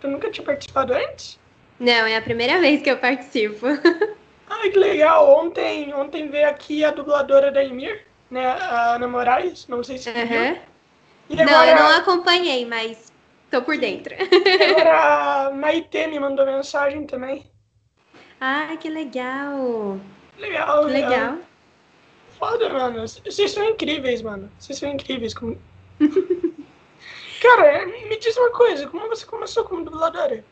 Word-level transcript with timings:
Tu 0.00 0.08
nunca 0.08 0.30
tinha 0.30 0.44
participado 0.44 0.92
antes? 0.92 1.38
Não, 1.78 2.06
é 2.06 2.16
a 2.16 2.22
primeira 2.22 2.60
vez 2.60 2.82
que 2.82 2.90
eu 2.90 2.98
participo. 2.98 3.66
Ai, 4.50 4.70
que 4.70 4.78
legal. 4.78 5.38
Ontem, 5.38 5.92
ontem 5.94 6.28
veio 6.28 6.48
aqui 6.48 6.84
a 6.84 6.90
dubladora 6.90 7.52
da 7.52 7.62
Emir, 7.62 8.04
né? 8.30 8.46
A 8.46 8.94
Ana 8.94 9.06
Moraes, 9.06 9.66
não 9.68 9.84
sei 9.84 9.98
se 9.98 10.10
uhum. 10.10 10.26
viu. 10.26 10.58
E 11.30 11.40
agora, 11.40 11.44
não, 11.44 11.64
eu 11.64 11.76
não 11.76 11.96
acompanhei, 11.98 12.64
mas 12.64 13.12
tô 13.50 13.62
por 13.62 13.76
dentro. 13.76 14.14
Agora 14.14 15.46
a 15.46 15.50
Maite 15.50 16.06
me 16.06 16.18
mandou 16.18 16.46
mensagem 16.46 17.06
também. 17.06 17.44
Ah, 18.40 18.76
que 18.80 18.88
legal. 18.88 20.00
Legal, 20.38 20.86
que 20.86 20.92
legal. 20.92 21.10
legal. 21.10 21.38
Foda, 22.38 22.68
mano. 22.70 23.06
Vocês 23.06 23.50
são 23.50 23.64
incríveis, 23.64 24.22
mano. 24.22 24.50
Vocês 24.58 24.78
são 24.78 24.88
incríveis. 24.88 25.34
Como... 25.34 25.58
Cara, 27.40 27.86
me 27.86 28.18
diz 28.18 28.36
uma 28.36 28.50
coisa. 28.50 28.86
Como 28.88 29.08
você 29.08 29.24
começou 29.24 29.64
como 29.64 29.84
dubladora? 29.84 30.44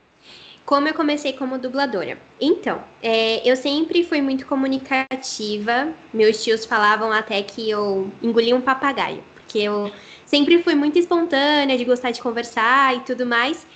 Como 0.65 0.89
eu 0.89 0.95
comecei 0.95 1.33
como 1.33 1.59
dubladora? 1.59 2.19
Então, 2.41 2.83
é, 3.03 3.49
eu 3.49 3.57
sempre 3.57 4.05
fui 4.05 4.21
muito 4.21 4.47
comunicativa. 4.47 5.93
Meus 6.13 6.43
tios 6.43 6.65
falavam 6.65 7.13
até 7.13 7.43
que 7.43 7.71
eu 7.71 8.11
engoli 8.23 8.53
um 8.53 8.61
papagaio. 8.61 9.23
Porque 9.35 9.59
eu 9.59 9.93
sempre 10.25 10.63
fui 10.63 10.75
muito 10.75 10.99
espontânea, 10.99 11.79
de 11.79 11.85
gostar 11.85 12.11
de 12.11 12.21
conversar 12.21 12.97
e 12.97 13.01
tudo 13.01 13.25
mais. 13.25 13.67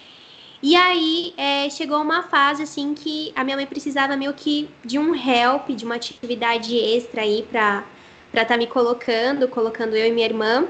E 0.63 0.77
aí 0.77 1.33
é, 1.37 1.71
chegou 1.71 2.03
uma 2.03 2.25
fase 2.25 2.63
assim 2.63 2.93
que 2.93 3.33
a 3.35 3.43
minha 3.43 3.57
mãe 3.57 3.67
precisava 3.67 4.17
meio 4.17 4.35
que 4.35 4.69
de 4.85 4.99
um 4.99 5.15
help, 5.15 5.71
de 5.71 5.85
uma 5.85 5.95
atividade 5.95 6.77
extra 6.77 7.23
aí 7.23 7.47
para 7.51 7.85
para 8.31 8.43
estar 8.43 8.55
tá 8.55 8.59
me 8.59 8.67
colocando, 8.67 9.49
colocando 9.49 9.97
eu 9.97 10.07
e 10.07 10.13
minha 10.13 10.25
irmã, 10.25 10.69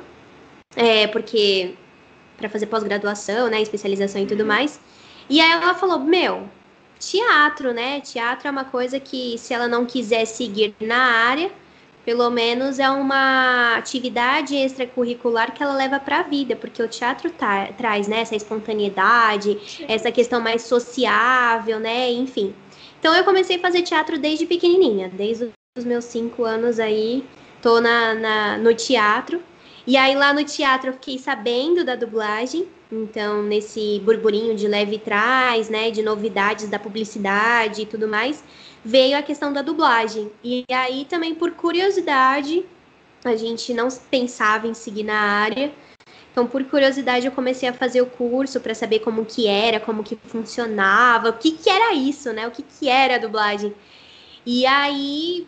é, 0.75 1.07
porque 1.09 1.75
para 2.41 2.49
fazer 2.49 2.67
pós-graduação, 2.67 3.49
né, 3.49 3.63
especialização 3.63 4.21
e 4.21 4.27
tudo 4.27 4.41
uhum. 4.41 4.49
mais. 4.49 4.81
E 5.29 5.41
aí 5.41 5.53
ela 5.53 5.75
falou: 5.75 6.01
"Meu, 6.01 6.49
teatro, 6.99 7.73
né? 7.73 8.01
Teatro 8.01 8.49
é 8.49 8.51
uma 8.51 8.65
coisa 8.65 8.99
que 9.01 9.39
se 9.39 9.55
ela 9.55 9.69
não 9.69 9.87
quiser 9.87 10.27
seguir 10.27 10.75
na 10.81 10.99
área, 10.99 11.51
pelo 12.05 12.29
menos 12.31 12.79
é 12.79 12.89
uma 12.91 13.77
atividade 13.77 14.57
extracurricular 14.57 15.53
que 15.53 15.63
ela 15.63 15.75
leva 15.75 15.99
para 16.01 16.21
a 16.21 16.23
vida, 16.23 16.57
porque 16.57 16.83
o 16.83 16.89
teatro 16.89 17.31
tá, 17.31 17.69
traz 17.77 18.09
né, 18.09 18.21
essa 18.21 18.37
espontaneidade, 18.37 19.59
Sim. 19.67 19.85
essa 19.89 20.11
questão 20.11 20.41
mais 20.41 20.63
sociável, 20.63 21.79
né? 21.79 22.11
Enfim. 22.11 22.55
Então 22.99 23.15
eu 23.15 23.25
comecei 23.25 23.57
a 23.57 23.61
fazer 23.61 23.83
teatro 23.83 24.19
desde 24.19 24.47
pequenininha, 24.47 25.09
desde 25.09 25.51
os 25.77 25.85
meus 25.85 26.05
cinco 26.05 26.45
anos 26.45 26.79
aí, 26.79 27.25
tô 27.63 27.81
na, 27.81 28.15
na, 28.15 28.59
no 28.59 28.75
teatro. 28.75 29.43
E 29.87 29.97
aí 29.97 30.15
lá 30.15 30.33
no 30.33 30.45
teatro 30.45 30.91
eu 30.91 30.93
fiquei 30.95 31.19
sabendo 31.19 31.85
da 31.85 31.97
dublagem, 31.97 32.69
então 32.93 33.43
nesse 33.43 34.01
burburinho 34.05 34.55
de 34.55 34.69
leve 34.69 34.99
trás, 34.99 35.69
né, 35.69 35.91
de 35.91 36.03
novidades 36.03 36.69
da 36.69 36.79
publicidade 36.79 37.83
e 37.83 37.87
tudo 37.87 38.07
mais, 38.07 38.45
veio 38.85 39.17
a 39.17 39.23
questão 39.23 39.53
da 39.53 39.63
dublagem. 39.63 40.31
E 40.45 40.65
aí 40.71 41.07
também 41.07 41.35
por 41.35 41.53
curiosidade, 41.53 42.65
a 43.25 43.37
gente 43.37 43.73
não 43.75 43.89
pensava 44.11 44.67
em 44.67 44.75
seguir 44.75 45.05
na 45.05 45.19
área. 45.19 45.73
Então, 46.33 46.47
por 46.47 46.63
curiosidade, 46.65 47.27
eu 47.27 47.33
comecei 47.33 47.69
a 47.69 47.73
fazer 47.73 48.01
o 48.01 48.07
curso 48.07 48.61
para 48.61 48.75
saber 48.75 49.01
como 49.01 49.25
que 49.25 49.49
era, 49.49 49.81
como 49.81 50.05
que 50.05 50.17
funcionava, 50.27 51.31
o 51.31 51.33
que 51.33 51.51
que 51.53 51.69
era 51.69 51.93
isso, 51.93 52.33
né? 52.33 52.47
O 52.47 52.53
que 52.53 52.63
que 52.63 52.89
era 52.89 53.17
a 53.17 53.19
dublagem. 53.19 53.75
E 54.47 54.65
aí 54.65 55.47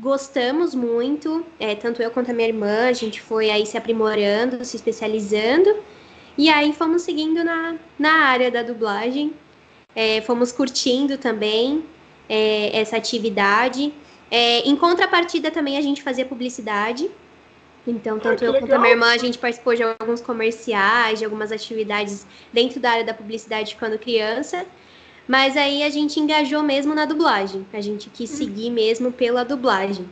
gostamos 0.00 0.74
muito, 0.74 1.44
é, 1.58 1.74
tanto 1.74 2.02
eu 2.02 2.10
quanto 2.10 2.30
a 2.30 2.34
minha 2.34 2.48
irmã, 2.48 2.88
a 2.88 2.92
gente 2.92 3.20
foi 3.20 3.50
aí 3.50 3.66
se 3.66 3.76
aprimorando, 3.76 4.64
se 4.64 4.76
especializando, 4.76 5.76
e 6.36 6.48
aí 6.48 6.72
fomos 6.72 7.02
seguindo 7.02 7.44
na, 7.44 7.76
na 7.98 8.12
área 8.24 8.50
da 8.50 8.62
dublagem, 8.62 9.34
é, 9.94 10.22
fomos 10.22 10.52
curtindo 10.52 11.18
também 11.18 11.84
é, 12.28 12.76
essa 12.80 12.96
atividade. 12.96 13.92
É, 14.30 14.60
em 14.60 14.74
contrapartida 14.74 15.50
também 15.50 15.76
a 15.76 15.82
gente 15.82 16.02
fazia 16.02 16.24
publicidade, 16.24 17.10
então, 17.86 18.18
tanto 18.18 18.44
eu 18.44 18.52
quanto 18.54 18.72
a 18.72 18.78
minha 18.78 18.92
irmã, 18.92 19.12
a 19.12 19.18
gente 19.18 19.38
participou 19.38 19.74
de 19.74 19.82
alguns 19.82 20.20
comerciais, 20.20 21.18
de 21.18 21.24
algumas 21.24 21.50
atividades 21.50 22.26
dentro 22.52 22.78
da 22.78 22.90
área 22.90 23.04
da 23.04 23.14
publicidade 23.14 23.76
quando 23.78 23.98
criança. 23.98 24.66
Mas 25.30 25.56
aí 25.56 25.84
a 25.84 25.88
gente 25.88 26.18
engajou 26.18 26.60
mesmo 26.60 26.92
na 26.92 27.04
dublagem. 27.04 27.64
A 27.72 27.80
gente 27.80 28.10
quis 28.10 28.28
seguir 28.30 28.68
mesmo 28.68 29.12
pela 29.12 29.44
dublagem. 29.44 30.04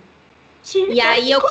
Sim, 0.62 0.92
e 0.92 1.00
aí 1.00 1.32
eu. 1.32 1.42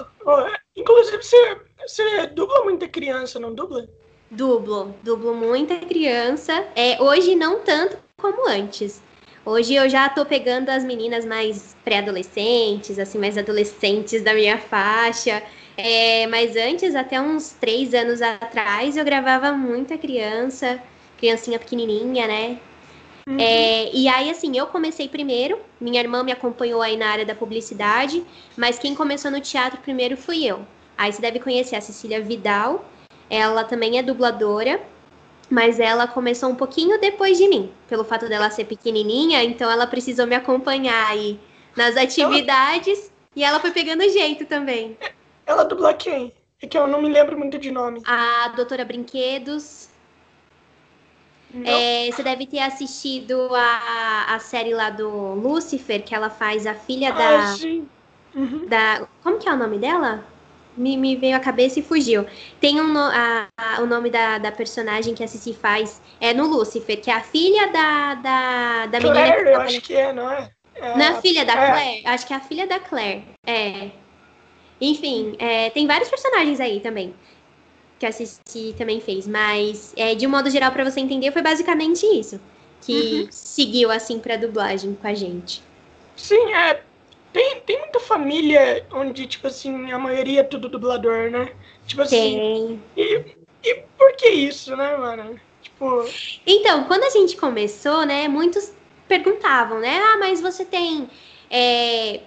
Inclusive, 0.73 1.17
você, 1.21 1.57
você 1.85 2.27
dubla 2.27 2.63
muita 2.63 2.87
criança, 2.87 3.41
não 3.41 3.53
dubla? 3.53 3.85
Dublo, 4.31 4.95
dublo 5.03 5.35
muita 5.35 5.75
criança. 5.79 6.65
É, 6.77 7.03
hoje 7.03 7.35
não 7.35 7.59
tanto 7.59 7.97
como 8.15 8.47
antes. 8.47 9.03
Hoje 9.45 9.73
eu 9.73 9.89
já 9.89 10.07
tô 10.07 10.25
pegando 10.25 10.69
as 10.69 10.85
meninas 10.85 11.25
mais 11.25 11.75
pré-adolescentes, 11.83 12.97
assim, 12.97 13.17
mais 13.17 13.37
adolescentes 13.37 14.23
da 14.23 14.33
minha 14.33 14.57
faixa. 14.57 15.43
É, 15.75 16.25
mas 16.27 16.55
antes, 16.55 16.95
até 16.95 17.19
uns 17.19 17.49
três 17.49 17.93
anos 17.93 18.21
atrás, 18.21 18.95
eu 18.95 19.03
gravava 19.03 19.51
muita 19.51 19.97
criança, 19.97 20.81
criancinha 21.17 21.59
pequenininha, 21.59 22.27
né? 22.27 22.61
Uhum. 23.27 23.37
É, 23.37 23.93
e 23.93 24.07
aí, 24.07 24.29
assim, 24.29 24.57
eu 24.57 24.67
comecei 24.67 25.09
primeiro, 25.09 25.59
minha 25.81 25.99
irmã 25.99 26.23
me 26.23 26.31
acompanhou 26.31 26.81
aí 26.81 26.95
na 26.95 27.09
área 27.09 27.25
da 27.25 27.35
publicidade, 27.35 28.25
mas 28.55 28.79
quem 28.79 28.95
começou 28.95 29.29
no 29.29 29.41
teatro 29.41 29.81
primeiro 29.81 30.15
fui 30.15 30.45
eu. 30.45 30.65
Aí 30.97 31.11
você 31.11 31.21
deve 31.21 31.37
conhecer 31.41 31.75
a 31.75 31.81
Cecília 31.81 32.21
Vidal, 32.21 32.85
ela 33.29 33.65
também 33.65 33.99
é 33.99 34.01
dubladora, 34.01 34.81
mas 35.49 35.77
ela 35.77 36.07
começou 36.07 36.49
um 36.49 36.55
pouquinho 36.55 36.99
depois 37.01 37.37
de 37.37 37.49
mim, 37.49 37.69
pelo 37.89 38.05
fato 38.05 38.29
dela 38.29 38.49
ser 38.49 38.63
pequenininha, 38.63 39.43
então 39.43 39.69
ela 39.69 39.85
precisou 39.85 40.25
me 40.25 40.35
acompanhar 40.35 41.09
aí 41.09 41.37
nas 41.75 41.97
atividades 41.97 42.97
ela... 42.97 43.11
e 43.35 43.43
ela 43.43 43.59
foi 43.59 43.71
pegando 43.71 44.09
jeito 44.09 44.45
também. 44.45 44.97
Ela 45.45 45.63
dubla 45.63 45.93
quem? 45.93 46.31
É 46.61 46.65
que 46.65 46.77
eu 46.77 46.87
não 46.87 47.01
me 47.01 47.09
lembro 47.09 47.37
muito 47.37 47.59
de 47.59 47.71
nome. 47.71 48.01
A 48.05 48.47
Doutora 48.55 48.85
Brinquedos, 48.85 49.89
é, 51.63 52.09
você 52.11 52.23
deve 52.23 52.45
ter 52.45 52.59
assistido 52.59 53.49
a, 53.53 54.35
a 54.35 54.39
série 54.39 54.73
lá 54.73 54.89
do 54.89 55.09
Lucifer, 55.35 56.03
que 56.03 56.13
ela 56.13 56.29
faz 56.29 56.67
a 56.67 56.73
filha 56.73 57.11
da. 57.11 57.53
Ah. 57.53 57.55
Uhum. 58.35 58.67
da 58.67 59.07
como 59.23 59.39
que 59.39 59.49
é 59.49 59.53
o 59.53 59.57
nome 59.57 59.79
dela? 59.79 60.23
Me, 60.75 60.95
me 60.95 61.15
veio 61.15 61.35
a 61.35 61.39
cabeça 61.39 61.79
e 61.79 61.83
fugiu. 61.83 62.25
Tem 62.59 62.79
um, 62.79 62.95
a, 62.97 63.47
a, 63.57 63.81
o 63.81 63.87
nome 63.87 64.11
da, 64.11 64.37
da 64.37 64.51
personagem 64.51 65.15
que 65.15 65.23
a 65.23 65.27
Cici 65.27 65.53
faz 65.53 65.99
é 66.21 66.35
no 66.35 66.45
Lucifer, 66.45 67.01
que 67.01 67.09
é 67.09 67.15
a 67.15 67.21
filha 67.21 67.71
da, 67.71 68.13
da, 68.15 68.85
da 68.85 68.99
Claire, 68.99 69.37
menina. 69.37 69.43
Que 69.43 69.49
eu 69.49 69.61
acho 69.61 69.81
que 69.81 69.95
é, 69.95 70.13
não 70.13 70.29
é? 70.29 70.51
é 70.75 70.93
não 70.95 71.01
é 71.01 71.07
a 71.07 71.21
filha 71.21 71.43
da 71.45 71.53
é. 71.53 71.71
Claire? 71.71 72.01
Acho 72.05 72.27
que 72.27 72.33
é 72.33 72.35
a 72.35 72.41
filha 72.41 72.67
da 72.67 72.79
Claire. 72.79 73.23
É. 73.47 73.89
Enfim, 74.79 75.35
é, 75.39 75.71
tem 75.71 75.87
vários 75.87 76.09
personagens 76.09 76.59
aí 76.59 76.79
também 76.79 77.15
que 77.99 78.05
a 78.05 78.11
Cici 78.11 78.75
também 78.77 79.01
fez, 79.01 79.27
mas 79.27 79.93
é, 79.95 80.13
de 80.15 80.27
um 80.27 80.29
modo 80.29 80.49
geral, 80.49 80.71
para 80.71 80.83
você 80.83 80.99
entender, 80.99 81.31
foi 81.31 81.41
basicamente 81.41 82.05
isso 82.05 82.39
que 82.81 83.21
uhum. 83.21 83.27
seguiu 83.31 83.91
assim 83.91 84.19
para 84.19 84.37
dublagem 84.37 84.95
com 84.95 85.07
a 85.07 85.13
gente. 85.13 85.61
Sim, 86.15 86.53
é. 86.53 86.81
Tem, 87.33 87.59
tem 87.61 87.79
muita 87.79 87.99
família 87.99 88.85
onde, 88.91 89.27
tipo 89.27 89.47
assim, 89.47 89.91
a 89.91 89.99
maioria 89.99 90.39
é 90.39 90.43
tudo 90.43 90.69
dublador, 90.69 91.29
né? 91.29 91.51
Tipo 91.85 92.01
assim. 92.01 92.37
Tem. 92.37 92.83
E, 92.95 93.35
e 93.63 93.83
por 93.97 94.15
que 94.15 94.29
isso, 94.29 94.75
né, 94.75 94.95
mano? 94.95 95.39
Tipo. 95.61 96.05
Então, 96.45 96.85
quando 96.85 97.03
a 97.03 97.09
gente 97.09 97.35
começou, 97.35 98.05
né, 98.05 98.27
muitos 98.27 98.73
perguntavam, 99.07 99.79
né? 99.79 99.99
Ah, 99.99 100.17
mas 100.17 100.41
você 100.41 100.65
tem. 100.65 101.09
É, 101.49 102.21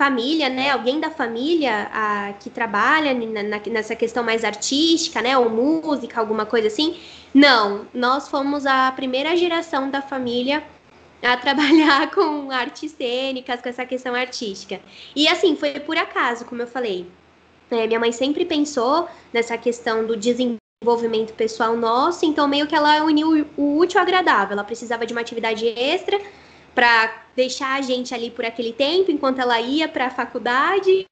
família, 0.00 0.48
né? 0.48 0.70
Alguém 0.70 0.98
da 0.98 1.10
família 1.10 1.90
a, 1.92 2.32
que 2.40 2.48
trabalha 2.48 3.12
na, 3.12 3.60
nessa 3.66 3.94
questão 3.94 4.24
mais 4.24 4.44
artística, 4.44 5.20
né? 5.20 5.36
Ou 5.36 5.50
música, 5.50 6.18
alguma 6.18 6.46
coisa 6.46 6.68
assim. 6.68 6.96
Não, 7.34 7.86
nós 7.92 8.26
fomos 8.26 8.64
a 8.64 8.90
primeira 8.92 9.36
geração 9.36 9.90
da 9.90 10.00
família 10.00 10.64
a 11.22 11.36
trabalhar 11.44 12.10
com 12.12 12.50
artes 12.50 12.92
cênicas, 12.92 13.60
com 13.60 13.68
essa 13.68 13.84
questão 13.84 14.14
artística. 14.14 14.80
E 15.14 15.28
assim, 15.28 15.54
foi 15.54 15.78
por 15.80 15.98
acaso, 15.98 16.46
como 16.46 16.62
eu 16.62 16.66
falei. 16.66 17.06
É, 17.70 17.86
minha 17.86 18.00
mãe 18.00 18.10
sempre 18.10 18.46
pensou 18.46 19.06
nessa 19.34 19.58
questão 19.58 20.06
do 20.06 20.16
desenvolvimento 20.16 21.34
pessoal 21.34 21.76
nosso, 21.76 22.24
então 22.24 22.48
meio 22.48 22.66
que 22.66 22.74
ela 22.74 23.04
uniu 23.04 23.46
o 23.54 23.76
útil 23.76 24.00
ao 24.00 24.06
agradável. 24.06 24.54
Ela 24.54 24.64
precisava 24.64 25.04
de 25.04 25.12
uma 25.12 25.20
atividade 25.20 25.66
extra 25.66 26.18
para 26.74 27.24
deixar 27.34 27.78
a 27.78 27.82
gente 27.82 28.14
ali 28.14 28.30
por 28.30 28.44
aquele 28.44 28.72
tempo, 28.72 29.10
enquanto 29.10 29.40
ela 29.40 29.60
ia 29.60 29.88
para 29.88 30.06
a 30.06 30.10
faculdade. 30.10 31.06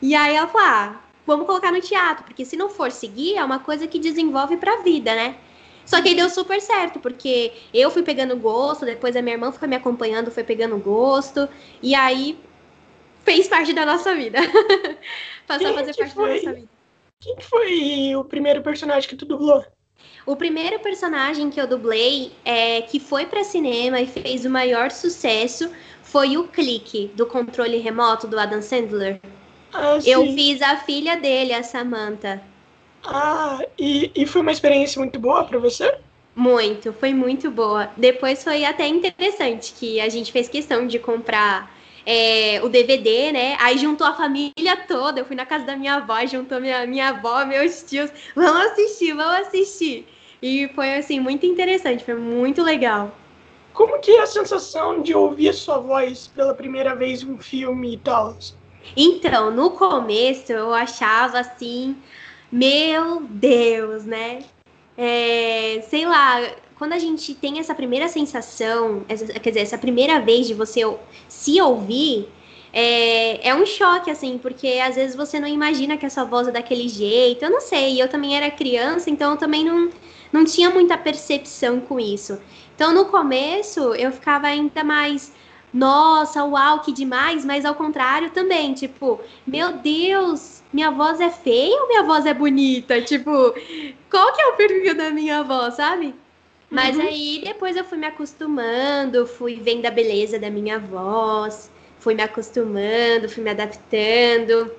E 0.00 0.14
aí 0.14 0.34
ela 0.34 0.48
falou: 0.48 0.66
ah, 0.66 1.00
vamos 1.26 1.46
colocar 1.46 1.72
no 1.72 1.80
teatro, 1.80 2.24
porque 2.24 2.44
se 2.44 2.56
não 2.56 2.68
for 2.68 2.90
seguir, 2.90 3.36
é 3.36 3.44
uma 3.44 3.58
coisa 3.58 3.86
que 3.86 3.98
desenvolve 3.98 4.56
para 4.56 4.74
a 4.74 4.82
vida, 4.82 5.14
né? 5.14 5.36
Só 5.86 6.00
que 6.00 6.08
aí 6.08 6.14
deu 6.14 6.30
super 6.30 6.60
certo, 6.60 6.98
porque 6.98 7.52
eu 7.72 7.90
fui 7.90 8.02
pegando 8.02 8.36
gosto, 8.36 8.86
depois 8.86 9.14
a 9.16 9.22
minha 9.22 9.34
irmã 9.34 9.52
foi 9.52 9.68
me 9.68 9.76
acompanhando, 9.76 10.30
foi 10.30 10.42
pegando 10.42 10.78
gosto, 10.78 11.46
e 11.82 11.94
aí 11.94 12.38
fez 13.22 13.48
parte 13.48 13.72
da 13.72 13.84
nossa 13.84 14.14
vida. 14.14 14.38
Passou 15.46 15.66
Quem 15.66 15.74
a 15.74 15.78
fazer 15.78 15.94
parte 15.94 16.14
foi? 16.14 16.28
da 16.28 16.34
nossa 16.34 16.52
vida. 16.54 16.68
Quem 17.20 17.36
foi 17.40 18.16
o 18.16 18.24
primeiro 18.24 18.62
personagem 18.62 19.08
que 19.08 19.16
tu 19.16 19.26
dublou? 19.26 19.64
O 20.26 20.36
primeiro 20.36 20.78
personagem 20.78 21.50
que 21.50 21.60
eu 21.60 21.66
dublei, 21.66 22.32
é, 22.44 22.82
que 22.82 22.98
foi 22.98 23.26
para 23.26 23.44
cinema 23.44 24.00
e 24.00 24.06
fez 24.06 24.44
o 24.44 24.50
maior 24.50 24.90
sucesso, 24.90 25.70
foi 26.02 26.36
o 26.36 26.48
Clique, 26.48 27.10
do 27.14 27.26
controle 27.26 27.76
remoto 27.78 28.26
do 28.26 28.38
Adam 28.38 28.62
Sandler. 28.62 29.20
Ah, 29.72 29.98
eu 30.06 30.24
fiz 30.32 30.62
a 30.62 30.76
filha 30.78 31.16
dele, 31.16 31.52
a 31.52 31.62
Samantha. 31.62 32.42
Ah, 33.04 33.58
e, 33.78 34.10
e 34.14 34.26
foi 34.26 34.40
uma 34.40 34.52
experiência 34.52 34.98
muito 34.98 35.18
boa 35.18 35.44
para 35.44 35.58
você? 35.58 35.98
Muito, 36.34 36.92
foi 36.94 37.12
muito 37.12 37.50
boa. 37.50 37.90
Depois 37.96 38.42
foi 38.42 38.64
até 38.64 38.88
interessante 38.88 39.74
que 39.74 40.00
a 40.00 40.08
gente 40.08 40.32
fez 40.32 40.48
questão 40.48 40.86
de 40.86 40.98
comprar 40.98 41.70
é, 42.06 42.60
o 42.62 42.68
DVD, 42.68 43.32
né? 43.32 43.56
Aí 43.60 43.78
juntou 43.78 44.06
a 44.06 44.14
família 44.14 44.76
toda. 44.86 45.20
Eu 45.20 45.24
fui 45.24 45.36
na 45.36 45.46
casa 45.46 45.64
da 45.64 45.76
minha 45.76 45.96
avó, 45.96 46.24
juntou 46.26 46.60
minha, 46.60 46.86
minha 46.86 47.08
avó, 47.08 47.44
meus 47.44 47.82
tios. 47.82 48.10
Vamos 48.34 48.72
assistir, 48.72 49.14
vamos 49.14 49.46
assistir. 49.46 50.06
E 50.42 50.68
foi 50.74 50.96
assim, 50.96 51.20
muito 51.20 51.46
interessante, 51.46 52.04
foi 52.04 52.14
muito 52.14 52.62
legal. 52.62 53.16
Como 53.72 53.98
que 53.98 54.12
é 54.12 54.20
a 54.20 54.26
sensação 54.26 55.02
de 55.02 55.14
ouvir 55.14 55.48
a 55.48 55.52
sua 55.52 55.78
voz 55.78 56.28
pela 56.28 56.54
primeira 56.54 56.94
vez 56.94 57.22
em 57.22 57.32
um 57.32 57.38
filme 57.38 57.94
e 57.94 57.98
tal? 57.98 58.36
Então, 58.96 59.50
no 59.50 59.70
começo 59.70 60.52
eu 60.52 60.72
achava 60.72 61.40
assim, 61.40 61.96
meu 62.52 63.22
Deus, 63.22 64.04
né? 64.04 64.44
É, 64.96 65.80
sei 65.88 66.06
lá, 66.06 66.40
quando 66.84 66.92
a 66.92 66.98
gente 66.98 67.32
tem 67.34 67.58
essa 67.58 67.74
primeira 67.74 68.08
sensação, 68.08 69.06
essa, 69.08 69.24
quer 69.24 69.48
dizer, 69.48 69.60
essa 69.60 69.78
primeira 69.78 70.20
vez 70.20 70.46
de 70.46 70.52
você 70.52 70.82
se 71.26 71.58
ouvir, 71.58 72.28
é, 72.74 73.48
é 73.48 73.54
um 73.54 73.64
choque, 73.64 74.10
assim, 74.10 74.36
porque 74.36 74.68
às 74.86 74.94
vezes 74.94 75.16
você 75.16 75.40
não 75.40 75.48
imagina 75.48 75.96
que 75.96 76.04
a 76.04 76.10
sua 76.10 76.24
voz 76.24 76.46
é 76.46 76.50
daquele 76.50 76.86
jeito. 76.86 77.42
Eu 77.42 77.50
não 77.50 77.62
sei, 77.62 78.02
eu 78.02 78.06
também 78.06 78.36
era 78.36 78.50
criança, 78.50 79.08
então 79.08 79.30
eu 79.30 79.38
também 79.38 79.64
não, 79.64 79.88
não 80.30 80.44
tinha 80.44 80.68
muita 80.68 80.98
percepção 80.98 81.80
com 81.80 81.98
isso. 81.98 82.38
Então, 82.74 82.92
no 82.92 83.06
começo, 83.06 83.94
eu 83.94 84.12
ficava 84.12 84.48
ainda 84.48 84.84
mais 84.84 85.32
nossa, 85.72 86.44
uau, 86.44 86.80
que 86.80 86.92
demais, 86.92 87.46
mas 87.46 87.64
ao 87.64 87.74
contrário 87.74 88.28
também, 88.30 88.74
tipo, 88.74 89.18
meu 89.46 89.72
Deus, 89.78 90.62
minha 90.70 90.90
voz 90.90 91.18
é 91.18 91.30
feia 91.30 91.80
ou 91.80 91.88
minha 91.88 92.02
voz 92.02 92.26
é 92.26 92.34
bonita? 92.34 93.00
Tipo, 93.00 93.54
qual 94.10 94.32
que 94.34 94.42
é 94.42 94.46
o 94.48 94.56
perfil 94.56 94.94
da 94.94 95.10
minha 95.10 95.42
voz, 95.42 95.76
sabe? 95.76 96.14
Mas 96.74 96.96
uhum. 96.96 97.02
aí 97.02 97.40
depois 97.44 97.76
eu 97.76 97.84
fui 97.84 97.96
me 97.96 98.06
acostumando, 98.06 99.28
fui 99.28 99.60
vendo 99.60 99.86
a 99.86 99.92
beleza 99.92 100.40
da 100.40 100.50
minha 100.50 100.76
voz, 100.76 101.70
fui 102.00 102.14
me 102.14 102.22
acostumando, 102.22 103.28
fui 103.28 103.44
me 103.44 103.50
adaptando. 103.50 104.72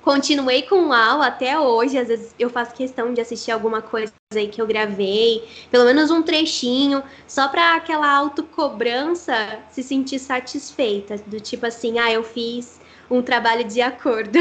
Continuei 0.00 0.62
com 0.62 0.88
o 0.88 0.92
AU 0.94 1.20
até 1.20 1.58
hoje, 1.58 1.98
às 1.98 2.08
vezes 2.08 2.34
eu 2.38 2.48
faço 2.48 2.74
questão 2.74 3.12
de 3.12 3.20
assistir 3.20 3.50
alguma 3.50 3.82
coisa 3.82 4.14
aí 4.34 4.48
que 4.48 4.62
eu 4.62 4.66
gravei, 4.66 5.46
pelo 5.70 5.84
menos 5.84 6.10
um 6.10 6.22
trechinho, 6.22 7.02
só 7.26 7.48
para 7.48 7.74
aquela 7.74 8.08
autocobrança 8.10 9.58
se 9.68 9.82
sentir 9.82 10.20
satisfeita, 10.20 11.16
do 11.26 11.38
tipo 11.38 11.66
assim, 11.66 11.98
ah, 11.98 12.10
eu 12.10 12.22
fiz 12.22 12.80
um 13.10 13.20
trabalho 13.20 13.64
de 13.64 13.82
acordo. 13.82 14.38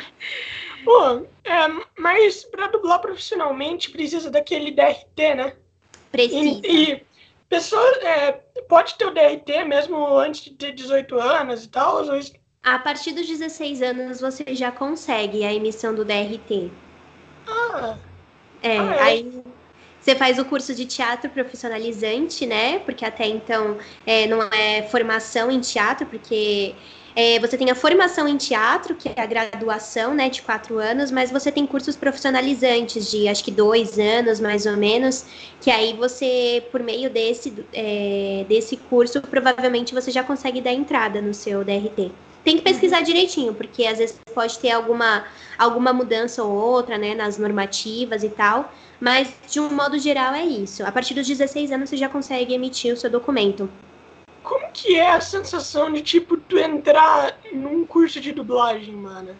Pô, 0.84 1.26
é, 1.44 1.68
mas 1.98 2.44
para 2.44 2.68
dublar 2.68 2.98
profissionalmente 2.98 3.90
precisa 3.90 4.30
daquele 4.30 4.70
DRT, 4.70 5.34
né? 5.34 5.52
Precisa. 6.10 6.60
E, 6.64 6.92
e 6.92 7.02
pessoa 7.48 7.86
é, 8.02 8.32
pode 8.68 8.94
ter 8.96 9.06
o 9.06 9.14
DRT 9.14 9.64
mesmo 9.64 10.16
antes 10.16 10.42
de 10.42 10.50
ter 10.50 10.72
18 10.72 11.18
anos 11.18 11.64
e 11.64 11.68
tal? 11.68 12.04
Ou 12.04 12.20
a 12.62 12.78
partir 12.78 13.12
dos 13.12 13.26
16 13.26 13.82
anos 13.82 14.20
você 14.20 14.44
já 14.54 14.70
consegue 14.70 15.44
a 15.44 15.52
emissão 15.52 15.94
do 15.94 16.04
DRT. 16.04 16.70
Ah. 17.46 17.96
É, 18.62 18.78
ah, 18.78 18.94
é. 18.94 19.00
aí 19.00 19.42
você 20.00 20.14
faz 20.14 20.38
o 20.38 20.44
curso 20.44 20.74
de 20.74 20.86
teatro 20.86 21.30
profissionalizante, 21.30 22.46
né? 22.46 22.78
Porque 22.80 23.04
até 23.04 23.26
então 23.26 23.78
é, 24.06 24.26
não 24.26 24.42
é 24.42 24.82
formação 24.82 25.50
em 25.50 25.60
teatro, 25.60 26.06
porque 26.06 26.74
é, 27.20 27.36
você 27.40 27.58
tem 27.58 27.68
a 27.68 27.74
formação 27.74 28.28
em 28.28 28.36
teatro, 28.36 28.94
que 28.94 29.08
é 29.08 29.20
a 29.20 29.26
graduação, 29.26 30.14
né, 30.14 30.28
de 30.28 30.40
quatro 30.40 30.78
anos, 30.78 31.10
mas 31.10 31.32
você 31.32 31.50
tem 31.50 31.66
cursos 31.66 31.96
profissionalizantes 31.96 33.10
de 33.10 33.26
acho 33.26 33.42
que 33.42 33.50
dois 33.50 33.98
anos, 33.98 34.38
mais 34.38 34.66
ou 34.66 34.76
menos, 34.76 35.24
que 35.60 35.68
aí 35.68 35.94
você, 35.94 36.64
por 36.70 36.80
meio 36.80 37.10
desse, 37.10 37.52
é, 37.72 38.46
desse 38.48 38.76
curso, 38.76 39.20
provavelmente 39.20 39.92
você 39.92 40.12
já 40.12 40.22
consegue 40.22 40.60
dar 40.60 40.72
entrada 40.72 41.20
no 41.20 41.34
seu 41.34 41.64
DRT. 41.64 42.12
Tem 42.44 42.56
que 42.56 42.62
pesquisar 42.62 43.00
direitinho, 43.00 43.52
porque 43.52 43.84
às 43.84 43.98
vezes 43.98 44.16
pode 44.32 44.56
ter 44.60 44.70
alguma, 44.70 45.24
alguma 45.58 45.92
mudança 45.92 46.44
ou 46.44 46.52
outra, 46.52 46.96
né, 46.96 47.16
nas 47.16 47.36
normativas 47.36 48.22
e 48.22 48.28
tal. 48.28 48.72
Mas, 49.00 49.34
de 49.50 49.58
um 49.58 49.68
modo 49.70 49.98
geral, 49.98 50.34
é 50.34 50.44
isso. 50.44 50.84
A 50.84 50.92
partir 50.92 51.14
dos 51.14 51.26
16 51.26 51.72
anos, 51.72 51.90
você 51.90 51.96
já 51.96 52.08
consegue 52.08 52.54
emitir 52.54 52.94
o 52.94 52.96
seu 52.96 53.10
documento. 53.10 53.68
Como 54.42 54.70
que 54.72 54.96
é 54.96 55.10
a 55.10 55.20
sensação 55.20 55.92
de, 55.92 56.02
tipo, 56.02 56.36
tu 56.36 56.58
entrar 56.58 57.38
num 57.52 57.84
curso 57.84 58.20
de 58.20 58.32
dublagem, 58.32 58.94
mano? 58.94 59.36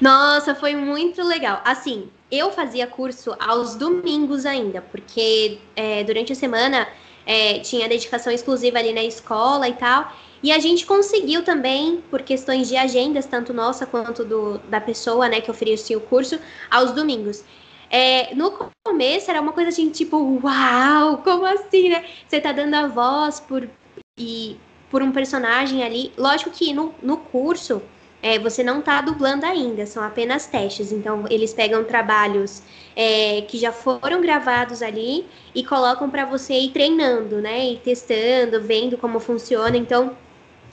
Nossa, 0.00 0.54
foi 0.54 0.74
muito 0.76 1.22
legal. 1.22 1.60
Assim, 1.64 2.08
eu 2.30 2.50
fazia 2.52 2.86
curso 2.86 3.34
aos 3.38 3.74
domingos 3.74 4.46
ainda, 4.46 4.80
porque 4.80 5.58
é, 5.74 6.04
durante 6.04 6.32
a 6.32 6.36
semana 6.36 6.86
é, 7.26 7.58
tinha 7.60 7.88
dedicação 7.88 8.32
exclusiva 8.32 8.78
ali 8.78 8.92
na 8.92 9.02
escola 9.02 9.68
e 9.68 9.74
tal. 9.74 10.12
E 10.42 10.50
a 10.50 10.58
gente 10.58 10.86
conseguiu 10.86 11.44
também, 11.44 12.02
por 12.10 12.22
questões 12.22 12.68
de 12.68 12.76
agendas, 12.76 13.26
tanto 13.26 13.52
nossa 13.52 13.84
quanto 13.84 14.24
do, 14.24 14.58
da 14.70 14.80
pessoa 14.80 15.28
né, 15.28 15.40
que 15.40 15.50
oferecia 15.50 15.98
o 15.98 16.00
curso, 16.00 16.38
aos 16.70 16.92
domingos. 16.92 17.44
É, 17.90 18.34
no 18.34 18.52
começo 18.86 19.30
era 19.30 19.40
uma 19.40 19.52
coisa 19.52 19.70
assim, 19.70 19.90
tipo, 19.90 20.16
uau, 20.42 21.18
como 21.18 21.44
assim, 21.44 21.88
né? 21.88 22.04
Você 22.28 22.40
tá 22.40 22.52
dando 22.52 22.74
a 22.74 22.86
voz 22.86 23.40
por, 23.40 23.68
e, 24.16 24.56
por 24.90 25.02
um 25.02 25.10
personagem 25.10 25.82
ali. 25.82 26.12
Lógico 26.16 26.50
que 26.50 26.72
no, 26.72 26.94
no 27.02 27.16
curso 27.16 27.82
é, 28.22 28.38
você 28.38 28.62
não 28.62 28.80
tá 28.80 29.00
dublando 29.00 29.44
ainda, 29.44 29.86
são 29.86 30.02
apenas 30.02 30.46
testes. 30.46 30.92
Então, 30.92 31.24
eles 31.28 31.52
pegam 31.52 31.82
trabalhos 31.84 32.62
é, 32.94 33.42
que 33.42 33.58
já 33.58 33.72
foram 33.72 34.20
gravados 34.20 34.82
ali 34.82 35.26
e 35.54 35.64
colocam 35.64 36.08
para 36.08 36.24
você 36.24 36.54
ir 36.54 36.70
treinando, 36.70 37.40
né? 37.40 37.72
E 37.72 37.76
testando, 37.78 38.62
vendo 38.62 38.96
como 38.98 39.18
funciona. 39.18 39.76
Então, 39.76 40.16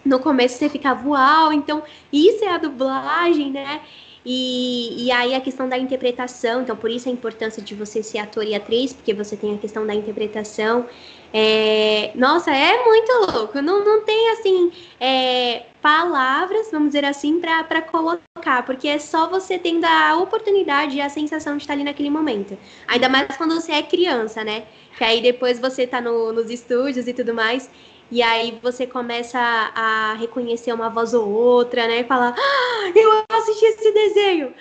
no 0.06 0.20
começo 0.20 0.58
você 0.58 0.70
ficava, 0.70 1.08
uau, 1.08 1.52
então 1.52 1.84
isso 2.12 2.44
é 2.44 2.50
a 2.50 2.58
dublagem, 2.58 3.52
né? 3.52 3.82
E, 4.26 5.06
e 5.06 5.12
aí 5.12 5.34
a 5.34 5.42
questão 5.42 5.70
da 5.70 5.78
interpretação, 5.78 6.62
então 6.62 6.76
por 6.76 6.90
isso 6.90 7.08
a 7.08 7.12
importância 7.12 7.62
de 7.62 7.74
você 7.76 8.04
ser 8.04 8.18
ator 8.20 8.44
e 8.44 8.54
atriz, 8.56 8.94
porque 8.94 9.14
você 9.14 9.38
tem 9.38 9.56
a 9.56 9.58
questão 9.58 9.86
da 9.86 9.94
interpretação. 9.94 10.86
É, 11.34 12.12
nossa, 12.16 12.52
é 12.52 12.84
muito 12.86 13.12
louco. 13.32 13.62
Não, 13.62 13.84
não 13.84 14.04
tem 14.04 14.30
assim 14.32 14.72
é, 15.00 15.66
palavras, 15.82 16.70
vamos 16.72 16.90
dizer 16.90 17.06
assim, 17.06 17.40
para 17.40 17.82
colocar, 17.82 18.64
porque 18.66 18.88
é 18.88 19.00
só 19.00 19.30
você 19.30 19.58
tendo 19.58 19.86
a 19.86 20.18
oportunidade 20.18 20.98
e 20.98 21.02
a 21.02 21.10
sensação 21.10 21.58
de 21.58 21.64
estar 21.64 21.74
ali 21.74 21.84
naquele 21.84 22.10
momento. 22.10 22.58
Ainda 22.88 23.08
mais 23.10 23.38
quando 23.38 23.56
você 23.56 23.72
é 23.72 23.84
criança, 23.84 24.44
né? 24.44 24.66
Que 24.98 25.04
aí 25.04 25.22
depois 25.22 25.60
você 25.60 25.86
tá 25.86 26.02
no, 26.02 26.34
nos 26.34 26.50
estúdios 26.50 27.08
e 27.08 27.14
tudo 27.14 27.34
mais. 27.34 27.70
E 28.10 28.22
aí 28.22 28.58
você 28.64 28.88
começa 28.88 29.38
a, 29.40 30.14
reconhecer 30.14 30.72
uma 30.72 30.90
voz 30.90 31.14
ou 31.14 31.28
outra, 31.28 31.88
né? 31.88 32.00
E 32.00 32.04
falar, 32.06 32.34
ah, 32.38 32.92
eu 32.96 33.24
assisti 33.30 33.66
esse 33.66 33.92
desenho, 33.92 34.54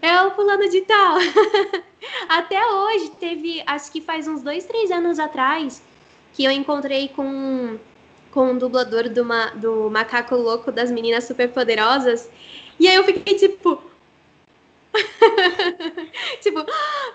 é 0.00 0.22
o 0.22 0.30
fulano 0.32 0.68
de 0.68 0.82
tal. 0.82 1.16
Até 2.28 2.64
hoje, 2.64 3.10
teve, 3.18 3.62
acho 3.66 3.90
que 3.90 4.00
faz 4.00 4.28
uns 4.28 4.40
dois, 4.40 4.64
três 4.64 4.92
anos 4.92 5.18
atrás, 5.18 5.82
que 6.32 6.44
eu 6.44 6.50
encontrei 6.52 7.08
com, 7.08 7.76
com 8.30 8.52
um 8.52 8.58
dublador 8.58 9.08
do, 9.08 9.24
do 9.56 9.90
Macaco 9.90 10.36
Louco 10.36 10.70
das 10.70 10.90
Meninas 10.90 11.24
Superpoderosas. 11.24 12.30
E 12.78 12.86
aí 12.86 12.94
eu 12.94 13.04
fiquei 13.04 13.34
tipo, 13.34 13.82
tipo, 16.40 16.64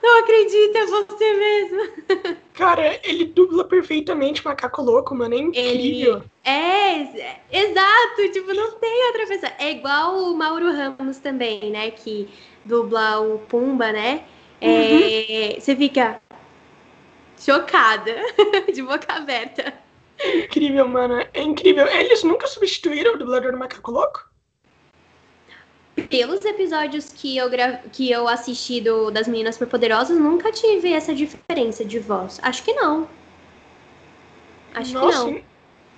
não 0.01 0.19
acredito, 0.19 0.75
é 0.75 0.85
você 0.85 1.33
mesmo. 1.33 2.37
Cara, 2.53 2.99
ele 3.03 3.25
dubla 3.25 3.63
perfeitamente 3.63 4.43
Macaco 4.45 4.81
Louco, 4.81 5.15
mano, 5.15 5.33
é 5.33 5.37
incrível. 5.37 6.15
Ele... 6.15 6.23
É, 6.43 7.39
exato, 7.51 8.31
tipo, 8.31 8.53
não 8.53 8.71
tem 8.73 9.07
outra 9.07 9.27
pessoa. 9.27 9.51
É 9.59 9.71
igual 9.71 10.15
o 10.15 10.37
Mauro 10.37 10.71
Ramos 10.71 11.17
também, 11.19 11.71
né, 11.71 11.91
que 11.91 12.29
dubla 12.65 13.19
o 13.19 13.39
Pumba, 13.39 13.91
né? 13.91 14.23
É, 14.59 15.53
uhum. 15.55 15.59
Você 15.59 15.75
fica 15.75 16.21
chocada, 17.37 18.15
de 18.71 18.81
boca 18.83 19.13
aberta. 19.13 19.73
É 20.19 20.37
incrível, 20.39 20.87
mano, 20.87 21.25
é 21.33 21.41
incrível. 21.41 21.87
Eles 21.87 22.23
nunca 22.23 22.45
substituíram 22.45 23.15
o 23.15 23.17
dublador 23.17 23.51
do 23.51 23.57
Macaco 23.57 23.91
Louco? 23.91 24.30
Pelos 26.09 26.43
episódios 26.45 27.09
que 27.09 27.37
eu, 27.37 27.49
gra... 27.49 27.81
que 27.91 28.09
eu 28.09 28.27
assisti 28.27 28.81
do, 28.81 29.11
das 29.11 29.27
Meninas 29.27 29.55
Superpoderosas, 29.55 30.17
nunca 30.17 30.51
tive 30.51 30.93
essa 30.93 31.13
diferença 31.13 31.83
de 31.83 31.99
voz. 31.99 32.39
Acho 32.41 32.63
que 32.63 32.73
não. 32.73 33.07
Acho 34.73 34.93
Nossa, 34.93 35.25
que 35.25 35.31
não. 35.31 35.41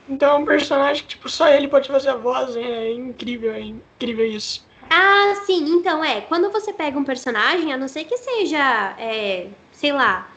Então 0.09 0.35
é 0.35 0.39
um 0.39 0.45
personagem 0.45 1.03
que, 1.03 1.09
tipo, 1.09 1.29
só 1.29 1.47
ele 1.47 1.67
pode 1.67 1.87
fazer 1.87 2.09
a 2.09 2.15
voz. 2.15 2.55
É 2.55 2.91
incrível, 2.91 3.53
é 3.53 3.61
incrível 3.61 4.25
isso. 4.25 4.65
Ah, 4.89 5.41
sim, 5.45 5.63
então 5.69 6.03
é. 6.03 6.21
Quando 6.21 6.51
você 6.51 6.73
pega 6.73 6.97
um 6.97 7.03
personagem, 7.03 7.71
a 7.71 7.77
não 7.77 7.87
ser 7.87 8.03
que 8.03 8.17
seja, 8.17 8.95
é, 8.99 9.47
sei 9.71 9.93
lá, 9.93 10.31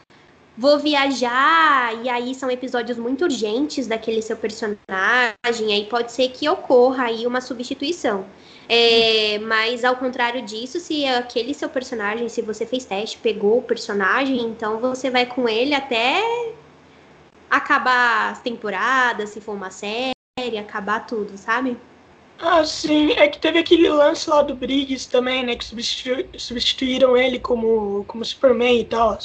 vou 0.57 0.79
viajar, 0.79 1.93
e 2.03 2.09
aí 2.09 2.33
são 2.33 2.49
episódios 2.49 2.97
muito 2.97 3.25
urgentes 3.25 3.87
daquele 3.87 4.21
seu 4.21 4.37
personagem, 4.37 5.73
aí 5.73 5.85
pode 5.89 6.11
ser 6.11 6.29
que 6.29 6.49
ocorra 6.49 7.05
aí 7.05 7.27
uma 7.27 7.41
substituição. 7.41 8.25
É, 8.69 9.39
mas 9.39 9.85
ao 9.85 9.95
contrário 9.95 10.41
disso, 10.41 10.79
se 10.79 11.05
aquele 11.05 11.53
seu 11.53 11.69
personagem, 11.69 12.27
se 12.27 12.41
você 12.41 12.65
fez 12.65 12.83
teste, 12.83 13.17
pegou 13.17 13.59
o 13.59 13.63
personagem, 13.63 14.39
então 14.41 14.79
você 14.79 15.09
vai 15.09 15.25
com 15.25 15.47
ele 15.47 15.73
até 15.73 16.21
acabar 17.49 18.31
as 18.31 18.41
temporadas, 18.41 19.29
se 19.29 19.39
for 19.39 19.53
uma 19.53 19.71
série, 19.71 20.11
acabar 20.59 21.05
tudo, 21.05 21.37
sabe? 21.37 21.77
Ah, 22.39 22.63
sim. 22.63 23.11
É 23.13 23.27
que 23.27 23.39
teve 23.39 23.59
aquele 23.59 23.89
lance 23.89 24.29
lá 24.29 24.41
do 24.41 24.55
Briggs 24.55 25.09
também, 25.09 25.43
né? 25.43 25.55
Que 25.55 25.65
substitu 25.65 26.39
substituíram 26.39 27.17
ele 27.17 27.39
como, 27.39 28.03
como 28.05 28.23
Superman 28.23 28.79
e 28.79 28.85
tal. 28.85 29.17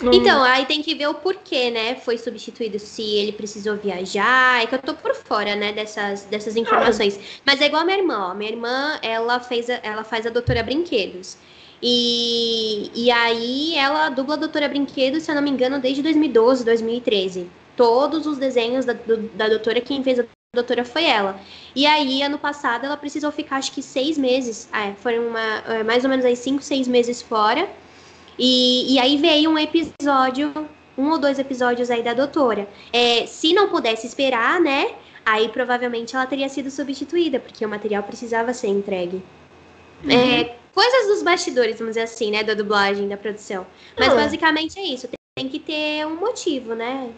Não... 0.00 0.12
Então, 0.12 0.42
aí 0.42 0.66
tem 0.66 0.82
que 0.82 0.94
ver 0.94 1.06
o 1.06 1.14
porquê, 1.14 1.70
né? 1.70 1.94
Foi 1.94 2.18
substituído, 2.18 2.78
se 2.78 3.02
ele 3.02 3.32
precisou 3.32 3.76
viajar. 3.76 4.62
É 4.62 4.66
que 4.66 4.74
eu 4.74 4.78
tô 4.78 4.94
por 4.94 5.14
fora, 5.14 5.56
né, 5.56 5.72
dessas, 5.72 6.24
dessas 6.24 6.54
informações. 6.56 7.18
Ah. 7.18 7.40
Mas 7.46 7.60
é 7.60 7.66
igual 7.66 7.82
a 7.82 7.84
minha 7.84 7.98
irmã, 7.98 8.30
ó. 8.30 8.34
Minha 8.34 8.50
irmã, 8.50 8.98
ela, 9.02 9.40
fez 9.40 9.70
a, 9.70 9.80
ela 9.82 10.04
faz 10.04 10.26
a 10.26 10.30
Doutora 10.30 10.62
Brinquedos. 10.62 11.38
E, 11.82 12.90
e 12.94 13.10
aí 13.10 13.74
ela 13.76 14.08
dubla 14.10 14.34
a 14.34 14.38
Doutora 14.38 14.68
Brinquedos, 14.68 15.22
se 15.22 15.30
eu 15.30 15.34
não 15.34 15.42
me 15.42 15.50
engano, 15.50 15.78
desde 15.78 16.02
2012, 16.02 16.64
2013. 16.64 17.48
Todos 17.74 18.26
os 18.26 18.38
desenhos 18.38 18.84
da, 18.84 18.92
do, 18.92 19.16
da 19.34 19.48
Doutora, 19.48 19.80
quem 19.80 20.02
fez 20.02 20.18
a 20.20 20.24
doutora 20.54 20.84
foi 20.84 21.04
ela. 21.04 21.38
E 21.74 21.86
aí, 21.86 22.22
ano 22.22 22.38
passado, 22.38 22.86
ela 22.86 22.96
precisou 22.96 23.30
ficar, 23.30 23.56
acho 23.56 23.72
que 23.72 23.82
seis 23.82 24.16
meses. 24.16 24.68
Ah, 24.72 24.86
é, 24.86 24.94
foram 24.94 25.28
uma, 25.28 25.58
é, 25.68 25.82
mais 25.82 26.02
ou 26.02 26.10
menos 26.10 26.24
aí 26.24 26.34
cinco, 26.34 26.62
seis 26.62 26.88
meses 26.88 27.20
fora. 27.20 27.68
E, 28.38 28.94
e 28.94 28.98
aí 28.98 29.16
veio 29.16 29.50
um 29.50 29.58
episódio, 29.58 30.52
um 30.96 31.10
ou 31.10 31.18
dois 31.18 31.38
episódios 31.38 31.90
aí 31.90 32.02
da 32.02 32.14
doutora. 32.14 32.68
É, 32.92 33.26
se 33.26 33.52
não 33.52 33.68
pudesse 33.68 34.06
esperar, 34.06 34.60
né? 34.60 34.94
Aí 35.24 35.48
provavelmente 35.48 36.14
ela 36.14 36.26
teria 36.26 36.48
sido 36.48 36.70
substituída, 36.70 37.40
porque 37.40 37.64
o 37.64 37.68
material 37.68 38.02
precisava 38.02 38.52
ser 38.52 38.68
entregue. 38.68 39.22
Uhum. 40.04 40.10
É, 40.10 40.56
coisas 40.74 41.08
dos 41.08 41.22
bastidores, 41.22 41.78
vamos 41.78 41.92
dizer 41.92 42.02
assim, 42.02 42.30
né? 42.30 42.42
Da 42.42 42.54
dublagem, 42.54 43.08
da 43.08 43.16
produção. 43.16 43.66
Mas 43.98 44.08
uhum. 44.08 44.16
basicamente 44.16 44.78
é 44.78 44.84
isso. 44.84 45.08
Tem 45.36 45.48
que 45.48 45.58
ter 45.58 46.06
um 46.06 46.16
motivo, 46.16 46.74
né? 46.74 47.10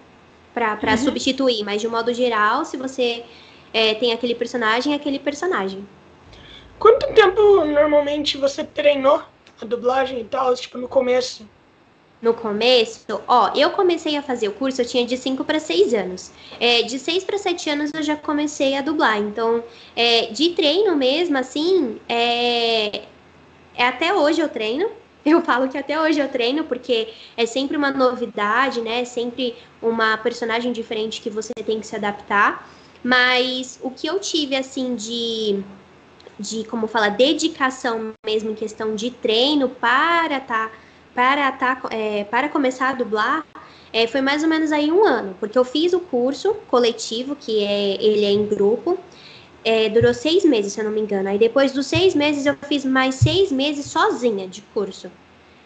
para 0.59 0.91
uhum. 0.91 0.97
substituir, 0.97 1.65
mas 1.65 1.81
de 1.81 1.87
um 1.87 1.91
modo 1.91 2.13
geral, 2.13 2.65
se 2.65 2.77
você 2.77 3.25
é, 3.73 3.95
tem 3.95 4.13
aquele 4.13 4.35
personagem, 4.35 4.93
é 4.93 4.97
aquele 4.97 5.19
personagem. 5.19 5.87
Quanto 6.79 7.13
tempo 7.15 7.65
normalmente 7.65 8.37
você 8.37 8.65
treinou 8.65 9.23
a 9.61 9.65
dublagem 9.65 10.21
e 10.21 10.25
tal, 10.25 10.55
tipo, 10.55 10.79
no 10.79 10.89
começo? 10.89 11.47
No 12.21 12.35
começo, 12.35 13.23
ó, 13.29 13.53
eu 13.55 13.71
comecei 13.71 14.17
a 14.17 14.23
fazer 14.23 14.49
o 14.49 14.53
curso, 14.53 14.81
eu 14.83 14.87
tinha 14.87 15.07
de 15.07 15.17
5 15.17 15.45
para 15.45 15.61
6 15.61 15.95
anos. 15.95 16.33
É, 16.59 16.83
de 16.83 16.99
6 16.99 17.23
para 17.23 17.39
7 17.39 17.71
anos 17.71 17.93
eu 17.95 18.03
já 18.03 18.17
comecei 18.17 18.77
a 18.77 18.83
dublar. 18.83 19.19
Então, 19.19 19.63
é, 19.95 20.27
de 20.27 20.51
treino 20.51 20.97
mesmo, 20.97 21.39
assim, 21.39 22.01
é, 22.09 23.03
é 23.77 23.87
até 23.87 24.13
hoje 24.13 24.41
eu 24.41 24.49
treino. 24.49 24.91
Eu 25.27 25.43
falo 25.43 25.69
que 25.69 25.77
até 25.77 26.01
hoje 26.01 26.19
eu 26.21 26.29
treino 26.29 26.65
porque 26.65 27.09
é 27.37 27.45
sempre 27.45 27.77
uma 27.77 27.91
novidade, 27.91 28.81
né? 28.81 29.03
É 29.03 29.05
sempre 29.05 29.55
uma 29.83 30.17
personagem 30.17 30.73
diferente 30.73 31.21
que 31.21 31.29
você 31.29 31.53
tem 31.67 31.81
que 31.81 31.87
se 31.87 31.95
adaptar. 31.95 32.67
Mas 33.03 33.79
o 33.83 33.91
que 33.91 34.07
eu 34.07 34.19
tive 34.19 34.57
assim 34.57 34.95
de 34.95 35.63
de 36.39 36.65
como 36.65 36.87
fala 36.87 37.09
dedicação 37.09 38.13
mesmo 38.25 38.51
em 38.51 38.55
questão 38.55 38.95
de 38.95 39.11
treino 39.11 39.69
para 39.69 40.41
tá 40.41 40.71
para 41.15 41.51
tá 41.53 41.81
é, 41.91 42.25
para 42.25 42.49
começar 42.49 42.91
a 42.91 42.93
dublar 42.93 43.45
é, 43.93 44.07
foi 44.07 44.21
mais 44.21 44.43
ou 44.43 44.49
menos 44.49 44.73
aí 44.73 44.91
um 44.93 45.05
ano 45.05 45.37
porque 45.41 45.59
eu 45.59 45.65
fiz 45.65 45.93
o 45.93 46.01
curso 46.01 46.55
coletivo 46.69 47.35
que 47.35 47.65
é 47.65 48.03
ele 48.03 48.25
é 48.25 48.31
em 48.31 48.47
grupo 48.47 48.99
é, 49.65 49.89
durou 49.89 50.15
seis 50.15 50.45
meses, 50.45 50.73
se 50.73 50.81
eu 50.81 50.85
não 50.85 50.93
me 50.93 51.01
engano. 51.01 51.29
Aí 51.29 51.39
depois 51.39 51.73
dos 51.73 51.87
seis 51.87 52.15
meses 52.15 52.47
eu 52.47 52.57
fiz 52.67 52.85
mais 52.85 53.17
seis 53.17 53.53
meses 53.53 53.87
sozinha 53.87 54.49
de 54.49 54.63
curso. 54.63 55.11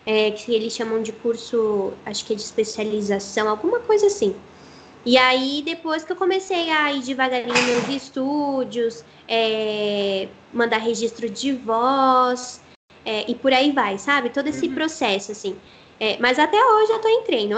É, 0.05 0.33
que 0.33 0.53
eles 0.53 0.73
chamam 0.73 1.01
de 1.01 1.13
curso, 1.13 1.93
acho 2.05 2.25
que 2.25 2.33
é 2.33 2.37
de 2.37 2.43
especialização, 2.43 3.49
alguma 3.49 3.79
coisa 3.79 4.07
assim. 4.07 4.35
E 5.05 5.19
aí, 5.19 5.63
depois 5.65 6.05
que 6.05 6.13
eu 6.13 6.17
comecei 6.17 6.71
a 6.71 6.93
ir 6.93 7.03
devagarinho 7.03 7.81
nos 7.81 7.89
estúdios, 7.89 9.05
é, 9.29 10.29
mandar 10.53 10.79
registro 10.79 11.29
de 11.29 11.53
voz, 11.53 12.63
é, 13.05 13.29
e 13.29 13.35
por 13.35 13.53
aí 13.53 13.73
vai, 13.73 13.99
sabe? 13.99 14.31
Todo 14.31 14.47
esse 14.49 14.67
uhum. 14.69 14.75
processo, 14.75 15.33
assim. 15.33 15.57
É, 15.99 16.17
mas 16.21 16.39
até 16.39 16.57
hoje 16.65 16.93
eu 16.93 17.01
tô 17.01 17.09
em 17.09 17.23
treino. 17.25 17.57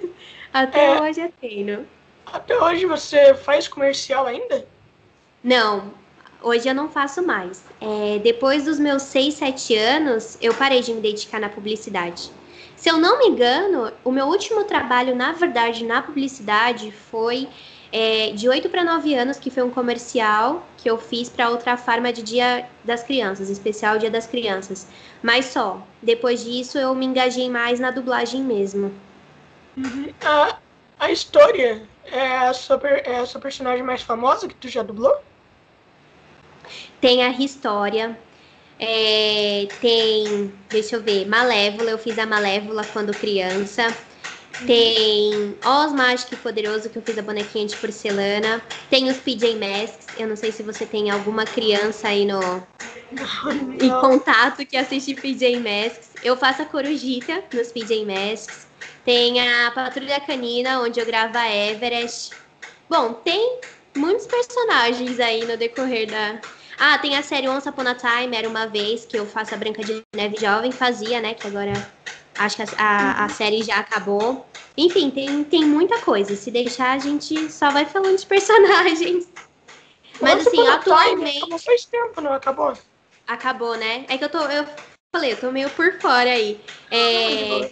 até 0.52 0.96
é. 0.96 1.00
hoje 1.02 1.20
é 1.20 1.28
treino. 1.28 1.86
Até 2.26 2.58
hoje 2.58 2.86
você 2.86 3.34
faz 3.34 3.68
comercial 3.68 4.26
ainda? 4.26 4.66
Não, 5.42 5.92
hoje 6.42 6.68
eu 6.68 6.74
não 6.74 6.88
faço 6.88 7.22
mais. 7.22 7.64
É, 7.80 8.18
depois 8.18 8.64
dos 8.64 8.78
meus 8.78 9.02
6, 9.02 9.34
7 9.34 9.76
anos, 9.76 10.38
eu 10.40 10.54
parei 10.54 10.80
de 10.82 10.92
me 10.92 11.00
dedicar 11.00 11.40
na 11.40 11.48
publicidade. 11.48 12.30
Se 12.78 12.88
eu 12.88 12.96
não 12.96 13.18
me 13.18 13.26
engano, 13.26 13.92
o 14.04 14.12
meu 14.12 14.26
último 14.26 14.62
trabalho, 14.62 15.16
na 15.16 15.32
verdade, 15.32 15.84
na 15.84 16.00
publicidade 16.00 16.92
foi 16.92 17.48
é, 17.90 18.30
de 18.30 18.48
8 18.48 18.68
para 18.68 18.84
9 18.84 19.14
anos, 19.16 19.36
que 19.36 19.50
foi 19.50 19.64
um 19.64 19.70
comercial 19.70 20.64
que 20.76 20.88
eu 20.88 20.96
fiz 20.96 21.28
para 21.28 21.50
outra 21.50 21.76
farma 21.76 22.12
de 22.12 22.22
Dia 22.22 22.68
das 22.84 23.02
Crianças, 23.02 23.50
especial 23.50 23.98
Dia 23.98 24.12
das 24.12 24.28
Crianças. 24.28 24.86
Mas 25.20 25.46
só. 25.46 25.84
Depois 26.00 26.44
disso, 26.44 26.78
eu 26.78 26.94
me 26.94 27.04
engajei 27.04 27.50
mais 27.50 27.80
na 27.80 27.90
dublagem 27.90 28.42
mesmo. 28.42 28.94
Uhum. 29.76 30.14
A, 30.24 30.56
a 31.00 31.10
história 31.10 31.82
é 32.04 32.36
a, 32.38 32.54
sua, 32.54 32.80
é 32.86 33.18
a 33.18 33.26
sua 33.26 33.40
personagem 33.40 33.82
mais 33.82 34.02
famosa 34.02 34.46
que 34.46 34.54
tu 34.54 34.68
já 34.68 34.84
dublou? 34.84 35.16
Tem 37.00 37.24
a 37.24 37.30
História. 37.30 38.16
É, 38.80 39.66
tem, 39.80 40.52
deixa 40.68 40.96
eu 40.96 41.02
ver, 41.02 41.26
Malévola. 41.26 41.90
Eu 41.90 41.98
fiz 41.98 42.18
a 42.18 42.26
Malévola 42.26 42.84
quando 42.92 43.12
criança. 43.12 43.94
Tem 44.66 45.56
Oz 45.64 45.92
Mágico 45.92 46.34
e 46.34 46.36
Poderoso, 46.36 46.90
que 46.90 46.98
eu 46.98 47.02
fiz 47.02 47.16
a 47.16 47.22
bonequinha 47.22 47.66
de 47.66 47.76
porcelana. 47.76 48.62
Tem 48.90 49.08
os 49.08 49.16
PJ 49.18 49.54
Masks. 49.54 50.06
Eu 50.18 50.28
não 50.28 50.36
sei 50.36 50.50
se 50.50 50.62
você 50.62 50.84
tem 50.84 51.10
alguma 51.10 51.44
criança 51.44 52.08
aí 52.08 52.24
no 52.24 52.40
em 53.80 53.88
contato 54.00 54.66
que 54.66 54.76
assiste 54.76 55.14
PJ 55.14 55.58
Masks. 55.60 56.10
Eu 56.22 56.36
faço 56.36 56.62
a 56.62 56.64
Corujita 56.64 57.42
nos 57.52 57.70
PJ 57.70 58.04
Masks. 58.04 58.66
Tem 59.04 59.40
a 59.40 59.70
Patrulha 59.70 60.20
Canina, 60.20 60.80
onde 60.80 61.00
eu 61.00 61.06
gravo 61.06 61.38
a 61.38 61.48
Everest. 61.48 62.32
Bom, 62.90 63.14
tem 63.14 63.60
muitos 63.96 64.26
personagens 64.26 65.20
aí 65.20 65.44
no 65.46 65.56
decorrer 65.56 66.10
da, 66.10 66.40
ah, 66.78 66.98
tem 66.98 67.16
a 67.16 67.22
série 67.22 67.48
Once 67.48 67.68
Upon 67.68 67.88
a 67.88 67.94
Time, 67.94 68.36
era 68.36 68.48
uma 68.48 68.66
vez 68.66 69.04
que 69.04 69.18
eu 69.18 69.26
faço 69.26 69.54
a 69.54 69.56
Branca 69.56 69.82
de 69.82 70.02
Neve 70.14 70.36
jovem, 70.40 70.70
fazia, 70.70 71.20
né? 71.20 71.34
Que 71.34 71.46
agora 71.46 71.72
acho 72.38 72.56
que 72.56 72.62
a, 72.62 72.66
a, 72.78 73.24
a, 73.24 73.28
série 73.28 73.62
já 73.62 73.78
acabou. 73.78 74.46
Enfim, 74.76 75.10
tem, 75.10 75.42
tem 75.44 75.64
muita 75.64 75.98
coisa. 76.00 76.36
Se 76.36 76.50
deixar, 76.50 76.92
a 76.92 76.98
gente 76.98 77.50
só 77.50 77.70
vai 77.70 77.84
falando 77.84 78.16
de 78.16 78.24
personagens. 78.26 79.28
Mas 80.20 80.46
Once 80.46 80.48
assim, 80.48 80.68
atualmente. 80.68 81.38
Acabou 81.38 81.58
faz 81.58 81.84
tempo, 81.84 82.20
não 82.20 82.32
acabou? 82.32 82.72
Acabou, 83.26 83.76
né? 83.76 84.04
É 84.08 84.16
que 84.16 84.24
eu 84.24 84.28
tô. 84.28 84.38
Eu 84.38 84.66
falei, 85.12 85.32
eu 85.32 85.36
tô 85.36 85.50
meio 85.50 85.68
por 85.70 86.00
fora 86.00 86.30
aí. 86.30 86.60
É. 86.90 87.70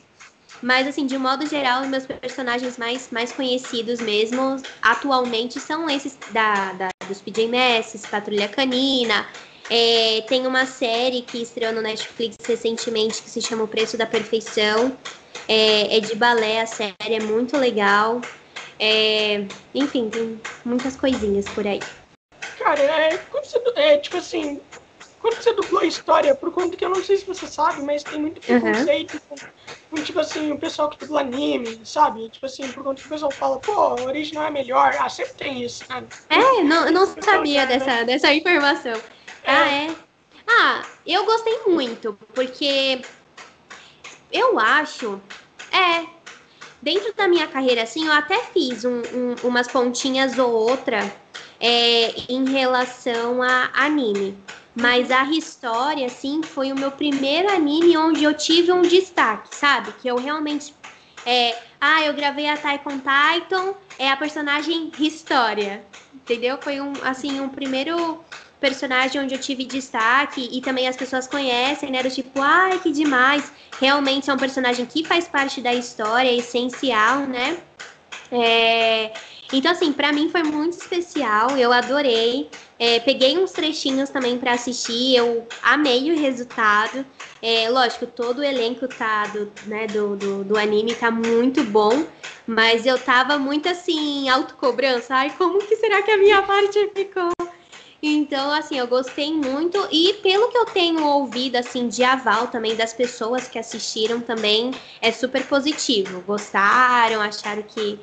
Mas, 0.63 0.87
assim, 0.87 1.07
de 1.07 1.19
modo 1.19 1.47
geral, 1.47 1.85
meus 1.87 2.07
personagens 2.07 2.79
mais, 2.79 3.11
mais 3.11 3.33
conhecidos 3.33 4.01
mesmo, 4.01 4.57
atualmente, 4.81 5.61
são 5.61 5.89
esses 5.89 6.19
da, 6.31 6.73
da 6.73 6.89
dos 7.07 7.21
PJ 7.21 7.49
Masks, 7.49 8.07
Patrulha 8.07 8.49
Canina. 8.49 9.27
É, 9.69 10.23
tem 10.29 10.47
uma 10.47 10.65
série 10.65 11.23
que 11.23 11.43
estreou 11.43 11.73
no 11.73 11.83
Netflix 11.83 12.37
recentemente 12.47 13.23
que 13.23 13.31
se 13.31 13.43
chama 13.43 13.65
O 13.65 13.69
Preço 13.69 13.97
da 13.97 14.07
Perfeição. 14.07 14.97
É, 15.49 15.97
é 15.97 16.01
de 16.01 16.15
balé, 16.15 16.61
a 16.61 16.67
série 16.67 16.95
é 17.15 17.21
muito 17.21 17.57
legal. 17.57 18.21
É, 18.79 19.45
enfim, 19.75 20.09
tem 20.09 20.41
muitas 20.65 20.97
coisinhas 20.97 21.47
por 21.49 21.67
aí. 21.67 21.81
Cara, 22.59 22.81
é, 22.83 23.21
é 23.77 23.99
tipo 23.99 24.17
assim, 24.17 24.61
quando 25.27 25.43
você 25.43 25.53
dublou 25.53 25.83
a 25.83 25.87
história, 25.87 26.35
por 26.37 26.53
conta 26.53 26.77
que 26.77 26.85
eu 26.85 26.89
não 26.89 27.03
sei 27.03 27.17
se 27.17 27.27
você 27.27 27.49
sabe, 27.49 27.83
mas 27.83 28.05
tem 28.05 28.21
muito 28.21 28.41
preconceito 28.41 29.15
uhum. 29.15 29.21
com, 29.29 29.97
com, 29.97 30.03
tipo 30.05 30.21
assim, 30.21 30.53
o 30.53 30.59
pessoal 30.59 30.89
que 30.89 30.99
dubla 30.99 31.23
anime, 31.23 31.81
sabe? 31.85 32.29
Tipo 32.29 32.47
assim, 32.47 32.71
por 32.71 32.85
conta 32.85 33.01
que 33.01 33.09
o 33.09 33.11
pessoal 33.11 33.33
fala, 33.33 33.59
pô, 33.59 33.73
o 33.73 34.05
original 34.05 34.45
é 34.47 34.51
melhor. 34.51 34.95
Ah, 35.01 35.09
sempre 35.09 35.35
tem 35.35 35.65
isso, 35.65 35.85
sabe? 35.85 36.07
É, 36.29 36.63
não, 36.63 36.87
eu 36.87 36.93
não 36.93 37.07
sabia 37.21 37.67
dessa, 37.67 37.87
né? 37.87 38.05
dessa 38.05 38.33
informação. 38.33 38.93
É. 39.43 39.53
Ah, 39.53 39.69
é? 39.69 39.97
Ah, 40.47 40.83
eu 41.05 41.25
gostei 41.25 41.59
muito, 41.67 42.17
porque 42.33 43.03
eu 44.31 44.61
acho, 44.61 45.21
é, 45.73 46.07
dentro 46.81 47.13
da 47.15 47.27
minha 47.27 47.49
carreira, 47.49 47.83
assim, 47.83 48.07
eu 48.07 48.13
até 48.13 48.45
fiz 48.45 48.85
um, 48.85 49.03
um, 49.13 49.35
umas 49.43 49.67
pontinhas 49.67 50.39
ou 50.39 50.53
outra 50.53 51.01
é, 51.59 52.11
em 52.29 52.49
relação 52.49 53.43
a 53.43 53.71
anime. 53.75 54.39
Mas 54.77 55.11
a 55.11 55.25
história, 55.25 56.05
assim, 56.05 56.43
foi 56.43 56.71
o 56.71 56.77
meu 56.77 56.91
primeiro 56.91 57.51
anime 57.51 57.97
onde 57.97 58.23
eu 58.23 58.35
tive 58.35 58.71
um 58.71 58.83
destaque, 58.83 59.57
sabe? 59.57 59.91
Que 60.03 60.07
eu 60.07 60.17
realmente. 60.17 60.75
É, 61.25 61.57
ah, 61.81 62.05
eu 62.05 62.13
gravei 62.13 62.47
a 62.47 62.59
Taikon 62.59 62.99
Titan, 62.99 63.75
é 63.99 64.11
a 64.11 64.17
personagem 64.17 64.93
História. 64.99 65.83
Entendeu? 66.15 66.59
Foi 66.61 66.79
um, 66.79 66.93
assim, 67.03 67.41
um 67.41 67.49
primeiro 67.49 68.21
personagem 68.61 69.21
onde 69.21 69.35
eu 69.35 69.41
tive 69.41 69.65
destaque 69.65 70.49
e 70.53 70.61
também 70.61 70.87
as 70.87 70.97
pessoas 70.97 71.27
conhecem, 71.27 71.91
né? 71.91 72.03
Do 72.03 72.11
tipo, 72.11 72.41
ai, 72.41 72.79
que 72.79 72.93
demais. 72.93 73.51
Realmente 73.81 74.29
é 74.29 74.35
um 74.35 74.39
personagem 74.39 74.85
que 74.85 75.05
faz 75.05 75.27
parte 75.27 75.63
da 75.63 75.73
história, 75.73 76.29
é 76.29 76.37
essencial, 76.37 77.21
né? 77.21 77.59
É... 78.31 79.13
Então, 79.53 79.71
assim, 79.71 79.93
para 79.93 80.13
mim 80.13 80.29
foi 80.29 80.43
muito 80.43 80.73
especial, 80.73 81.57
eu 81.57 81.73
adorei. 81.73 82.51
É, 82.79 83.01
peguei 83.01 83.39
uns 83.39 83.53
trechinhos 83.53 84.11
também 84.11 84.39
para 84.39 84.53
assistir, 84.53 85.17
eu 85.17 85.47
amei 85.63 86.11
o 86.13 86.19
resultado. 86.19 87.07
É, 87.41 87.69
lógico, 87.71 88.07
todo 88.07 88.39
o 88.39 88.45
elenco 88.45 88.89
tá 88.89 89.27
do, 89.29 89.51
né, 89.67 89.87
do, 89.87 90.17
do, 90.17 90.45
do, 90.45 90.59
anime 90.59 90.95
tá 90.95 91.11
muito 91.11 91.63
bom, 91.65 92.05
mas 92.47 92.85
eu 92.87 92.99
tava 92.99 93.39
muito 93.39 93.69
assim, 93.69 94.29
autocobrança. 94.29 95.15
Ai, 95.15 95.35
como 95.39 95.59
que 95.61 95.77
será 95.77 96.03
que 96.03 96.11
a 96.11 96.19
minha 96.19 96.43
parte 96.43 96.91
ficou? 96.95 97.31
Então, 98.03 98.53
assim, 98.53 98.79
eu 98.79 98.87
gostei 98.87 99.33
muito 99.33 99.89
e 99.91 100.15
pelo 100.23 100.49
que 100.49 100.59
eu 100.59 100.67
tenho 100.67 101.05
ouvido, 101.05 101.57
assim, 101.57 101.89
de 101.89 102.05
aval 102.05 102.49
também 102.49 102.77
das 102.77 102.93
pessoas 102.93 103.49
que 103.49 103.59
assistiram 103.59 104.21
também, 104.21 104.71
é 105.01 105.11
super 105.11 105.45
positivo. 105.47 106.21
Gostaram, 106.21 107.21
acharam 107.21 107.63
que, 107.63 107.99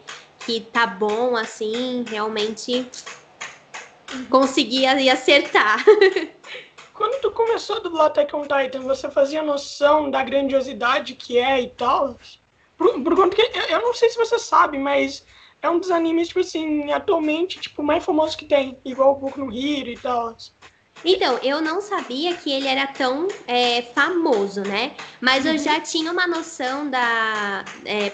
que 0.46 0.62
tá 0.62 0.86
bom, 0.86 1.36
assim, 1.36 2.04
realmente 2.08 2.88
consegui 4.30 4.86
acertar. 4.86 5.84
Quando 6.94 7.20
tu 7.22 7.32
começou 7.32 7.78
a 7.78 7.80
dublar 7.80 8.08
Attack 8.08 8.36
on 8.36 8.44
Titan, 8.44 8.82
você 8.82 9.10
fazia 9.10 9.42
noção 9.42 10.12
da 10.12 10.24
grandiosidade 10.24 11.16
que 11.16 11.38
é 11.40 11.62
e 11.62 11.70
tal? 11.70 12.18
Por, 12.78 13.02
por 13.02 13.16
conta 13.16 13.36
que, 13.36 13.42
eu, 13.42 13.64
eu 13.64 13.82
não 13.82 13.94
sei 13.94 14.10
se 14.10 14.18
você 14.18 14.38
sabe, 14.38 14.78
mas 14.78 15.26
é 15.62 15.70
um 15.70 15.80
dos 15.80 15.90
animes, 15.90 16.28
tipo 16.28 16.42
assim, 16.42 16.92
atualmente, 16.92 17.60
tipo, 17.60 17.82
mais 17.82 18.04
famoso 18.04 18.38
que 18.38 18.46
tem, 18.46 18.78
igual 18.86 19.14
o 19.14 19.16
Boku 19.16 19.40
no 19.40 19.52
Hero 19.52 19.90
e 19.90 19.98
tal. 19.98 20.36
Então, 21.04 21.38
eu 21.42 21.62
não 21.62 21.82
sabia 21.82 22.36
que 22.36 22.52
ele 22.52 22.68
era 22.68 22.88
tão 22.88 23.28
é, 23.48 23.82
famoso, 23.82 24.62
né? 24.62 24.96
Mas 25.20 25.46
uhum. 25.46 25.52
eu 25.52 25.58
já 25.58 25.80
tinha 25.80 26.12
uma 26.12 26.28
noção 26.28 26.90
da, 26.90 27.66
é, 27.86 28.12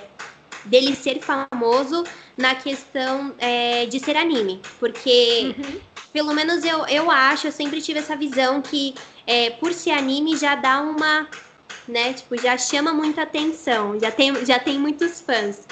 dele 0.66 0.96
ser 0.96 1.20
famoso 1.20 2.04
na 2.38 2.56
questão 2.56 3.34
é, 3.38 3.86
de 3.86 4.00
ser 4.00 4.16
anime. 4.16 4.62
Porque, 4.80 5.56
uhum. 5.58 5.80
pelo 6.12 6.34
menos 6.34 6.64
eu, 6.64 6.86
eu 6.88 7.10
acho, 7.12 7.48
eu 7.48 7.52
sempre 7.52 7.82
tive 7.82 8.00
essa 8.00 8.16
visão 8.16 8.62
que 8.62 8.96
é, 9.26 9.52
por 9.52 9.74
ser 9.74 9.92
anime 9.92 10.36
já 10.36 10.56
dá 10.56 10.82
uma. 10.82 11.28
Né, 11.88 12.14
tipo, 12.14 12.40
já 12.40 12.56
chama 12.56 12.94
muita 12.94 13.24
atenção, 13.24 14.00
já 14.00 14.12
tem, 14.12 14.46
já 14.46 14.60
tem 14.60 14.78
muitos 14.78 15.22
fãs. 15.22 15.66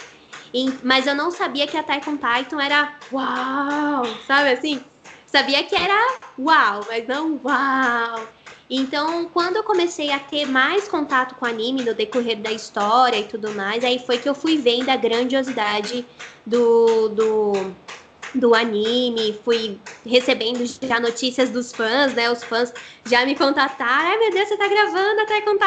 E, 0.52 0.74
mas 0.82 1.06
eu 1.06 1.14
não 1.14 1.30
sabia 1.30 1.68
que 1.68 1.78
a 1.78 1.84
Taikon 1.84 2.18
Titan 2.18 2.60
era 2.60 2.96
uau, 3.12 4.04
sabe 4.26 4.50
assim? 4.50 4.84
Sabia 5.28 5.64
que 5.64 5.76
era 5.76 6.18
uau, 6.40 6.84
mas 6.88 7.08
não 7.08 7.40
uau. 7.44 8.28
Então, 8.70 9.30
quando 9.30 9.56
eu 9.56 9.64
comecei 9.64 10.12
a 10.12 10.20
ter 10.20 10.46
mais 10.46 10.88
contato 10.90 11.36
com 11.36 11.46
anime 11.46 11.84
no 11.84 11.94
decorrer 11.94 12.38
da 12.38 12.52
história 12.52 13.18
e 13.18 13.24
tudo 13.24 13.52
mais, 13.54 13.84
aí 13.84 13.98
foi 14.00 14.18
que 14.18 14.28
eu 14.28 14.36
fui 14.36 14.58
vendo 14.58 14.90
a 14.90 14.98
grandiosidade 14.98 16.06
do, 16.46 17.08
do, 17.10 17.54
do 18.36 18.54
anime, 18.54 19.40
fui 19.46 19.80
recebendo 20.06 20.66
já 20.66 21.00
notícias 21.00 21.50
dos 21.50 21.72
fãs, 21.72 22.14
né? 22.14 22.30
Os 22.30 22.44
fãs 22.44 22.74
já 23.06 23.26
me 23.26 23.36
contataram, 23.36 24.10
ai 24.10 24.18
meu 24.18 24.32
Deus, 24.32 24.50
você 24.50 24.58
tá 24.58 24.68
gravando 24.68 25.22
até 25.22 25.42
com 25.42 25.58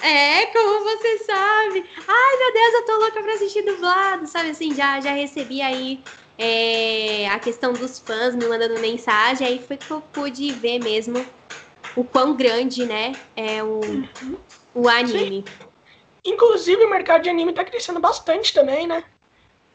é, 0.00 0.46
como 0.46 0.84
você 0.84 1.18
sabe? 1.24 1.84
Ai, 2.06 2.36
meu 2.38 2.52
Deus, 2.52 2.74
eu 2.74 2.86
tô 2.86 2.96
louca 2.98 3.20
pra 3.20 3.34
assistir 3.34 3.62
dublado, 3.62 4.28
sabe 4.28 4.50
assim? 4.50 4.72
Já, 4.72 5.00
já 5.00 5.10
recebi 5.10 5.60
aí 5.60 6.00
é, 6.38 7.28
a 7.28 7.38
questão 7.40 7.72
dos 7.72 7.98
fãs 7.98 8.36
me 8.36 8.46
mandando 8.46 8.78
mensagem, 8.78 9.44
aí 9.44 9.58
foi 9.66 9.76
que 9.76 9.90
eu 9.90 10.00
pude 10.00 10.52
ver 10.52 10.78
mesmo 10.78 11.26
o 11.98 12.04
quão 12.04 12.34
grande, 12.34 12.84
né, 12.84 13.12
é 13.34 13.62
o, 13.62 13.80
uhum. 13.80 14.36
o 14.74 14.88
anime. 14.88 15.44
Sim. 15.46 15.66
Inclusive, 16.24 16.84
o 16.84 16.90
mercado 16.90 17.22
de 17.22 17.30
anime 17.30 17.52
tá 17.52 17.64
crescendo 17.64 18.00
bastante 18.00 18.52
também, 18.52 18.86
né? 18.86 19.02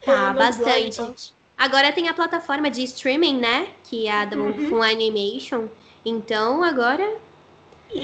Tá, 0.06 0.30
é, 0.30 0.34
bastante. 0.34 1.34
Agora 1.58 1.92
tem 1.92 2.10
a 2.10 2.14
plataforma 2.14 2.70
de 2.70 2.84
streaming, 2.84 3.38
né? 3.38 3.70
Que 3.84 4.08
é 4.08 4.12
a 4.12 4.26
do 4.26 4.42
uhum. 4.42 4.84
Animation. 4.84 5.68
Então, 6.06 6.64
agora 6.64 7.18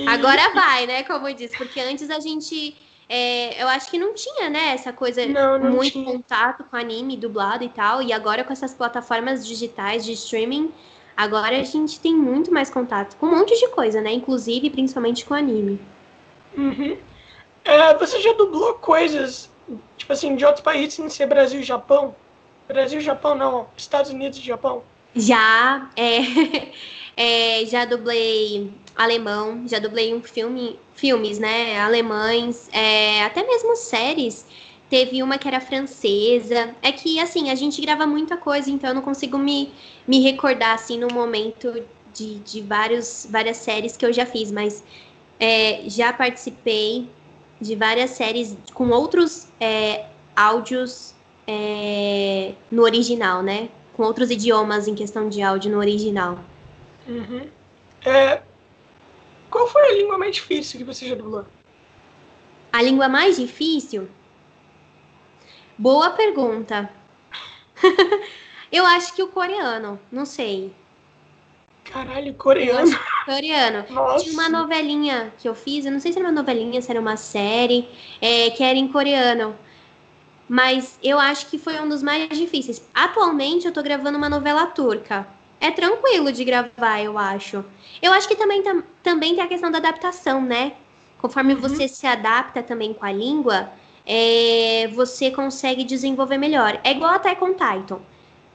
Agora 0.07 0.53
vai, 0.53 0.85
né? 0.85 1.03
Como 1.03 1.27
eu 1.27 1.33
disse, 1.33 1.57
porque 1.57 1.79
antes 1.79 2.09
a 2.09 2.19
gente. 2.19 2.75
É, 3.11 3.61
eu 3.61 3.67
acho 3.67 3.89
que 3.89 3.97
não 3.97 4.13
tinha, 4.13 4.51
né, 4.51 4.73
essa 4.75 4.93
coisa 4.93 5.25
não, 5.25 5.57
não 5.57 5.71
muito 5.71 5.93
tinha. 5.93 6.05
contato 6.05 6.63
com 6.65 6.77
anime 6.77 7.17
dublado 7.17 7.63
e 7.63 7.69
tal. 7.69 8.03
E 8.03 8.13
agora 8.13 8.43
com 8.43 8.53
essas 8.53 8.71
plataformas 8.71 9.47
digitais 9.47 10.05
de 10.05 10.11
streaming, 10.11 10.71
agora 11.19 11.59
a 11.59 11.63
gente 11.63 11.99
tem 11.99 12.15
muito 12.15 12.49
mais 12.49 12.69
contato 12.69 13.17
com 13.17 13.25
um 13.25 13.39
monte 13.39 13.59
de 13.59 13.67
coisa, 13.67 13.99
né? 13.99 14.13
Inclusive, 14.13 14.69
principalmente 14.69 15.25
com 15.25 15.33
anime. 15.33 15.77
Uhum. 16.57 16.97
É, 17.65 17.93
você 17.95 18.21
já 18.21 18.31
dublou 18.31 18.75
coisas, 18.75 19.49
tipo 19.97 20.13
assim, 20.13 20.37
de 20.37 20.45
outros 20.45 20.63
países 20.63 20.93
sem 20.93 21.09
ser 21.09 21.27
Brasil 21.27 21.59
e 21.59 21.63
Japão? 21.63 22.15
Brasil 22.69 22.99
e 22.99 23.03
Japão 23.03 23.35
não, 23.35 23.67
Estados 23.75 24.11
Unidos 24.11 24.39
e 24.39 24.41
Japão. 24.41 24.81
Já, 25.13 25.89
é, 25.97 26.21
é, 27.61 27.65
já 27.65 27.83
dublei 27.83 28.71
alemão, 28.95 29.67
já 29.67 29.77
dublei 29.77 30.13
um 30.13 30.23
filme, 30.23 30.79
filmes, 30.95 31.37
né, 31.37 31.77
alemães, 31.81 32.69
é, 32.71 33.25
até 33.25 33.45
mesmo 33.45 33.75
séries. 33.75 34.45
Teve 34.89 35.21
uma 35.21 35.37
que 35.37 35.47
era 35.47 35.61
francesa. 35.61 36.75
É 36.81 36.91
que, 36.91 37.19
assim, 37.19 37.49
a 37.49 37.55
gente 37.55 37.81
grava 37.81 38.07
muita 38.07 38.37
coisa, 38.37 38.69
então 38.69 38.89
eu 38.89 38.95
não 38.95 39.01
consigo 39.01 39.37
me, 39.37 39.71
me 40.07 40.21
recordar, 40.21 40.73
assim, 40.73 40.97
no 40.97 41.07
momento 41.13 41.83
de, 42.13 42.39
de 42.39 42.61
vários, 42.61 43.27
várias 43.29 43.57
séries 43.57 43.95
que 43.95 44.05
eu 44.05 44.11
já 44.11 44.25
fiz, 44.25 44.51
mas 44.51 44.83
é, 45.39 45.83
já 45.87 46.11
participei 46.11 47.07
de 47.61 47.75
várias 47.75 48.11
séries 48.11 48.57
com 48.73 48.89
outros 48.89 49.47
é, 49.59 50.05
áudios 50.35 51.13
é, 51.45 52.53
no 52.71 52.83
original, 52.83 53.43
né? 53.43 53.69
Com 53.95 54.03
outros 54.03 54.31
idiomas 54.31 54.87
em 54.87 54.95
questão 54.95 55.29
de 55.29 55.41
áudio 55.41 55.71
no 55.71 55.77
original. 55.77 56.39
Uhum. 57.07 57.47
É, 58.05 58.41
qual 59.49 59.67
foi 59.67 59.81
a 59.89 59.93
língua 59.93 60.17
mais 60.17 60.35
difícil 60.35 60.77
que 60.77 60.83
você 60.83 61.07
já 61.07 61.15
dublou? 61.15 61.45
A 62.71 62.81
língua 62.81 63.09
mais 63.09 63.37
difícil? 63.37 64.07
Boa 65.79 66.11
pergunta. 66.11 66.91
eu 68.71 68.85
acho 68.85 69.15
que 69.15 69.23
o 69.23 69.29
coreano, 69.29 69.99
não 70.11 70.25
sei. 70.25 70.71
Caralho, 71.85 72.33
coreano. 72.35 72.99
Coreano. 73.25 73.85
Nossa. 73.89 74.25
Tinha 74.29 74.33
uma 74.33 74.49
novelinha 74.49 75.33
que 75.39 75.49
eu 75.49 75.55
fiz, 75.55 75.85
eu 75.85 75.91
não 75.91 75.99
sei 75.99 76.13
se 76.13 76.19
era 76.19 76.27
uma 76.27 76.35
novelinha, 76.35 76.81
se 76.81 76.91
era 76.91 76.99
uma 76.99 77.17
série, 77.17 77.89
é, 78.21 78.51
que 78.51 78.63
era 78.63 78.77
em 78.77 78.87
coreano. 78.87 79.55
Mas 80.47 80.99
eu 81.01 81.17
acho 81.17 81.47
que 81.47 81.57
foi 81.57 81.79
um 81.79 81.89
dos 81.89 82.03
mais 82.03 82.29
difíceis. 82.37 82.87
Atualmente 82.93 83.65
eu 83.65 83.71
tô 83.71 83.81
gravando 83.81 84.17
uma 84.17 84.29
novela 84.29 84.67
turca 84.67 85.25
é 85.59 85.71
tranquilo 85.71 86.31
de 86.31 86.43
gravar, 86.43 87.01
eu 87.01 87.17
acho. 87.17 87.63
Eu 88.01 88.13
acho 88.13 88.27
que 88.27 88.35
também, 88.35 88.63
tam, 88.63 88.81
também 89.03 89.35
tem 89.35 89.43
a 89.43 89.47
questão 89.47 89.69
da 89.69 89.77
adaptação, 89.77 90.41
né? 90.41 90.73
Conforme 91.17 91.53
uhum. 91.53 91.59
você 91.59 91.87
se 91.87 92.07
adapta 92.07 92.63
também 92.63 92.93
com 92.93 93.05
a 93.05 93.11
língua, 93.11 93.69
é, 94.11 94.87
você 94.87 95.29
consegue 95.29 95.83
desenvolver 95.83 96.39
melhor. 96.39 96.81
É 96.83 96.89
igual 96.89 97.11
até 97.13 97.35
com 97.35 97.53
Titan. 97.53 97.99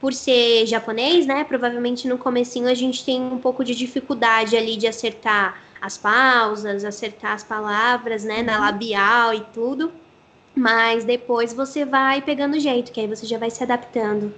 Por 0.01 0.13
ser 0.13 0.65
japonês, 0.65 1.25
né? 1.25 1.45
Provavelmente 1.45 2.09
no 2.09 2.17
comecinho 2.17 2.67
a 2.67 2.73
gente 2.73 3.05
tem 3.05 3.21
um 3.21 3.37
pouco 3.37 3.63
de 3.63 3.73
dificuldade 3.73 4.57
ali 4.57 4.75
de 4.75 4.85
acertar 4.85 5.63
as 5.81 5.97
pausas, 5.97 6.83
acertar 6.83 7.31
as 7.31 7.43
palavras, 7.45 8.25
né? 8.25 8.43
Na 8.43 8.57
uhum. 8.57 8.65
labial 8.65 9.33
e 9.33 9.39
tudo. 9.53 9.93
Mas 10.53 11.05
depois 11.05 11.53
você 11.53 11.85
vai 11.85 12.21
pegando 12.21 12.59
jeito, 12.59 12.91
que 12.91 12.99
aí 12.99 13.07
você 13.07 13.25
já 13.25 13.37
vai 13.37 13.49
se 13.49 13.63
adaptando. 13.63 14.33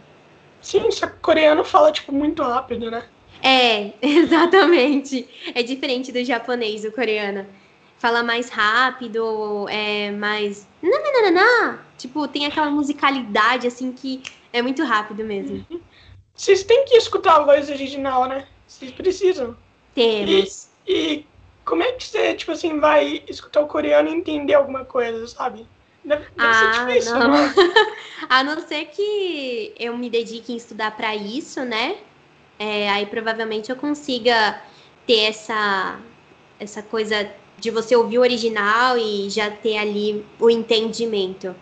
Sim, 0.62 0.92
só 0.92 1.08
que 1.08 1.18
coreano 1.20 1.64
fala, 1.64 1.92
tipo, 1.92 2.12
muito 2.12 2.44
rápido, 2.44 2.92
né? 2.92 3.04
É, 3.42 3.94
exatamente. 4.06 5.28
É 5.56 5.64
diferente 5.64 6.12
do 6.12 6.24
japonês, 6.24 6.86
o 6.86 6.92
coreano. 6.92 7.44
Fala 8.00 8.24
mais 8.24 8.50
rápido, 8.50 9.68
é 9.70 10.12
mais. 10.12 10.68
Nananana. 10.82 11.80
Tipo, 11.98 12.28
tem 12.28 12.46
aquela 12.46 12.70
musicalidade, 12.70 13.66
assim, 13.66 13.92
que 13.92 14.22
é 14.54 14.62
muito 14.62 14.84
rápido 14.84 15.24
mesmo. 15.24 15.66
Vocês 16.36 16.64
têm 16.64 16.86
que 16.86 16.96
escutar 16.96 17.38
a 17.38 17.44
voz 17.44 17.70
original, 17.70 18.26
né? 18.26 18.48
Vocês 18.68 18.92
precisam. 18.92 19.58
Temos. 19.96 20.70
E, 20.86 20.94
e 20.94 21.28
como 21.66 21.82
é 21.82 21.92
que 21.94 22.04
você, 22.04 22.36
tipo 22.36 22.52
assim, 22.52 22.80
vai 22.80 23.24
escutar 23.28 23.62
o 23.62 23.68
coreano 23.68 24.10
e 24.10 24.14
entender 24.14 24.54
alguma 24.54 24.86
coisa, 24.86 25.26
sabe? 25.28 25.68
Deve, 26.06 26.24
deve 26.24 26.32
ah, 26.38 26.74
ser 26.74 26.86
difícil, 26.86 27.18
não. 27.18 27.32
Né? 27.32 27.54
A 28.30 28.44
não 28.44 28.60
ser 28.66 28.86
que 28.86 29.74
eu 29.80 29.98
me 29.98 30.10
dedique 30.10 30.54
em 30.54 30.58
estudar 30.58 30.96
para 30.96 31.16
isso, 31.16 31.66
né? 31.66 31.98
É, 32.60 32.90
aí 32.90 33.06
provavelmente 33.06 33.70
eu 33.70 33.76
consiga 33.76 34.62
ter 35.06 35.24
essa, 35.26 36.00
essa 36.60 36.82
coisa 36.82 37.30
de 37.60 37.72
você 37.72 37.96
ouvir 37.96 38.20
o 38.20 38.22
original 38.22 38.98
e 38.98 39.30
já 39.30 39.50
ter 39.50 39.78
ali 39.78 40.26
o 40.40 40.50
entendimento. 40.50 41.56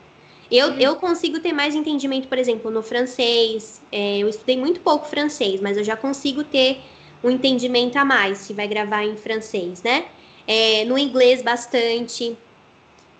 Eu, 0.51 0.69
uhum. 0.69 0.79
eu 0.79 0.95
consigo 0.97 1.39
ter 1.39 1.53
mais 1.53 1.73
entendimento, 1.73 2.27
por 2.27 2.37
exemplo, 2.37 2.69
no 2.69 2.83
francês. 2.83 3.81
É, 3.91 4.19
eu 4.19 4.29
estudei 4.29 4.57
muito 4.57 4.79
pouco 4.81 5.07
francês, 5.07 5.59
mas 5.61 5.77
eu 5.77 5.83
já 5.83 5.95
consigo 5.95 6.43
ter 6.43 6.81
um 7.23 7.29
entendimento 7.29 7.97
a 7.97 8.05
mais 8.05 8.39
se 8.39 8.53
vai 8.53 8.67
gravar 8.67 9.03
em 9.03 9.17
francês, 9.17 9.81
né? 9.81 10.05
É, 10.47 10.85
no 10.85 10.97
inglês, 10.97 11.41
bastante. 11.41 12.37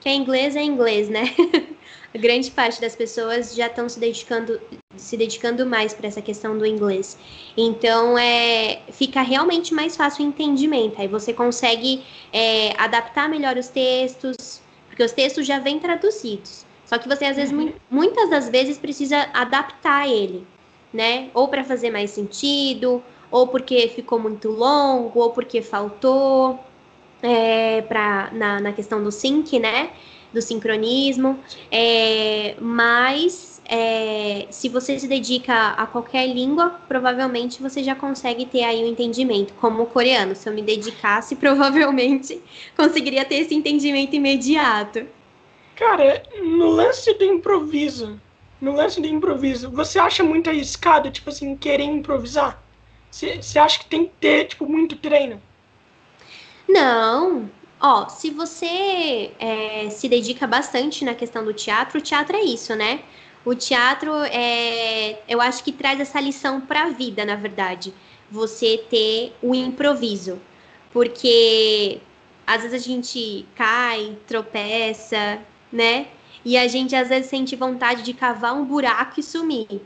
Que 0.02 0.10
é 0.10 0.14
inglês 0.14 0.56
é 0.56 0.62
inglês, 0.62 1.10
né? 1.10 1.34
grande 2.18 2.50
parte 2.52 2.80
das 2.80 2.96
pessoas 2.96 3.56
já 3.56 3.68
estão 3.68 3.88
se 3.90 4.00
dedicando 4.00 4.60
se 4.98 5.18
dedicando 5.18 5.66
mais 5.66 5.94
para 5.94 6.08
essa 6.08 6.22
questão 6.22 6.58
do 6.58 6.66
inglês. 6.66 7.18
Então, 7.58 8.18
é, 8.18 8.82
fica 8.92 9.22
realmente 9.22 9.74
mais 9.74 9.96
fácil 9.96 10.26
o 10.26 10.28
entendimento. 10.30 11.00
Aí 11.02 11.08
você 11.08 11.34
consegue 11.34 12.04
é, 12.32 12.74
adaptar 12.78 13.28
melhor 13.28 13.58
os 13.58 13.68
textos, 13.68 14.62
porque 14.88 15.04
os 15.04 15.12
textos 15.12 15.46
já 15.46 15.60
vêm 15.60 15.80
traduzidos. 15.80 16.66
Só 16.86 16.98
que 16.98 17.08
você, 17.08 17.26
às 17.26 17.36
vezes, 17.36 17.52
uhum. 17.52 17.74
muitas 17.90 18.30
das 18.30 18.48
vezes, 18.48 18.78
precisa 18.78 19.30
adaptar 19.34 20.08
ele, 20.08 20.46
né? 20.94 21.30
Ou 21.34 21.48
para 21.48 21.64
fazer 21.64 21.90
mais 21.90 22.12
sentido, 22.12 23.04
ou 23.32 23.48
porque 23.48 23.88
ficou 23.90 24.20
muito 24.20 24.50
longo, 24.50 25.20
ou 25.20 25.32
porque 25.32 25.62
faltou 25.62 26.60
é, 27.22 27.82
pra, 27.82 28.30
na, 28.32 28.62
na 28.62 28.72
questão 28.72 29.04
do 29.04 29.12
sync, 29.12 29.60
né? 29.60 29.92
Do 30.36 30.42
sincronismo. 30.42 31.40
É, 31.72 32.56
mas 32.60 33.62
é, 33.68 34.48
se 34.52 34.68
você 34.68 35.00
se 35.00 35.08
dedica 35.08 35.70
a 35.70 35.88
qualquer 35.88 36.28
língua, 36.28 36.82
provavelmente 36.90 37.62
você 37.62 37.82
já 37.82 37.96
consegue 37.96 38.46
ter 38.46 38.64
aí 38.64 38.84
o 38.84 38.86
um 38.86 38.90
entendimento, 38.90 39.54
como 39.54 39.84
o 39.84 39.86
coreano. 39.86 40.36
Se 40.36 40.50
eu 40.50 40.54
me 40.54 40.62
dedicasse, 40.62 41.38
provavelmente 41.38 42.42
conseguiria 42.76 43.24
ter 43.24 43.36
esse 43.36 43.56
entendimento 43.56 44.14
imediato. 44.14 45.08
Cara, 45.76 46.24
no 46.44 46.68
lance 46.68 47.14
do 47.14 47.24
improviso, 47.24 48.20
no 48.60 48.74
lance 48.74 49.00
do 49.00 49.08
improviso, 49.08 49.72
você 49.72 50.00
acha 50.00 50.22
muito 50.22 50.50
arriscado, 50.50 51.10
tipo 51.10 51.30
assim, 51.30 51.56
querer 51.56 51.86
improvisar? 51.86 52.62
Você 53.10 53.58
acha 53.58 53.80
que 53.80 53.86
tem 53.86 54.06
que 54.06 54.12
ter, 54.20 54.46
tipo, 54.46 54.68
muito 54.68 54.98
treino? 54.98 55.42
Não. 56.68 57.50
Ó, 57.80 58.08
se 58.10 58.30
você 58.30 59.32
é, 59.40 59.90
se 59.90 60.08
dedica 60.08 60.48
bastante 60.48 61.04
na 61.04 61.14
questão 61.14 61.44
do 61.44 61.54
teatro, 61.54 62.00
o 62.00 62.02
teatro 62.02 62.36
é 62.36 62.42
isso, 62.42 62.76
né? 62.76 63.04
O 63.44 63.54
teatro, 63.54 64.12
é, 64.32 65.22
eu 65.28 65.40
acho 65.40 65.64
que 65.64 65.72
traz 65.72 66.00
essa 66.00 66.20
lição 66.20 66.62
para 66.62 66.84
a 66.84 66.90
vida, 66.90 67.26
na 67.26 67.36
verdade. 67.36 67.94
Você 68.32 68.84
ter 68.90 69.34
o 69.42 69.54
improviso. 69.54 70.42
Porque 70.92 72.00
às 72.48 72.64
vezes 72.64 72.82
a 72.82 72.88
gente 72.88 73.46
cai, 73.56 74.18
tropeça, 74.28 75.40
né? 75.72 76.08
E 76.44 76.58
a 76.58 76.68
gente 76.68 76.96
às 76.96 77.10
vezes 77.10 77.30
sente 77.30 77.56
vontade 77.56 78.04
de 78.04 78.14
cavar 78.14 78.54
um 78.56 78.66
buraco 78.66 79.20
e 79.20 79.24
sumir. 79.24 79.82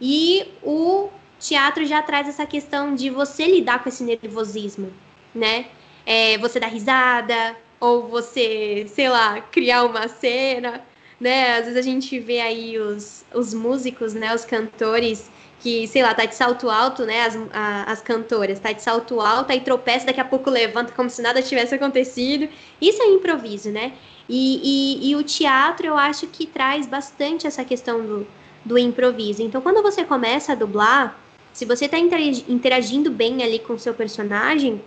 E 0.00 0.46
o 0.62 1.08
teatro 1.38 1.84
já 1.86 2.02
traz 2.02 2.28
essa 2.28 2.46
questão 2.46 2.94
de 2.94 3.10
você 3.10 3.46
lidar 3.46 3.82
com 3.82 3.88
esse 3.88 4.04
nervosismo, 4.04 4.92
né? 5.34 5.66
É, 6.06 6.38
você 6.38 6.60
dar 6.60 6.68
risada, 6.68 7.56
ou 7.80 8.08
você, 8.08 8.86
sei 8.88 9.08
lá, 9.08 9.40
criar 9.40 9.84
uma 9.84 10.08
cena, 10.08 10.82
né? 11.20 11.58
Às 11.58 11.64
vezes 11.66 11.76
a 11.76 11.82
gente 11.82 12.18
vê 12.18 12.40
aí 12.40 12.78
os, 12.78 13.24
os 13.34 13.52
músicos, 13.52 14.14
né? 14.14 14.34
Os 14.34 14.44
cantores 14.44 15.30
que, 15.60 15.86
sei 15.88 16.02
lá, 16.02 16.14
tá 16.14 16.24
de 16.24 16.34
salto 16.34 16.70
alto, 16.70 17.04
né? 17.04 17.22
As, 17.24 17.36
a, 17.52 17.92
as 17.92 18.02
cantoras, 18.02 18.60
tá 18.60 18.72
de 18.72 18.82
salto 18.82 19.20
alto, 19.20 19.50
aí 19.50 19.60
tropeça, 19.60 20.06
daqui 20.06 20.20
a 20.20 20.24
pouco 20.24 20.50
levanta 20.50 20.92
como 20.92 21.10
se 21.10 21.20
nada 21.22 21.42
tivesse 21.42 21.74
acontecido. 21.74 22.48
Isso 22.80 23.02
é 23.02 23.06
improviso, 23.06 23.70
né? 23.70 23.92
E, 24.28 25.00
e, 25.04 25.10
e 25.10 25.16
o 25.16 25.22
teatro 25.22 25.86
eu 25.86 25.96
acho 25.96 26.26
que 26.26 26.46
traz 26.46 26.86
bastante 26.86 27.46
essa 27.46 27.64
questão 27.64 28.04
do, 28.04 28.26
do 28.64 28.78
improviso. 28.78 29.42
Então, 29.42 29.60
quando 29.60 29.82
você 29.82 30.04
começa 30.04 30.52
a 30.52 30.54
dublar, 30.54 31.18
se 31.52 31.64
você 31.64 31.86
está 31.86 31.98
interagindo 31.98 33.10
bem 33.10 33.42
ali 33.42 33.58
com 33.58 33.74
o 33.74 33.78
seu 33.78 33.94
personagem, 33.94 34.82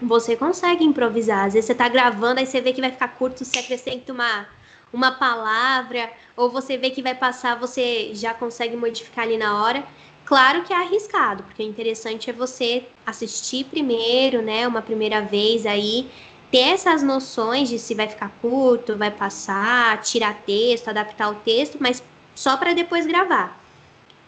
você 0.00 0.36
consegue 0.36 0.84
improvisar. 0.84 1.46
Às 1.46 1.54
vezes 1.54 1.66
você 1.66 1.72
está 1.72 1.88
gravando, 1.88 2.40
aí 2.40 2.46
você 2.46 2.60
vê 2.60 2.72
que 2.72 2.80
vai 2.80 2.90
ficar 2.92 3.08
curto, 3.08 3.44
você 3.44 3.58
acrescenta 3.58 4.12
uma, 4.12 4.48
uma 4.92 5.12
palavra, 5.12 6.12
ou 6.36 6.50
você 6.50 6.76
vê 6.76 6.90
que 6.90 7.02
vai 7.02 7.14
passar, 7.14 7.58
você 7.58 8.14
já 8.14 8.34
consegue 8.34 8.76
modificar 8.76 9.24
ali 9.24 9.38
na 9.38 9.62
hora. 9.62 9.86
Claro 10.24 10.64
que 10.64 10.72
é 10.72 10.76
arriscado, 10.76 11.44
porque 11.44 11.62
o 11.62 11.66
interessante 11.66 12.28
é 12.30 12.32
você 12.32 12.92
assistir 13.04 13.64
primeiro, 13.66 14.42
né, 14.42 14.66
uma 14.66 14.82
primeira 14.82 15.22
vez 15.22 15.64
aí, 15.66 16.12
ter 16.50 16.58
essas 16.74 17.02
noções 17.02 17.68
de 17.68 17.78
se 17.78 17.94
vai 17.94 18.08
ficar 18.08 18.30
curto, 18.40 18.96
vai 18.98 19.10
passar, 19.10 20.00
tirar 20.02 20.44
texto, 20.44 20.88
adaptar 20.88 21.30
o 21.30 21.40
texto, 21.42 21.78
mas 21.80 22.02
só 22.34 22.56
para 22.56 22.74
depois 22.74 23.06
gravar. 23.06 23.65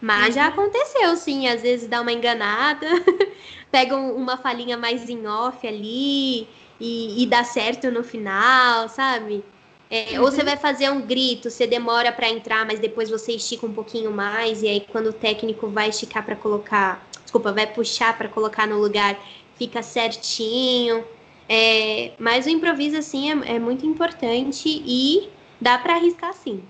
Mas 0.01 0.27
uhum. 0.27 0.31
já 0.33 0.47
aconteceu, 0.47 1.15
sim, 1.17 1.47
às 1.47 1.61
vezes 1.61 1.87
dá 1.87 2.01
uma 2.01 2.11
enganada, 2.11 2.87
pega 3.69 3.95
uma 3.95 4.37
falinha 4.37 4.77
mais 4.77 5.09
em 5.09 5.27
off 5.27 5.67
ali 5.67 6.47
e, 6.79 7.23
e 7.23 7.25
dá 7.25 7.43
certo 7.43 7.91
no 7.91 8.03
final, 8.03 8.87
sabe? 8.87 9.43
É, 9.89 10.13
uhum. 10.13 10.25
Ou 10.25 10.31
você 10.31 10.43
vai 10.43 10.55
fazer 10.55 10.89
um 10.89 11.01
grito, 11.01 11.49
você 11.49 11.67
demora 11.67 12.11
para 12.11 12.29
entrar, 12.29 12.65
mas 12.65 12.79
depois 12.79 13.09
você 13.09 13.33
estica 13.33 13.65
um 13.65 13.73
pouquinho 13.73 14.11
mais, 14.11 14.61
e 14.63 14.67
aí 14.67 14.85
quando 14.91 15.07
o 15.07 15.13
técnico 15.13 15.67
vai 15.67 15.89
esticar 15.89 16.23
para 16.23 16.35
colocar, 16.35 17.05
desculpa, 17.23 17.51
vai 17.51 17.67
puxar 17.67 18.17
para 18.17 18.29
colocar 18.29 18.67
no 18.67 18.79
lugar, 18.79 19.19
fica 19.57 19.81
certinho. 19.81 21.03
É, 21.49 22.11
mas 22.19 22.45
o 22.45 22.49
improviso, 22.49 22.97
assim, 22.97 23.31
é, 23.31 23.55
é 23.55 23.59
muito 23.59 23.85
importante 23.85 24.69
e 24.85 25.27
dá 25.59 25.77
para 25.77 25.95
arriscar 25.95 26.33
sim. 26.33 26.63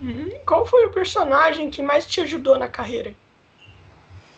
Uhum. 0.00 0.30
Qual 0.46 0.66
foi 0.66 0.86
o 0.86 0.90
personagem 0.90 1.70
que 1.70 1.82
mais 1.82 2.06
te 2.06 2.20
ajudou 2.20 2.58
na 2.58 2.68
carreira? 2.68 3.14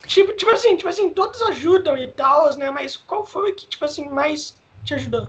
Tipo, 0.06 0.32
tipo 0.34 0.50
assim, 0.50 0.76
tipo 0.76 0.88
assim, 0.88 1.10
todos 1.10 1.42
ajudam 1.42 1.96
e 1.98 2.06
tal, 2.08 2.54
né? 2.56 2.70
Mas 2.70 2.96
qual 2.96 3.26
foi 3.26 3.50
o 3.50 3.54
que, 3.54 3.66
tipo 3.66 3.84
assim, 3.84 4.08
mais 4.08 4.56
te 4.84 4.94
ajudou? 4.94 5.28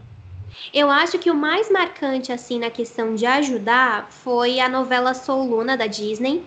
Eu 0.73 0.89
acho 0.89 1.17
que 1.19 1.31
o 1.31 1.35
mais 1.35 1.69
marcante, 1.71 2.31
assim, 2.31 2.59
na 2.59 2.69
questão 2.69 3.15
de 3.15 3.25
ajudar 3.25 4.11
foi 4.11 4.59
a 4.59 4.69
novela 4.69 5.13
Sou 5.13 5.43
Luna, 5.43 5.75
da 5.75 5.87
Disney, 5.87 6.43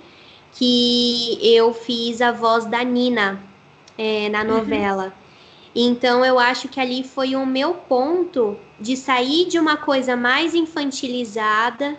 que 0.52 1.38
eu 1.42 1.72
fiz 1.72 2.20
a 2.20 2.32
voz 2.32 2.64
da 2.66 2.82
Nina 2.82 3.40
é, 3.98 4.28
na 4.28 4.40
uhum. 4.40 4.48
novela. 4.48 5.04
Uhum. 5.04 5.12
Então 5.74 6.24
eu 6.24 6.38
acho 6.38 6.68
que 6.68 6.80
ali 6.80 7.04
foi 7.04 7.36
o 7.36 7.46
meu 7.46 7.74
ponto 7.74 8.56
de 8.78 8.96
sair 8.96 9.46
de 9.46 9.58
uma 9.58 9.76
coisa 9.76 10.16
mais 10.16 10.54
infantilizada 10.54 11.96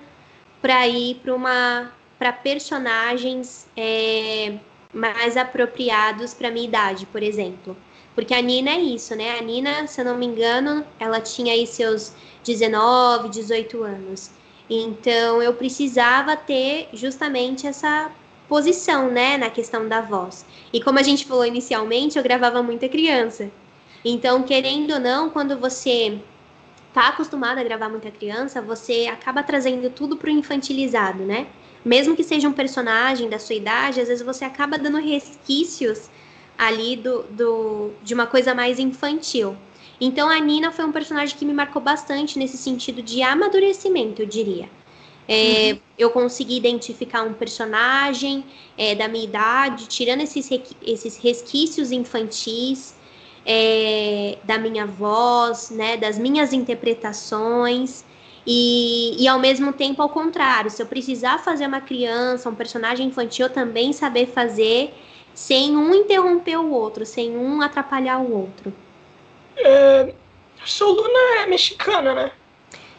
para 0.62 0.88
ir 0.88 1.16
para 1.16 1.34
uma 1.34 1.92
para 2.20 2.32
personagens 2.32 3.68
é, 3.76 4.60
mais 4.94 5.36
apropriados 5.36 6.36
para 6.36 6.52
minha 6.52 6.68
idade, 6.68 7.08
por 7.08 7.24
exemplo. 7.24 7.76
Porque 8.14 8.32
a 8.32 8.42
Nina 8.42 8.72
é 8.72 8.80
isso, 8.80 9.16
né? 9.16 9.40
A 9.40 9.42
Nina, 9.42 9.88
se 9.88 10.00
eu 10.00 10.06
não 10.06 10.18
me 10.18 10.28
engano, 10.28 10.86
ela 11.00 11.20
tinha 11.20 11.54
aí 11.54 11.66
seus 11.66 12.14
19, 12.44 13.30
18 13.30 13.84
anos. 13.84 14.30
Então 14.70 15.42
eu 15.42 15.54
precisava 15.54 16.38
ter 16.38 16.90
justamente 16.94 17.66
essa 17.66 18.12
posição, 18.48 19.10
né, 19.10 19.38
na 19.38 19.50
questão 19.50 19.88
da 19.88 20.02
voz. 20.02 20.46
E 20.74 20.82
como 20.82 21.00
a 21.00 21.04
gente 21.04 21.26
falou 21.26 21.46
inicialmente, 21.46 22.18
eu 22.18 22.24
gravava 22.24 22.62
muita 22.62 22.88
criança. 22.90 23.50
Então, 24.04 24.44
querendo 24.44 24.94
ou 24.94 25.00
não, 25.00 25.30
quando 25.30 25.58
você 25.58 26.20
tá 26.94 27.10
acostumado 27.10 27.58
a 27.60 27.64
gravar 27.64 27.90
muita 27.90 28.12
criança, 28.12 28.62
você 28.62 29.08
acaba 29.12 29.44
trazendo 29.44 29.90
tudo 29.90 30.18
pro 30.18 30.30
infantilizado, 30.30 31.24
né? 31.24 31.48
Mesmo 31.84 32.16
que 32.16 32.24
seja 32.24 32.48
um 32.48 32.54
personagem 32.54 33.30
da 33.30 33.40
sua 33.40 33.56
idade, 33.56 34.02
às 34.02 34.08
vezes 34.08 34.24
você 34.24 34.46
acaba 34.46 34.78
dando 34.78 35.00
resquícios 35.00 36.10
ali 36.58 36.96
do, 36.96 37.24
do, 37.24 37.92
de 38.04 38.14
uma 38.14 38.28
coisa 38.28 38.54
mais 38.54 38.78
infantil. 38.78 39.56
Então 40.00 40.30
a 40.30 40.40
Nina 40.40 40.72
foi 40.72 40.86
um 40.86 40.92
personagem 40.92 41.38
que 41.38 41.46
me 41.46 41.54
marcou 41.54 41.82
bastante 41.82 42.38
nesse 42.38 42.58
sentido 42.58 43.02
de 43.02 43.22
amadurecimento, 43.22 44.22
eu 44.22 44.28
diria. 44.28 44.70
É, 45.28 45.74
uhum. 45.74 45.80
Eu 45.98 46.10
consegui 46.10 46.58
identificar 46.58 47.24
um 47.24 47.34
personagem 47.34 48.44
é, 48.78 48.94
da 48.96 49.08
minha 49.08 49.24
idade, 49.24 49.88
tirando 49.88 50.22
esses, 50.22 50.50
esses 50.82 51.18
resquícios 51.18 51.92
infantis 51.92 52.96
é, 53.46 54.38
da 54.44 54.58
minha 54.58 54.86
voz, 54.86 55.70
né, 55.70 55.98
das 55.98 56.18
minhas 56.18 56.54
interpretações. 56.54 58.06
E, 58.46 59.24
e 59.24 59.28
ao 59.28 59.40
mesmo 59.40 59.72
tempo, 59.72 60.02
ao 60.02 60.10
contrário, 60.10 60.70
se 60.70 60.82
eu 60.82 60.86
precisar 60.88 61.38
fazer 61.38 61.68
uma 61.68 61.82
criança, 61.82 62.50
um 62.50 62.56
personagem 62.56 63.08
infantil, 63.08 63.48
eu 63.48 63.54
também 63.54 63.94
saber 63.94 64.28
fazer 64.28 64.94
sem 65.34 65.78
um 65.78 65.94
interromper 65.94 66.58
o 66.58 66.72
outro, 66.72 67.06
sem 67.06 67.38
um 67.38 67.62
atrapalhar 67.62 68.20
o 68.20 68.34
outro. 68.34 68.74
É, 69.58 70.14
Soluna 70.66 71.42
é 71.42 71.46
mexicana, 71.48 72.14
né? 72.14 72.32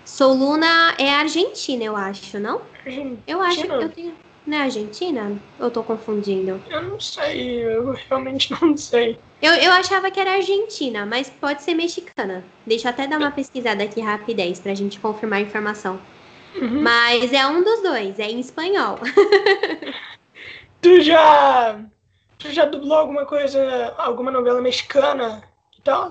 Soluna 0.05 0.95
é 0.99 1.11
argentina, 1.11 1.85
eu 1.85 1.97
acho, 1.97 2.39
não? 2.39 2.61
Argentina. 2.85 3.19
Eu 3.27 3.41
acho, 3.41 3.67
eu 3.67 3.89
tenho, 3.89 4.15
Não 4.47 4.59
é 4.59 4.63
Argentina? 4.63 5.41
Ou 5.59 5.67
eu 5.67 5.71
tô 5.71 5.83
confundindo? 5.85 6.61
Eu 6.69 6.83
não 6.83 6.99
sei, 6.99 7.65
eu 7.65 7.93
realmente 8.09 8.51
não 8.61 8.77
sei. 8.77 9.19
Eu, 9.41 9.53
eu 9.55 9.73
achava 9.73 10.11
que 10.11 10.21
era 10.21 10.33
Argentina, 10.35 11.07
mas 11.07 11.31
pode 11.31 11.63
ser 11.63 11.75
mexicana. 11.75 12.45
Deixa 12.67 12.89
eu 12.89 12.91
até 12.93 13.07
dar 13.07 13.19
uma 13.19 13.31
pesquisada 13.31 13.83
aqui 13.83 14.01
rapidez 14.01 14.61
pra 14.61 14.75
gente 14.75 14.99
confirmar 15.01 15.39
a 15.39 15.43
informação. 15.43 16.01
Uhum. 16.61 16.83
Mas 16.83 17.33
é 17.33 17.47
um 17.47 17.63
dos 17.63 17.83
dois, 17.83 18.19
é 18.19 18.31
em 18.31 18.41
espanhol. 18.41 18.99
tu 20.81 21.01
já. 21.01 21.81
Tu 22.39 22.51
já 22.51 22.65
dublou 22.65 22.99
alguma 22.99 23.25
coisa, 23.25 23.95
alguma 23.97 24.31
novela 24.31 24.61
mexicana 24.61 25.43
e 25.79 25.83
tal? 25.83 26.09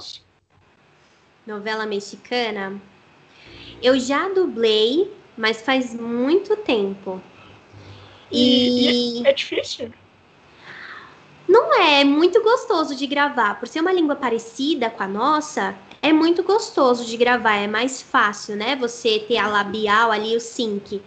Novela 1.46 1.86
mexicana? 1.86 2.82
Eu 3.82 4.00
já 4.00 4.30
dublei, 4.30 5.12
mas 5.38 5.62
faz 5.62 5.94
muito 5.94 6.56
tempo. 6.58 7.22
E, 8.32 9.20
e 9.20 9.26
é, 9.26 9.30
é 9.30 9.34
difícil? 9.34 9.92
Não 11.48 11.74
é, 11.74 12.02
é 12.02 12.04
muito 12.06 12.42
gostoso 12.42 12.96
de 12.96 13.06
gravar. 13.06 13.60
Por 13.60 13.68
ser 13.68 13.82
uma 13.82 13.92
língua 13.92 14.16
parecida 14.16 14.90
com 14.90 15.04
a 15.04 15.08
nossa, 15.08 15.76
é 16.02 16.14
muito 16.14 16.44
gostoso 16.44 17.06
de 17.06 17.18
gravar, 17.18 17.56
é 17.56 17.68
mais 17.68 18.02
fácil, 18.02 18.56
né? 18.56 18.76
Você 18.78 19.20
ter 19.28 19.38
a 19.38 19.48
labial 19.48 20.12
ali, 20.12 20.36
o 20.36 20.40
sync. 20.40 21.02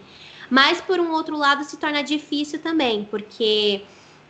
Mas 0.49 0.79
por 0.79 0.99
um 0.99 1.11
outro 1.11 1.35
lado 1.35 1.63
se 1.63 1.77
torna 1.77 2.03
difícil 2.03 2.59
também, 2.59 3.05
porque 3.05 3.81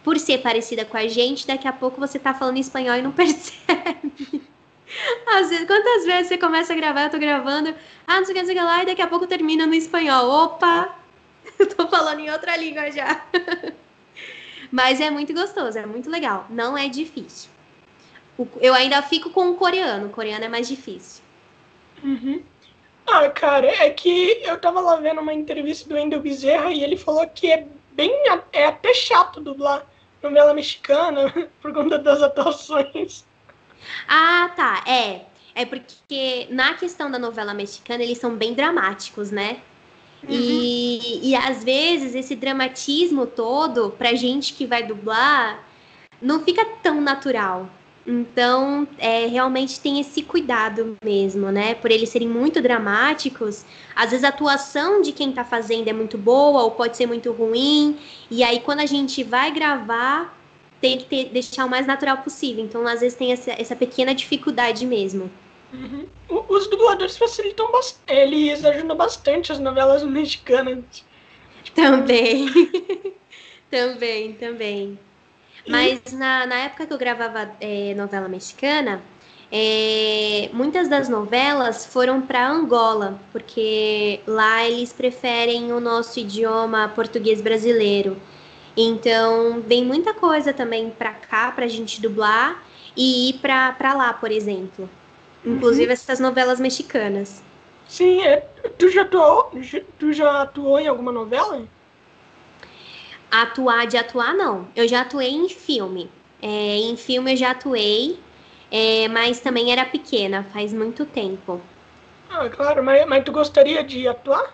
por 0.03 0.17
ser 0.17 0.37
parecida 0.37 0.85
com 0.85 0.95
a 0.95 1.07
gente, 1.07 1.45
daqui 1.45 1.67
a 1.67 1.73
pouco 1.73 1.99
você 1.99 2.17
tá 2.17 2.33
falando 2.33 2.57
espanhol 2.57 2.95
e 2.95 3.01
não 3.01 3.11
percebe. 3.13 4.41
Às 5.27 5.49
vezes, 5.49 5.67
quantas 5.67 6.05
vezes 6.05 6.27
você 6.27 6.37
começa 6.37 6.71
a 6.71 6.75
gravar, 6.75 7.03
eu 7.03 7.09
tô 7.09 7.19
gravando, 7.19 7.75
ah, 8.07 8.19
não 8.19 8.25
sei 8.25 8.33
o 8.33 8.35
que, 8.35 8.41
não 8.41 8.47
sei 8.47 8.55
o 8.55 8.59
que 8.59 8.63
lá, 8.63 8.83
e 8.83 8.85
daqui 8.85 9.01
a 9.01 9.07
pouco 9.07 9.27
termina 9.27 9.65
no 9.65 9.73
espanhol. 9.73 10.29
Opa! 10.29 10.95
Eu 11.59 11.69
tô 11.69 11.87
falando 11.87 12.19
em 12.19 12.31
outra 12.31 12.55
língua 12.57 12.91
já. 12.91 13.25
Mas 14.71 14.99
é 14.99 15.09
muito 15.09 15.33
gostoso, 15.33 15.77
é 15.77 15.85
muito 15.85 16.09
legal. 16.09 16.47
Não 16.49 16.77
é 16.77 16.87
difícil. 16.87 17.49
Eu 18.59 18.73
ainda 18.73 19.01
fico 19.01 19.29
com 19.29 19.49
o 19.49 19.55
coreano. 19.55 20.07
O 20.07 20.09
coreano 20.09 20.43
é 20.43 20.49
mais 20.49 20.67
difícil. 20.67 21.23
Uhum. 22.03 22.43
Ah, 23.07 23.29
cara, 23.29 23.67
é 23.67 23.89
que 23.91 24.41
eu 24.43 24.59
tava 24.59 24.81
lá 24.81 24.95
vendo 24.97 25.21
uma 25.21 25.33
entrevista 25.33 25.87
do 25.87 25.95
Wendel 25.95 26.19
Bezerra 26.19 26.71
e 26.71 26.83
ele 26.83 26.97
falou 26.97 27.25
que 27.27 27.51
é 27.51 27.65
bem. 27.93 28.11
É 28.51 28.65
até 28.65 28.93
chato 28.93 29.39
dublar 29.39 29.85
novela 30.21 30.53
mexicana 30.53 31.31
por 31.61 31.71
conta 31.73 31.97
das 31.99 32.21
atuações. 32.21 33.25
Ah, 34.07 34.51
tá. 34.55 34.83
É. 34.87 35.21
É 35.53 35.65
porque 35.65 36.47
na 36.49 36.73
questão 36.73 37.09
da 37.09 37.17
novela 37.17 37.53
mexicana 37.53 38.03
eles 38.03 38.17
são 38.17 38.35
bem 38.35 38.53
dramáticos, 38.53 39.31
né? 39.31 39.61
Uhum. 40.27 40.35
E, 40.37 41.29
e 41.29 41.35
às 41.35 41.63
vezes 41.63 42.15
esse 42.15 42.35
dramatismo 42.35 43.25
todo, 43.25 43.91
pra 43.91 44.13
gente 44.13 44.53
que 44.53 44.65
vai 44.65 44.83
dublar, 44.83 45.63
não 46.21 46.43
fica 46.43 46.65
tão 46.81 46.99
natural. 46.99 47.69
Então, 48.07 48.87
é, 48.99 49.25
realmente 49.25 49.79
tem 49.79 49.99
esse 49.99 50.21
cuidado 50.21 50.95
mesmo, 51.03 51.51
né? 51.51 51.73
Por 51.73 51.89
eles 51.89 52.09
serem 52.09 52.27
muito 52.27 52.61
dramáticos, 52.61 53.65
às 53.95 54.11
vezes 54.11 54.23
a 54.23 54.29
atuação 54.29 55.01
de 55.01 55.11
quem 55.11 55.31
tá 55.31 55.43
fazendo 55.43 55.87
é 55.87 55.93
muito 55.93 56.15
boa 56.15 56.63
ou 56.63 56.71
pode 56.71 56.95
ser 56.97 57.07
muito 57.07 57.31
ruim, 57.31 57.97
e 58.29 58.43
aí 58.43 58.59
quando 58.59 58.81
a 58.81 58.85
gente 58.85 59.23
vai 59.23 59.51
gravar, 59.51 60.37
tem 60.79 60.99
que 60.99 61.05
ter, 61.05 61.29
deixar 61.29 61.65
o 61.65 61.69
mais 61.69 61.87
natural 61.87 62.17
possível. 62.17 62.63
Então, 62.63 62.85
às 62.85 62.99
vezes 62.99 63.17
tem 63.17 63.31
essa, 63.31 63.51
essa 63.51 63.75
pequena 63.75 64.13
dificuldade 64.13 64.85
mesmo. 64.85 65.31
Uhum. 65.73 66.07
Os 66.47 66.67
dubladores 66.67 67.17
facilitam 67.17 67.71
bastante, 67.71 68.13
eles 68.13 68.63
ajudam 68.63 68.95
bastante 68.95 69.51
as 69.51 69.59
novelas 69.59 70.03
mexicanas. 70.03 70.83
Também. 71.73 72.47
também, 73.69 74.33
também. 74.33 74.99
Mas 75.67 76.13
na, 76.13 76.45
na 76.45 76.55
época 76.55 76.85
que 76.85 76.93
eu 76.93 76.97
gravava 76.97 77.51
é, 77.59 77.93
novela 77.95 78.27
mexicana, 78.27 79.01
é, 79.51 80.49
muitas 80.53 80.87
das 80.87 81.09
novelas 81.09 81.85
foram 81.85 82.21
para 82.21 82.47
Angola, 82.47 83.19
porque 83.31 84.19
lá 84.27 84.65
eles 84.65 84.93
preferem 84.93 85.71
o 85.71 85.79
nosso 85.79 86.19
idioma 86.19 86.91
português 86.95 87.41
brasileiro. 87.41 88.17
Então, 88.77 89.61
vem 89.65 89.85
muita 89.85 90.13
coisa 90.13 90.53
também 90.53 90.89
para 90.89 91.13
cá, 91.13 91.51
para 91.51 91.65
a 91.65 91.69
gente 91.69 92.01
dublar 92.01 92.63
e 92.95 93.29
ir 93.29 93.33
para 93.39 93.93
lá, 93.93 94.13
por 94.13 94.31
exemplo. 94.31 94.89
Inclusive 95.45 95.87
uhum. 95.87 95.93
essas 95.93 96.19
novelas 96.19 96.59
mexicanas. 96.59 97.43
Sim, 97.87 98.21
é, 98.23 98.37
tu, 98.77 98.89
já 98.89 99.03
atuou, 99.03 99.51
tu 99.99 100.11
já 100.11 100.41
atuou 100.41 100.79
em 100.79 100.87
alguma 100.87 101.11
novela? 101.11 101.67
Atuar 103.29 103.85
de 103.85 103.97
atuar, 103.97 104.33
não. 104.33 104.67
Eu 104.75 104.87
já 104.87 105.01
atuei 105.01 105.29
em 105.29 105.47
filme. 105.47 106.09
É, 106.41 106.77
em 106.77 106.97
filme 106.97 107.33
eu 107.33 107.37
já 107.37 107.51
atuei, 107.51 108.19
é, 108.71 109.07
mas 109.07 109.39
também 109.39 109.71
era 109.71 109.85
pequena, 109.85 110.43
faz 110.51 110.73
muito 110.73 111.05
tempo. 111.05 111.61
Ah, 112.29 112.49
claro, 112.49 112.83
mas, 112.83 113.05
mas 113.07 113.23
tu 113.23 113.31
gostaria 113.31 113.83
de 113.83 114.07
atuar? 114.07 114.53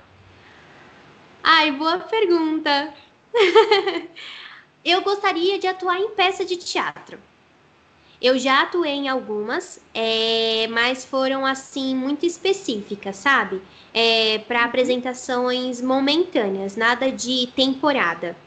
Ai, 1.44 1.72
boa 1.72 2.00
pergunta. 2.00 2.94
eu 4.86 5.02
gostaria 5.02 5.58
de 5.58 5.68
atuar 5.68 6.00
em 6.00 6.10
peça 6.12 6.46
de 6.46 6.58
teatro. 6.58 7.18
Eu 8.22 8.38
já 8.38 8.62
atuei 8.62 8.92
em 8.92 9.10
algumas, 9.10 9.80
é, 9.96 10.68
mas 10.70 11.04
foram 11.04 11.44
assim 11.44 11.96
muito 11.96 12.24
específicas, 12.24 13.16
sabe? 13.16 13.62
É, 13.94 14.38
para 14.40 14.60
uhum. 14.60 14.66
apresentações 14.66 15.82
momentâneas, 15.82 16.76
nada 16.76 17.12
de 17.12 17.48
temporada. 17.56 18.38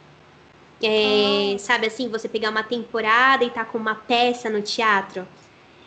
É, 0.81 1.55
ah. 1.55 1.59
Sabe 1.59 1.87
assim, 1.89 2.09
você 2.09 2.29
pegar 2.29 2.51
uma 2.51 2.63
temporada 2.63 3.45
e 3.45 3.51
tá 3.51 3.65
com 3.65 3.79
uma 3.79 3.95
peça 3.97 4.49
no 4.49 4.63
teatro. 4.63 5.27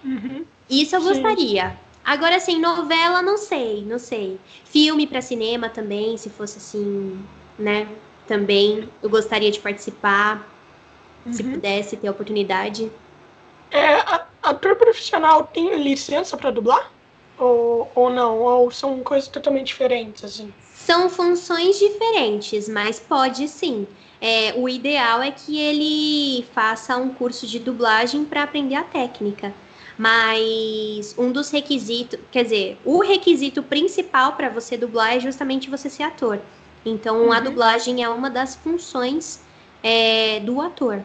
Uhum. 0.03 0.43
Isso 0.69 0.95
eu 0.95 1.01
Sim. 1.01 1.07
gostaria. 1.07 1.77
Agora, 2.03 2.37
assim, 2.37 2.59
novela, 2.59 3.21
não 3.21 3.37
sei, 3.37 3.83
não 3.85 3.99
sei. 3.99 4.39
Filme 4.65 5.05
para 5.07 5.21
cinema 5.21 5.69
também, 5.69 6.17
se 6.17 6.29
fosse 6.29 6.57
assim, 6.57 7.19
né? 7.59 7.87
Também 8.25 8.89
eu 9.01 9.09
gostaria 9.09 9.51
de 9.51 9.59
participar, 9.59 10.45
uhum. 11.25 11.33
se 11.33 11.43
pudesse 11.43 11.95
ter 11.95 12.07
a 12.07 12.11
oportunidade. 12.11 12.91
É, 13.71 13.97
ator 14.41 14.75
profissional 14.75 15.43
tem 15.43 15.81
licença 15.81 16.37
para 16.37 16.51
dublar? 16.51 16.91
Ou, 17.37 17.91
ou 17.93 18.09
não? 18.09 18.39
Ou 18.39 18.71
são 18.71 18.99
coisas 19.03 19.27
totalmente 19.27 19.67
diferentes, 19.67 20.23
assim? 20.23 20.53
São 20.73 21.09
funções 21.09 21.77
diferentes, 21.77 22.69
mas 22.69 22.99
pode 22.99 23.47
sim. 23.47 23.87
É, 24.19 24.53
o 24.55 24.67
ideal 24.67 25.21
é 25.21 25.31
que 25.31 25.59
ele 25.59 26.45
faça 26.53 26.97
um 26.97 27.13
curso 27.13 27.45
de 27.45 27.59
dublagem 27.59 28.25
para 28.25 28.43
aprender 28.43 28.75
a 28.75 28.83
técnica. 28.83 29.53
Mas 29.97 31.15
um 31.17 31.31
dos 31.31 31.49
requisitos, 31.49 32.19
quer 32.31 32.43
dizer, 32.43 32.77
o 32.85 32.99
requisito 32.99 33.63
principal 33.63 34.33
para 34.33 34.47
você 34.49 34.77
dublar 34.77 35.17
é 35.17 35.19
justamente 35.19 35.69
você 35.69 35.89
ser 35.89 36.03
ator. 36.03 36.39
Então, 36.85 37.25
uhum. 37.25 37.33
a 37.33 37.39
dublagem 37.39 38.03
é 38.03 38.09
uma 38.09 38.29
das 38.29 38.55
funções 38.55 39.41
é, 39.83 40.39
do 40.39 40.61
ator. 40.61 41.01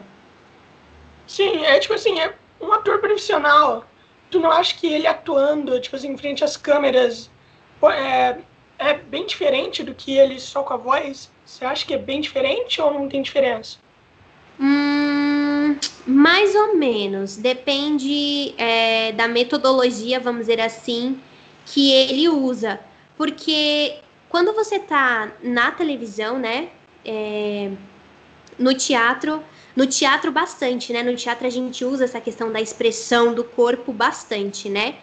Sim, 1.27 1.65
é 1.65 1.79
tipo 1.79 1.95
assim, 1.95 2.19
é 2.19 2.33
um 2.63 2.73
ator 2.73 2.99
profissional, 2.99 3.85
tu 4.29 4.39
não 4.39 4.51
acha 4.51 4.75
que 4.75 4.87
ele 4.87 5.07
atuando, 5.07 5.79
tipo 5.79 5.95
assim, 5.95 6.11
em 6.11 6.17
frente 6.17 6.43
às 6.43 6.57
câmeras, 6.57 7.29
é, 7.83 8.37
é 8.79 8.93
bem 8.93 9.25
diferente 9.25 9.83
do 9.83 9.93
que 9.93 10.17
ele 10.17 10.39
só 10.39 10.63
com 10.63 10.73
a 10.73 10.77
voz? 10.77 11.31
Você 11.45 11.65
acha 11.65 11.85
que 11.85 11.93
é 11.93 11.97
bem 11.97 12.21
diferente 12.21 12.81
ou 12.81 12.93
não 12.93 13.07
tem 13.07 13.21
diferença? 13.21 13.77
Hum, 14.59 15.77
mais 16.05 16.55
ou 16.55 16.75
menos. 16.75 17.37
Depende 17.37 18.53
é, 18.57 19.11
da 19.11 19.27
metodologia, 19.27 20.19
vamos 20.19 20.41
dizer 20.41 20.61
assim, 20.61 21.19
que 21.65 21.91
ele 21.91 22.29
usa. 22.29 22.79
Porque 23.17 23.99
quando 24.29 24.53
você 24.53 24.79
tá 24.79 25.31
na 25.41 25.71
televisão, 25.71 26.39
né? 26.39 26.69
É, 27.05 27.71
no 28.57 28.73
teatro, 28.73 29.43
no 29.75 29.87
teatro, 29.87 30.31
bastante, 30.31 30.93
né? 30.93 31.01
No 31.01 31.15
teatro 31.15 31.47
a 31.47 31.49
gente 31.49 31.83
usa 31.83 32.05
essa 32.05 32.21
questão 32.21 32.51
da 32.51 32.61
expressão 32.61 33.33
do 33.33 33.43
corpo 33.43 33.91
bastante, 33.91 34.69
né? 34.69 34.95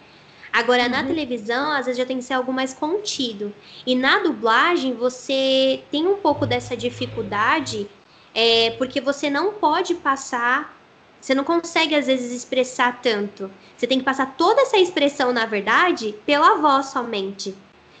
Agora, 0.51 0.83
uhum. 0.83 0.89
na 0.89 1.03
televisão, 1.03 1.71
às 1.71 1.85
vezes 1.85 1.97
já 1.97 2.05
tem 2.05 2.17
que 2.17 2.23
ser 2.23 2.33
algo 2.33 2.51
mais 2.51 2.73
contido. 2.73 3.53
E 3.85 3.95
na 3.95 4.19
dublagem, 4.19 4.93
você 4.93 5.83
tem 5.91 6.07
um 6.07 6.15
pouco 6.15 6.45
dessa 6.45 6.75
dificuldade, 6.75 7.89
é, 8.33 8.71
porque 8.71 8.99
você 9.01 9.29
não 9.29 9.53
pode 9.53 9.95
passar. 9.95 10.77
Você 11.19 11.35
não 11.35 11.43
consegue, 11.43 11.93
às 11.93 12.07
vezes, 12.07 12.31
expressar 12.31 13.01
tanto. 13.01 13.51
Você 13.77 13.85
tem 13.85 13.99
que 13.99 14.05
passar 14.05 14.35
toda 14.35 14.61
essa 14.61 14.77
expressão, 14.77 15.31
na 15.31 15.45
verdade, 15.45 16.15
pela 16.25 16.55
voz 16.55 16.87
somente. 16.87 17.55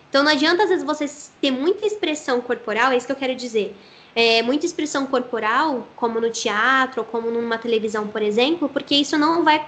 Então, 0.09 0.23
não 0.23 0.31
adianta, 0.31 0.63
às 0.63 0.69
vezes, 0.69 0.83
você 0.83 1.05
ter 1.39 1.51
muita 1.51 1.85
expressão 1.85 2.41
corporal, 2.41 2.91
é 2.91 2.97
isso 2.97 3.05
que 3.05 3.11
eu 3.11 3.17
quero 3.17 3.35
dizer 3.35 3.75
é, 4.15 4.41
muita 4.41 4.65
expressão 4.65 5.05
corporal, 5.07 5.87
como 5.95 6.19
no 6.19 6.29
teatro 6.29 7.01
ou 7.01 7.05
como 7.05 7.31
numa 7.31 7.57
televisão, 7.57 8.07
por 8.07 8.21
exemplo, 8.21 8.67
porque 8.67 8.95
isso 8.95 9.17
não 9.17 9.43
vai 9.43 9.67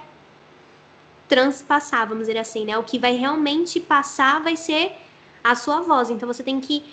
transpassar, 1.28 2.08
vamos 2.08 2.28
dizer 2.28 2.38
assim, 2.38 2.66
né? 2.66 2.78
O 2.78 2.84
que 2.84 3.00
vai 3.00 3.16
realmente 3.16 3.80
passar 3.80 4.42
vai 4.42 4.58
ser 4.58 4.94
a 5.44 5.56
sua 5.56 5.82
voz. 5.82 6.10
Então 6.10 6.28
você 6.28 6.44
tem 6.44 6.60
que 6.60 6.84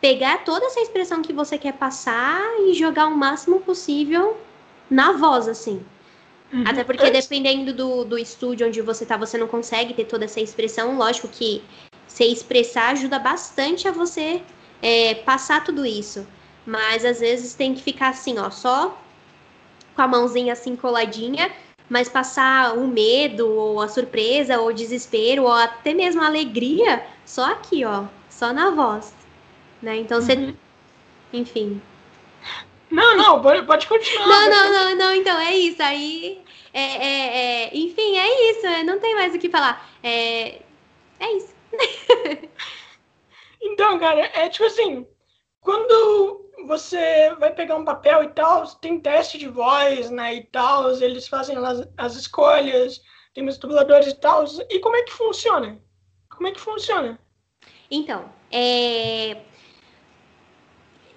pegar 0.00 0.44
toda 0.44 0.66
essa 0.66 0.80
expressão 0.80 1.22
que 1.22 1.32
você 1.32 1.58
quer 1.58 1.72
passar 1.74 2.40
e 2.60 2.74
jogar 2.74 3.06
o 3.06 3.16
máximo 3.16 3.60
possível 3.60 4.36
na 4.88 5.12
voz, 5.12 5.48
assim. 5.48 5.82
Uhum. 6.52 6.64
Até 6.66 6.82
porque 6.82 7.10
dependendo 7.10 7.72
do, 7.72 8.04
do 8.04 8.18
estúdio 8.18 8.66
onde 8.66 8.80
você 8.80 9.06
tá, 9.06 9.16
você 9.16 9.38
não 9.38 9.46
consegue 9.46 9.94
ter 9.94 10.04
toda 10.04 10.24
essa 10.24 10.40
expressão. 10.40 10.96
Lógico 10.96 11.28
que 11.28 11.62
se 12.06 12.24
expressar 12.24 12.90
ajuda 12.90 13.18
bastante 13.18 13.86
a 13.86 13.92
você 13.92 14.42
é, 14.82 15.14
passar 15.14 15.62
tudo 15.62 15.86
isso. 15.86 16.26
Mas 16.66 17.04
às 17.04 17.20
vezes 17.20 17.54
tem 17.54 17.74
que 17.74 17.82
ficar 17.82 18.10
assim, 18.10 18.38
ó, 18.38 18.50
só 18.50 18.96
com 19.94 20.02
a 20.02 20.08
mãozinha 20.08 20.52
assim 20.52 20.76
coladinha, 20.76 21.50
mas 21.88 22.08
passar 22.08 22.76
o 22.76 22.86
medo, 22.86 23.48
ou 23.48 23.80
a 23.80 23.88
surpresa, 23.88 24.60
ou 24.60 24.68
o 24.68 24.72
desespero, 24.72 25.42
ou 25.42 25.52
até 25.52 25.92
mesmo 25.92 26.22
a 26.22 26.26
alegria, 26.26 27.04
só 27.24 27.46
aqui, 27.46 27.84
ó, 27.84 28.04
só 28.28 28.52
na 28.52 28.70
voz. 28.70 29.12
Né? 29.82 29.96
Então 29.96 30.20
você. 30.20 30.34
Uhum. 30.34 30.56
Enfim. 31.32 31.82
Não, 32.90 33.16
não, 33.16 33.40
pode, 33.40 33.64
pode 33.66 33.86
continuar. 33.86 34.26
Não, 34.26 34.50
não, 34.50 34.72
não, 34.72 34.96
não, 34.96 35.14
então 35.14 35.38
é 35.38 35.54
isso. 35.56 35.82
Aí. 35.82 36.42
É, 36.72 36.80
é, 36.80 37.64
é, 37.64 37.76
enfim, 37.76 38.16
é 38.16 38.50
isso. 38.50 38.66
É, 38.66 38.82
não 38.82 38.98
tem 38.98 39.14
mais 39.14 39.34
o 39.34 39.38
que 39.38 39.48
falar. 39.48 39.88
É, 40.02 40.60
é 41.18 41.36
isso. 41.36 41.54
então, 43.62 43.98
cara, 43.98 44.30
é 44.34 44.48
tipo 44.48 44.64
assim. 44.64 45.06
Quando 45.60 46.49
você 46.66 47.34
vai 47.38 47.52
pegar 47.52 47.76
um 47.76 47.84
papel 47.84 48.24
e 48.24 48.28
tal, 48.28 48.66
tem 48.76 49.00
teste 49.00 49.38
de 49.38 49.48
voz, 49.48 50.10
né, 50.10 50.34
e 50.34 50.44
tal, 50.44 50.90
eles 50.92 51.28
fazem 51.28 51.56
as, 51.56 51.88
as 51.96 52.16
escolhas, 52.16 53.00
tem 53.34 53.46
os 53.48 53.58
dubladores 53.58 54.08
e 54.08 54.14
tal, 54.14 54.44
e 54.68 54.78
como 54.80 54.96
é 54.96 55.02
que 55.02 55.12
funciona? 55.12 55.80
Como 56.28 56.48
é 56.48 56.52
que 56.52 56.60
funciona? 56.60 57.18
Então, 57.90 58.32
é... 58.50 59.42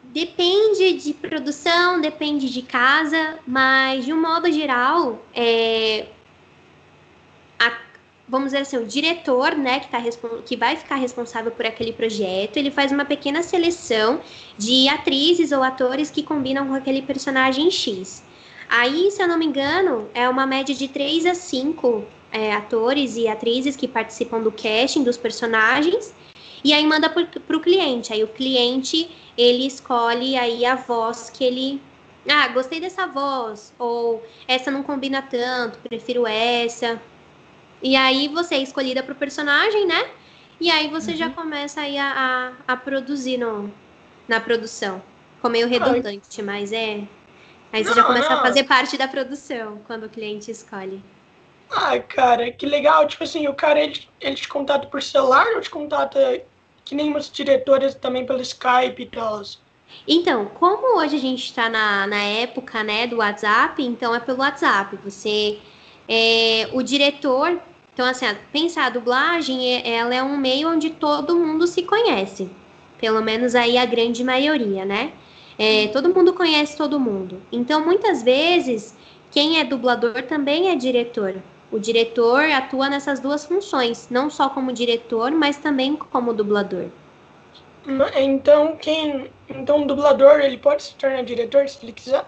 Depende 0.05 0.93
de 0.93 1.13
produção, 1.13 1.99
depende 1.99 2.49
de 2.49 2.61
casa, 2.61 3.39
mas 3.47 4.05
de 4.05 4.13
um 4.13 4.21
modo 4.21 4.51
geral, 4.51 5.25
é, 5.33 6.07
vamos 8.27 8.47
dizer 8.47 8.59
assim, 8.59 8.77
o 8.77 8.85
diretor, 8.85 9.55
né, 9.55 9.79
que, 9.79 9.89
tá, 9.89 10.01
que 10.45 10.55
vai 10.55 10.75
ficar 10.75 10.95
responsável 10.95 11.51
por 11.51 11.65
aquele 11.65 11.93
projeto, 11.93 12.57
ele 12.57 12.71
faz 12.71 12.91
uma 12.91 13.05
pequena 13.05 13.43
seleção 13.43 14.21
de 14.57 14.87
atrizes 14.89 15.51
ou 15.51 15.61
atores 15.61 16.09
que 16.09 16.23
combinam 16.23 16.67
com 16.67 16.73
aquele 16.73 17.01
personagem 17.01 17.69
X. 17.69 18.23
Aí, 18.69 19.11
se 19.11 19.21
eu 19.21 19.27
não 19.27 19.37
me 19.37 19.45
engano, 19.45 20.09
é 20.13 20.27
uma 20.27 20.45
média 20.45 20.73
de 20.73 20.87
3 20.87 21.25
a 21.25 21.35
5 21.35 22.03
é, 22.31 22.51
atores 22.51 23.15
e 23.15 23.27
atrizes 23.27 23.75
que 23.75 23.87
participam 23.87 24.41
do 24.41 24.51
casting 24.51 25.03
dos 25.03 25.17
personagens. 25.17 26.13
E 26.63 26.73
aí 26.73 26.85
manda 26.85 27.09
para 27.09 27.57
o 27.57 27.59
cliente. 27.59 28.11
Aí 28.11 28.23
o 28.23 28.27
cliente 28.27 29.11
ele 29.37 29.67
escolhe 29.67 30.35
aí 30.35 30.65
a 30.65 30.75
voz 30.75 31.29
que 31.29 31.43
ele. 31.43 31.81
Ah, 32.27 32.47
gostei 32.47 32.79
dessa 32.79 33.05
voz. 33.05 33.73
Ou 33.77 34.23
essa 34.47 34.71
não 34.71 34.81
combina 34.81 35.21
tanto, 35.21 35.77
prefiro 35.79 36.25
essa. 36.25 36.99
E 37.83 37.97
aí 37.97 38.29
você 38.29 38.55
é 38.55 38.59
escolhida 38.59 39.03
para 39.03 39.11
o 39.11 39.15
personagem, 39.15 39.85
né? 39.85 40.09
E 40.59 40.71
aí 40.71 40.87
você 40.87 41.11
uhum. 41.11 41.17
já 41.17 41.29
começa 41.29 41.81
aí 41.81 41.97
a, 41.97 42.53
a, 42.67 42.73
a, 42.73 42.77
produzir 42.77 43.37
no, 43.37 43.69
na 44.27 44.39
produção. 44.39 45.03
Ficou 45.35 45.51
meio 45.51 45.67
redundante, 45.67 46.39
Ai. 46.39 46.45
mas 46.45 46.71
é. 46.71 47.03
Aí 47.73 47.83
você 47.83 47.89
não, 47.89 47.95
já 47.95 48.03
começa 48.03 48.29
não. 48.29 48.37
a 48.37 48.41
fazer 48.41 48.63
parte 48.63 48.97
da 48.97 49.07
produção 49.07 49.81
quando 49.85 50.05
o 50.05 50.09
cliente 50.09 50.49
escolhe. 50.49 51.03
Ai, 51.69 52.01
cara, 52.01 52.49
que 52.51 52.65
legal. 52.65 53.05
Tipo 53.07 53.25
assim, 53.25 53.47
o 53.47 53.53
cara 53.53 53.81
ele, 53.81 54.07
ele 54.21 54.35
te 54.35 54.47
contata 54.47 54.87
por 54.87 55.03
celular 55.03 55.47
ou 55.55 55.59
te 55.59 55.69
contata 55.69 56.41
que 56.85 56.95
nem 56.95 57.09
umas 57.09 57.29
diretoras 57.29 57.95
também 57.95 58.25
pelo 58.25 58.41
Skype 58.41 59.01
e 59.01 59.05
tal. 59.07 59.41
Então, 60.07 60.45
como 60.45 60.99
hoje 60.99 61.17
a 61.17 61.19
gente 61.19 61.45
está 61.45 61.69
na, 61.69 62.07
na 62.07 62.21
época 62.21 62.83
né, 62.83 63.07
do 63.07 63.17
WhatsApp, 63.17 63.83
então 63.83 64.15
é 64.15 64.19
pelo 64.19 64.39
WhatsApp. 64.39 64.97
Você, 65.03 65.59
é, 66.07 66.69
o 66.73 66.81
diretor, 66.81 67.59
então 67.93 68.05
assim, 68.05 68.25
pensar 68.51 68.87
a 68.87 68.89
dublagem, 68.89 69.75
é, 69.75 69.95
ela 69.95 70.15
é 70.15 70.23
um 70.23 70.35
meio 70.35 70.69
onde 70.69 70.89
todo 70.89 71.35
mundo 71.35 71.67
se 71.67 71.83
conhece, 71.83 72.49
pelo 72.99 73.21
menos 73.21 73.53
aí 73.53 73.77
a 73.77 73.85
grande 73.85 74.23
maioria, 74.23 74.83
né? 74.83 75.13
É, 75.57 75.87
todo 75.89 76.13
mundo 76.13 76.33
conhece 76.33 76.75
todo 76.75 76.99
mundo. 76.99 77.39
Então, 77.51 77.85
muitas 77.85 78.23
vezes, 78.23 78.97
quem 79.29 79.59
é 79.59 79.63
dublador 79.63 80.23
também 80.23 80.69
é 80.69 80.75
diretor. 80.75 81.35
O 81.71 81.77
diretor 81.77 82.43
atua 82.45 82.89
nessas 82.89 83.19
duas 83.19 83.45
funções, 83.45 84.07
não 84.09 84.29
só 84.29 84.49
como 84.49 84.73
diretor, 84.73 85.31
mas 85.31 85.57
também 85.57 85.95
como 85.95 86.33
dublador. 86.33 86.85
Então, 88.15 88.75
quem, 88.77 89.29
então 89.47 89.83
o 89.83 89.85
dublador 89.85 90.39
ele 90.39 90.57
pode 90.57 90.83
se 90.83 90.95
tornar 90.95 91.23
diretor 91.23 91.69
se 91.69 91.83
ele 91.83 91.91
quiser? 91.91 92.25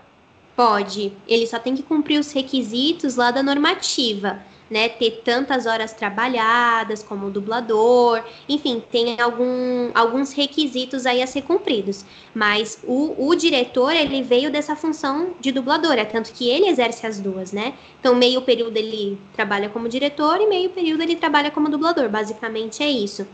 Pode. 0.55 1.13
Ele 1.27 1.47
só 1.47 1.57
tem 1.57 1.75
que 1.75 1.83
cumprir 1.83 2.19
os 2.19 2.31
requisitos 2.31 3.15
lá 3.15 3.31
da 3.31 3.41
normativa 3.41 4.39
né, 4.69 4.89
ter 4.89 5.21
tantas 5.23 5.65
horas 5.65 5.93
trabalhadas 5.93 7.03
como 7.03 7.29
dublador, 7.29 8.23
enfim, 8.49 8.81
tem 8.91 9.19
algum, 9.21 9.91
alguns 9.93 10.31
requisitos 10.31 11.05
aí 11.05 11.21
a 11.21 11.27
ser 11.27 11.43
cumpridos. 11.43 12.05
Mas 12.33 12.79
o, 12.83 13.27
o 13.27 13.35
diretor, 13.35 13.95
ele 13.95 14.23
veio 14.23 14.51
dessa 14.51 14.75
função 14.75 15.35
de 15.39 15.51
dublador, 15.51 15.93
é 15.93 16.05
tanto 16.05 16.33
que 16.33 16.49
ele 16.49 16.67
exerce 16.67 17.05
as 17.05 17.19
duas, 17.19 17.51
né? 17.51 17.73
Então, 17.99 18.15
meio 18.15 18.41
período 18.41 18.75
ele 18.77 19.17
trabalha 19.33 19.69
como 19.69 19.87
diretor 19.87 20.41
e 20.41 20.47
meio 20.47 20.69
período 20.69 21.01
ele 21.01 21.15
trabalha 21.15 21.51
como 21.51 21.69
dublador, 21.69 22.09
basicamente 22.09 22.81
é 22.81 22.89
isso. 22.89 23.27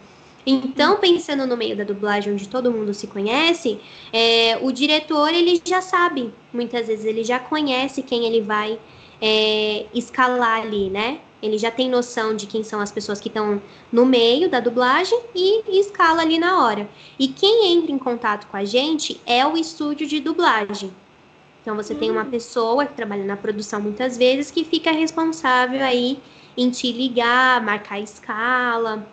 Então, 0.45 0.97
pensando 0.97 1.45
no 1.45 1.55
meio 1.55 1.77
da 1.77 1.83
dublagem, 1.83 2.33
onde 2.33 2.47
todo 2.47 2.71
mundo 2.71 2.93
se 2.93 3.05
conhece, 3.05 3.79
é, 4.11 4.57
o 4.61 4.71
diretor 4.71 5.31
ele 5.31 5.61
já 5.63 5.81
sabe, 5.81 6.33
muitas 6.51 6.87
vezes 6.87 7.05
ele 7.05 7.23
já 7.23 7.37
conhece 7.37 8.01
quem 8.01 8.25
ele 8.25 8.41
vai 8.41 8.79
é, 9.21 9.85
escalar 9.93 10.61
ali, 10.61 10.89
né? 10.89 11.19
Ele 11.41 11.57
já 11.57 11.71
tem 11.71 11.89
noção 11.89 12.35
de 12.35 12.45
quem 12.45 12.63
são 12.63 12.79
as 12.79 12.91
pessoas 12.91 13.19
que 13.19 13.27
estão 13.27 13.61
no 13.91 14.05
meio 14.05 14.49
da 14.49 14.59
dublagem 14.59 15.19
e, 15.33 15.63
e 15.67 15.79
escala 15.79 16.21
ali 16.21 16.37
na 16.37 16.63
hora. 16.63 16.87
E 17.17 17.27
quem 17.27 17.73
entra 17.73 17.91
em 17.91 17.97
contato 17.97 18.47
com 18.47 18.57
a 18.57 18.63
gente 18.63 19.19
é 19.25 19.45
o 19.45 19.57
estúdio 19.57 20.07
de 20.07 20.19
dublagem. 20.19 20.91
Então 21.61 21.75
você 21.75 21.93
tem 21.93 22.09
uma 22.09 22.23
hum. 22.23 22.29
pessoa 22.29 22.85
que 22.85 22.93
trabalha 22.93 23.23
na 23.23 23.37
produção 23.37 23.79
muitas 23.79 24.17
vezes 24.17 24.51
que 24.51 24.63
fica 24.63 24.91
responsável 24.91 25.83
aí 25.83 26.19
em 26.57 26.69
te 26.69 26.91
ligar, 26.91 27.61
marcar 27.63 27.95
a 27.95 27.99
escala, 27.99 29.07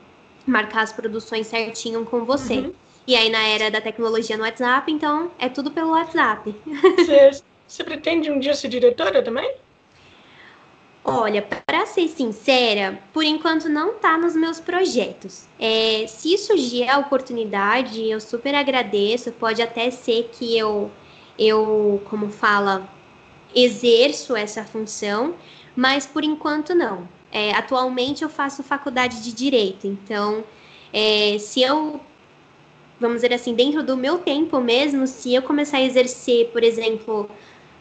marcar 0.47 0.83
as 0.83 0.93
produções 0.93 1.47
certinho 1.47 2.05
com 2.05 2.25
você. 2.25 2.59
Uhum. 2.59 2.73
E 3.07 3.17
aí 3.17 3.31
na 3.31 3.43
era 3.43 3.71
da 3.71 3.81
tecnologia 3.81 4.37
no 4.37 4.43
WhatsApp, 4.43 4.91
então 4.91 5.31
é 5.39 5.49
tudo 5.49 5.71
pelo 5.71 5.91
WhatsApp. 5.91 6.55
Você, 6.97 7.43
você 7.67 7.85
pretende 7.85 8.31
um 8.31 8.39
dia 8.39 8.55
ser 8.55 8.69
diretora 8.69 9.23
também? 9.23 9.51
Olha, 11.11 11.41
para 11.41 11.87
ser 11.87 12.07
sincera, 12.09 13.03
por 13.15 13.25
enquanto 13.25 13.67
não 13.67 13.93
está 13.93 14.19
nos 14.19 14.37
meus 14.37 14.61
projetos. 14.61 15.49
É, 15.59 16.05
se 16.07 16.37
surgir 16.37 16.87
a 16.87 16.99
oportunidade, 16.99 18.07
eu 18.11 18.21
super 18.21 18.55
agradeço. 18.55 19.33
Pode 19.33 19.63
até 19.63 19.91
ser 19.91 20.29
que 20.31 20.57
eu, 20.57 20.91
eu, 21.39 22.03
como 22.11 22.29
fala, 22.29 22.87
exerço 23.55 24.37
essa 24.37 24.65
função, 24.65 25.35
mas 25.75 26.05
por 26.05 26.23
enquanto 26.23 26.75
não. 26.75 27.09
É, 27.33 27.53
atualmente 27.53 28.23
eu 28.23 28.29
faço 28.29 28.63
faculdade 28.63 29.23
de 29.23 29.33
direito, 29.33 29.87
então 29.87 30.45
é, 30.93 31.39
se 31.39 31.63
eu, 31.63 32.01
vamos 33.01 33.17
dizer 33.17 33.33
assim, 33.33 33.55
dentro 33.55 33.83
do 33.83 33.97
meu 33.97 34.19
tempo 34.19 34.61
mesmo, 34.61 35.07
se 35.07 35.35
eu 35.35 35.43
começar 35.43 35.79
a 35.79 35.83
exercer, 35.83 36.49
por 36.49 36.63
exemplo, 36.63 37.31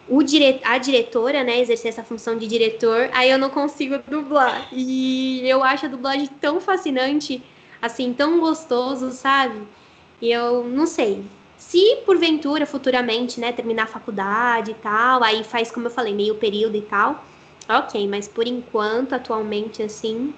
o 0.10 0.24
dire... 0.24 0.60
a 0.64 0.78
diretora, 0.78 1.44
né, 1.44 1.60
exercer 1.60 1.90
essa 1.90 2.04
função 2.04 2.38
de 2.38 2.48
diretor, 2.48 3.10
aí 3.14 3.30
eu 3.30 3.38
não 3.38 3.50
consigo 3.50 4.00
dublar. 4.08 4.68
E 4.72 5.42
eu 5.48 5.64
acho 5.64 5.86
a 5.86 5.90
dublagem 5.90 6.28
tão 6.40 6.60
fascinante, 6.62 7.44
assim, 7.82 8.14
tão 8.14 8.40
gostoso, 8.40 9.12
sabe? 9.12 9.62
E 10.22 10.32
eu 10.32 10.64
não 10.64 10.86
sei. 10.86 11.24
Se 11.58 11.98
porventura, 12.06 12.66
futuramente, 12.66 13.40
né, 13.40 13.52
terminar 13.52 13.84
a 13.84 13.88
faculdade 13.88 14.72
e 14.72 14.76
tal, 14.76 15.24
aí 15.24 15.44
faz, 15.44 15.72
como 15.72 15.88
eu 15.88 15.92
falei, 15.92 16.14
meio 16.14 16.36
período 16.36 16.78
e 16.78 16.82
tal, 16.82 17.26
ok, 17.68 18.08
mas 18.08 18.28
por 18.28 18.48
enquanto, 18.48 19.14
atualmente, 19.14 19.84
assim, 19.84 20.34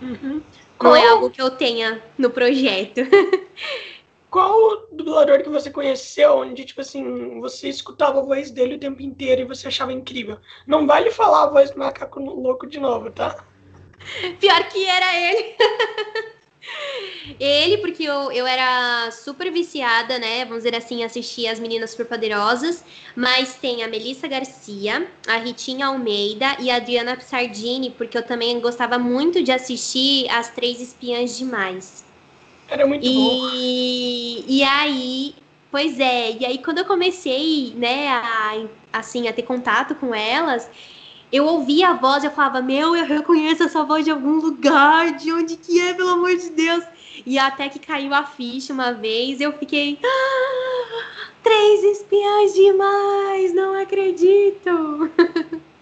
uhum. 0.00 0.40
não 0.82 0.96
é 0.96 1.06
algo 1.08 1.30
que 1.30 1.42
eu 1.42 1.50
tenha 1.50 2.02
no 2.16 2.30
projeto. 2.30 3.00
Qual 4.32 4.86
dublador 4.90 5.42
que 5.42 5.50
você 5.50 5.70
conheceu 5.70 6.38
onde, 6.38 6.64
tipo 6.64 6.80
assim, 6.80 7.38
você 7.38 7.68
escutava 7.68 8.18
a 8.18 8.22
voz 8.22 8.50
dele 8.50 8.76
o 8.76 8.80
tempo 8.80 9.02
inteiro 9.02 9.42
e 9.42 9.44
você 9.44 9.68
achava 9.68 9.92
incrível? 9.92 10.38
Não 10.66 10.86
vale 10.86 11.10
falar 11.10 11.42
a 11.42 11.50
voz 11.50 11.70
do 11.70 11.78
macaco 11.78 12.18
louco 12.18 12.66
de 12.66 12.80
novo, 12.80 13.10
tá? 13.10 13.44
Pior 14.40 14.68
que 14.70 14.86
era 14.86 15.14
ele. 15.14 15.54
ele, 17.38 17.76
porque 17.82 18.04
eu, 18.04 18.32
eu 18.32 18.46
era 18.46 19.10
super 19.10 19.52
viciada, 19.52 20.18
né? 20.18 20.46
Vamos 20.46 20.64
dizer 20.64 20.76
assim, 20.76 21.04
assistir 21.04 21.46
as 21.46 21.60
Meninas 21.60 21.90
Superpoderosas. 21.90 22.82
Mas 23.14 23.56
tem 23.56 23.84
a 23.84 23.88
Melissa 23.88 24.26
Garcia, 24.26 25.12
a 25.28 25.36
Ritinha 25.36 25.88
Almeida 25.88 26.56
e 26.58 26.70
a 26.70 26.76
Adriana 26.76 27.20
Sardini, 27.20 27.90
porque 27.90 28.16
eu 28.16 28.24
também 28.24 28.58
gostava 28.60 28.98
muito 28.98 29.42
de 29.42 29.52
assistir 29.52 30.26
As 30.30 30.50
Três 30.50 30.80
Espiãs 30.80 31.36
Demais. 31.36 32.10
Era 32.72 32.86
muito 32.86 33.06
e, 33.06 33.14
bom. 33.14 33.50
E 34.48 34.62
aí, 34.62 35.34
pois 35.70 36.00
é, 36.00 36.32
e 36.32 36.46
aí 36.46 36.56
quando 36.56 36.78
eu 36.78 36.86
comecei, 36.86 37.74
né, 37.76 38.08
a, 38.08 38.64
assim, 38.94 39.28
a 39.28 39.32
ter 39.32 39.42
contato 39.42 39.94
com 39.94 40.14
elas, 40.14 40.70
eu 41.30 41.44
ouvia 41.44 41.90
a 41.90 41.92
voz 41.92 42.24
e 42.24 42.28
eu 42.28 42.30
falava, 42.30 42.62
meu, 42.62 42.96
eu 42.96 43.04
reconheço 43.04 43.62
essa 43.62 43.84
voz 43.84 44.06
de 44.06 44.10
algum 44.10 44.38
lugar, 44.38 45.12
de 45.18 45.30
onde 45.30 45.56
que 45.56 45.78
é, 45.80 45.92
pelo 45.92 46.10
amor 46.10 46.34
de 46.34 46.48
Deus. 46.48 46.82
E 47.26 47.38
até 47.38 47.68
que 47.68 47.78
caiu 47.78 48.14
a 48.14 48.24
ficha 48.24 48.72
uma 48.72 48.92
vez, 48.92 49.38
eu 49.38 49.52
fiquei. 49.52 49.98
Ah, 50.02 51.28
três 51.42 51.84
espiãs 51.84 52.54
demais, 52.54 53.54
não 53.54 53.74
acredito! 53.74 55.10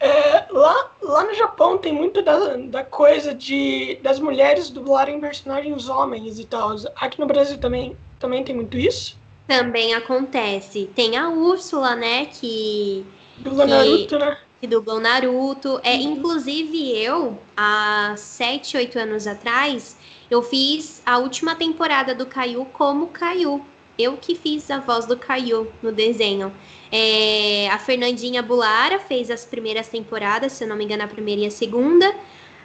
É, 0.00 0.46
lá, 0.50 0.90
lá 1.02 1.24
no 1.24 1.34
Japão 1.34 1.76
tem 1.76 1.92
muito 1.92 2.22
da, 2.22 2.56
da 2.56 2.82
coisa 2.82 3.34
de 3.34 3.98
das 4.02 4.18
mulheres 4.18 4.70
dublarem 4.70 5.20
personagens 5.20 5.90
homens 5.90 6.38
e 6.38 6.46
tal. 6.46 6.74
Aqui 6.96 7.20
no 7.20 7.26
Brasil 7.26 7.58
também, 7.58 7.94
também 8.18 8.42
tem 8.42 8.54
muito 8.56 8.78
isso? 8.78 9.18
Também 9.46 9.94
acontece. 9.94 10.90
Tem 10.94 11.18
a 11.18 11.28
Úrsula, 11.28 11.94
né, 11.94 12.26
que... 12.26 13.04
Dubla 13.38 13.64
que, 13.66 13.70
Naruto, 13.70 14.18
né? 14.18 14.38
Que 14.60 14.66
dubla 14.66 15.00
Naruto. 15.00 15.80
É, 15.82 15.96
uhum. 15.96 16.12
Inclusive 16.12 16.96
eu, 16.96 17.38
há 17.56 18.14
sete, 18.16 18.76
oito 18.76 18.98
anos 18.98 19.26
atrás, 19.26 19.98
eu 20.30 20.42
fiz 20.42 21.02
a 21.04 21.18
última 21.18 21.54
temporada 21.54 22.14
do 22.14 22.24
Caio 22.24 22.64
como 22.72 23.08
Caio. 23.08 23.64
Eu 24.00 24.16
que 24.16 24.34
fiz 24.34 24.70
a 24.70 24.78
voz 24.78 25.04
do 25.04 25.16
Caio 25.16 25.70
no 25.82 25.92
desenho. 25.92 26.52
É, 26.90 27.68
a 27.68 27.78
Fernandinha 27.78 28.42
Bulara 28.42 28.98
fez 28.98 29.30
as 29.30 29.44
primeiras 29.44 29.88
temporadas, 29.88 30.52
se 30.52 30.64
eu 30.64 30.68
não 30.68 30.76
me 30.76 30.84
engano, 30.84 31.02
a 31.02 31.08
primeira 31.08 31.42
e 31.42 31.46
a 31.46 31.50
segunda. 31.50 32.14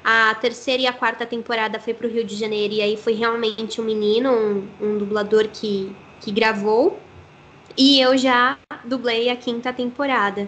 A 0.04 0.36
terceira 0.36 0.84
e 0.84 0.88
a 0.88 0.94
quarta 0.94 1.26
temporada 1.26 1.80
foi 1.80 1.94
para 1.94 2.08
o 2.08 2.10
Rio 2.10 2.24
de 2.24 2.36
Janeiro 2.36 2.76
e 2.76 2.82
aí 2.82 2.96
foi 2.96 3.14
realmente 3.14 3.82
um 3.82 3.84
menino, 3.84 4.32
um, 4.32 4.68
um 4.80 4.98
dublador 4.98 5.48
que, 5.50 5.94
que 6.22 6.32
gravou. 6.32 7.00
E 7.78 8.00
eu 8.00 8.18
já 8.18 8.58
dublei 8.86 9.30
a 9.30 9.36
quinta 9.36 9.74
temporada. 9.74 10.48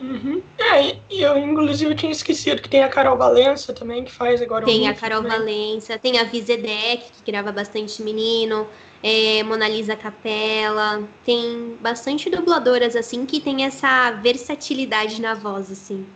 Uhum. 0.00 0.42
É, 0.58 0.96
e 1.10 1.20
eu 1.20 1.36
inclusive 1.36 1.94
tinha 1.94 2.10
esquecido 2.10 2.62
que 2.62 2.68
tem 2.68 2.82
a 2.82 2.88
Carol 2.88 3.18
Valença 3.18 3.72
também, 3.72 4.04
que 4.04 4.10
faz 4.10 4.40
agora 4.40 4.64
Tem 4.64 4.88
a 4.88 4.94
Carol 4.94 5.22
também. 5.22 5.38
Valença, 5.38 5.98
tem 5.98 6.18
a 6.18 6.24
Vizedec, 6.24 7.04
que 7.12 7.30
grava 7.30 7.52
bastante 7.52 8.02
menino 8.02 8.66
é, 9.02 9.42
Mona 9.42 9.68
Lisa 9.68 9.96
Capella, 9.96 11.02
tem 11.24 11.76
bastante 11.80 12.28
dubladoras 12.28 12.94
assim 12.94 13.24
que 13.24 13.40
tem 13.40 13.64
essa 13.64 14.10
versatilidade 14.12 15.20
na 15.20 15.34
voz, 15.34 15.70
assim. 15.70 16.06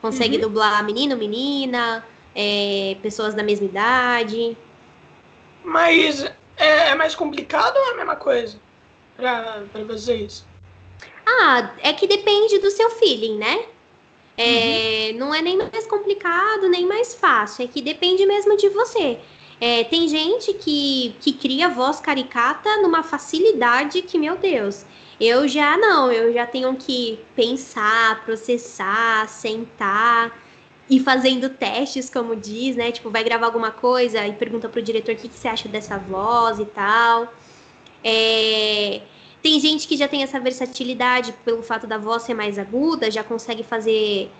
Consegue 0.00 0.36
uhum. 0.36 0.42
dublar 0.42 0.82
menino, 0.84 1.16
menina, 1.16 2.04
é, 2.34 2.96
pessoas 3.02 3.34
da 3.34 3.42
mesma 3.42 3.66
idade. 3.66 4.56
Mas 5.62 6.24
é, 6.56 6.88
é, 6.88 6.94
mais 6.94 7.14
complicado 7.14 7.76
ou 7.76 7.88
é 7.88 7.90
a 7.92 7.96
mesma 7.96 8.16
coisa 8.16 8.58
pra, 9.16 9.62
pra 9.70 9.84
vocês? 9.84 10.46
Ah, 11.30 11.74
é 11.82 11.92
que 11.92 12.06
depende 12.06 12.58
do 12.58 12.70
seu 12.70 12.90
feeling, 12.90 13.36
né? 13.36 13.64
É, 14.36 15.10
uhum. 15.12 15.18
Não 15.18 15.34
é 15.34 15.42
nem 15.42 15.56
mais 15.56 15.86
complicado, 15.86 16.68
nem 16.68 16.86
mais 16.86 17.14
fácil. 17.14 17.64
É 17.64 17.68
que 17.68 17.80
depende 17.80 18.24
mesmo 18.26 18.56
de 18.56 18.68
você. 18.70 19.18
É, 19.60 19.84
tem 19.84 20.08
gente 20.08 20.54
que, 20.54 21.14
que 21.20 21.32
cria 21.34 21.68
voz 21.68 22.00
caricata 22.00 22.78
numa 22.78 23.02
facilidade 23.02 24.00
que, 24.00 24.18
meu 24.18 24.36
Deus, 24.36 24.86
eu 25.20 25.46
já 25.46 25.76
não, 25.76 26.10
eu 26.10 26.32
já 26.32 26.46
tenho 26.46 26.74
que 26.76 27.18
pensar, 27.36 28.24
processar, 28.24 29.28
sentar 29.28 30.34
e 30.88 30.98
fazendo 30.98 31.50
testes, 31.50 32.08
como 32.08 32.34
diz, 32.34 32.74
né? 32.74 32.90
Tipo, 32.90 33.10
vai 33.10 33.22
gravar 33.22 33.46
alguma 33.46 33.70
coisa 33.70 34.26
e 34.26 34.32
pergunta 34.32 34.68
pro 34.68 34.80
diretor 34.82 35.14
o 35.14 35.18
que, 35.18 35.28
que 35.28 35.38
você 35.38 35.48
acha 35.48 35.68
dessa 35.68 35.98
voz 35.98 36.58
e 36.58 36.64
tal. 36.64 37.32
É, 38.02 39.02
tem 39.42 39.58
gente 39.60 39.88
que 39.88 39.96
já 39.96 40.06
tem 40.06 40.22
essa 40.22 40.38
versatilidade 40.38 41.32
pelo 41.44 41.62
fato 41.62 41.86
da 41.86 41.98
voz 41.98 42.22
ser 42.22 42.34
mais 42.34 42.58
aguda, 42.58 43.10
já 43.10 43.24
consegue 43.24 43.62
fazer 43.62 44.30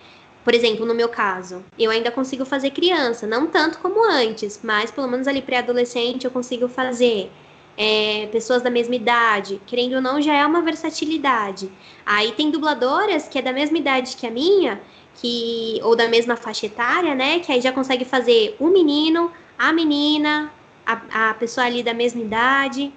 por 0.43 0.55
exemplo, 0.55 0.85
no 0.85 0.95
meu 0.95 1.07
caso, 1.07 1.63
eu 1.77 1.91
ainda 1.91 2.09
consigo 2.09 2.45
fazer 2.45 2.71
criança, 2.71 3.27
não 3.27 3.45
tanto 3.45 3.77
como 3.77 4.03
antes, 4.03 4.59
mas 4.63 4.89
pelo 4.89 5.07
menos 5.07 5.27
ali 5.27 5.41
pré-adolescente 5.41 6.25
eu 6.25 6.31
consigo 6.31 6.67
fazer. 6.67 7.31
É, 7.77 8.27
pessoas 8.31 8.61
da 8.61 8.69
mesma 8.69 8.95
idade, 8.95 9.61
querendo 9.65 9.95
ou 9.95 10.01
não, 10.01 10.21
já 10.21 10.35
é 10.35 10.45
uma 10.45 10.61
versatilidade. 10.61 11.71
Aí 12.05 12.31
tem 12.33 12.51
dubladoras 12.51 13.27
que 13.27 13.39
é 13.39 13.41
da 13.41 13.53
mesma 13.53 13.77
idade 13.77 14.17
que 14.17 14.27
a 14.27 14.31
minha, 14.31 14.81
que 15.15 15.79
ou 15.83 15.95
da 15.95 16.07
mesma 16.07 16.35
faixa 16.35 16.65
etária, 16.65 17.15
né? 17.15 17.39
Que 17.39 17.51
aí 17.51 17.61
já 17.61 17.71
consegue 17.71 18.03
fazer 18.03 18.55
o 18.59 18.67
menino, 18.67 19.31
a 19.57 19.71
menina, 19.71 20.51
a, 20.85 21.29
a 21.29 21.33
pessoa 21.35 21.65
ali 21.65 21.81
da 21.81 21.93
mesma 21.93 22.21
idade. 22.21 22.91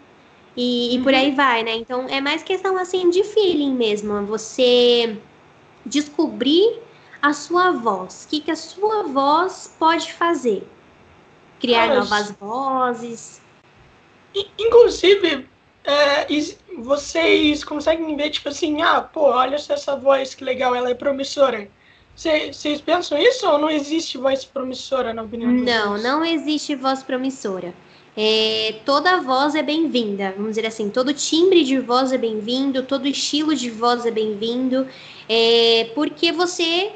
E, 0.57 0.95
e 0.95 1.03
por 1.03 1.13
uhum. 1.13 1.19
aí 1.19 1.31
vai, 1.33 1.63
né? 1.63 1.75
Então 1.77 2.07
é 2.09 2.21
mais 2.21 2.43
questão 2.43 2.79
assim 2.79 3.11
de 3.11 3.25
feeling 3.25 3.75
mesmo. 3.75 4.25
Você 4.27 5.17
descobrir 5.85 6.81
a 7.21 7.33
sua 7.33 7.73
voz. 7.73 8.25
O 8.25 8.29
que, 8.29 8.41
que 8.41 8.51
a 8.51 8.57
sua 8.57 9.03
voz 9.05 9.75
pode 9.79 10.13
fazer? 10.13 10.67
Criar 11.61 11.89
Mas, 11.89 12.11
novas 12.11 12.31
vozes. 12.33 13.43
Inclusive, 14.59 15.49
é, 15.85 16.27
vocês 16.79 17.65
conseguem 17.65 18.17
ver, 18.17 18.31
tipo 18.31 18.49
assim, 18.49 18.83
ah, 18.83 19.01
pô, 19.01 19.23
olha 19.23 19.55
essa 19.57 19.97
voz 19.97 20.35
que 20.35 20.45
legal, 20.45 20.75
ela 20.75 20.91
é 20.91 20.95
promissora. 20.95 21.69
Vocês 22.17 22.81
pensam 22.81 23.19
isso 23.19 23.49
ou 23.49 23.59
não 23.59 23.69
existe 23.71 24.19
voz 24.19 24.45
promissora, 24.45 25.13
na 25.13 25.23
opinião 25.23 25.55
de 25.55 25.63
Não, 25.63 25.93
vocês? 25.93 26.03
não 26.03 26.25
existe 26.25 26.75
voz 26.77 27.03
promissora. 27.03 27.75
É, 28.17 28.77
toda 28.85 29.21
voz 29.21 29.57
é 29.57 29.62
bem-vinda, 29.62 30.33
vamos 30.37 30.51
dizer 30.55 30.67
assim, 30.67 30.89
todo 30.89 31.12
timbre 31.12 31.65
de 31.65 31.81
voz 31.81 32.12
é 32.12 32.19
bem-vindo, 32.19 32.85
todo 32.85 33.09
estilo 33.09 33.57
de 33.57 33.71
voz 33.71 34.07
é 34.07 34.11
bem-vindo, 34.11 34.87
é, 35.29 35.91
porque 35.97 36.31
você 36.31 36.93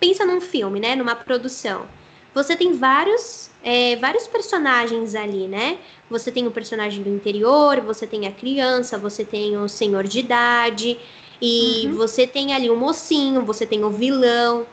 pensa 0.00 0.24
num 0.24 0.40
filme, 0.40 0.80
né? 0.80 0.96
Numa 0.96 1.14
produção. 1.14 1.86
Você 2.34 2.56
tem 2.56 2.72
vários, 2.72 3.50
é, 3.62 3.96
vários 3.96 4.26
personagens 4.26 5.14
ali, 5.14 5.46
né? 5.46 5.78
Você 6.10 6.32
tem 6.32 6.46
o 6.46 6.50
personagem 6.50 7.02
do 7.02 7.10
interior, 7.10 7.80
você 7.80 8.06
tem 8.06 8.26
a 8.26 8.32
criança, 8.32 8.98
você 8.98 9.24
tem 9.24 9.56
o 9.56 9.68
senhor 9.68 10.04
de 10.04 10.20
idade, 10.20 10.98
e 11.40 11.86
uhum. 11.86 11.94
você 11.94 12.26
tem 12.26 12.54
ali 12.54 12.70
o 12.70 12.76
mocinho, 12.76 13.42
você 13.42 13.66
tem 13.66 13.84
o 13.84 13.90
vilão, 13.90 14.66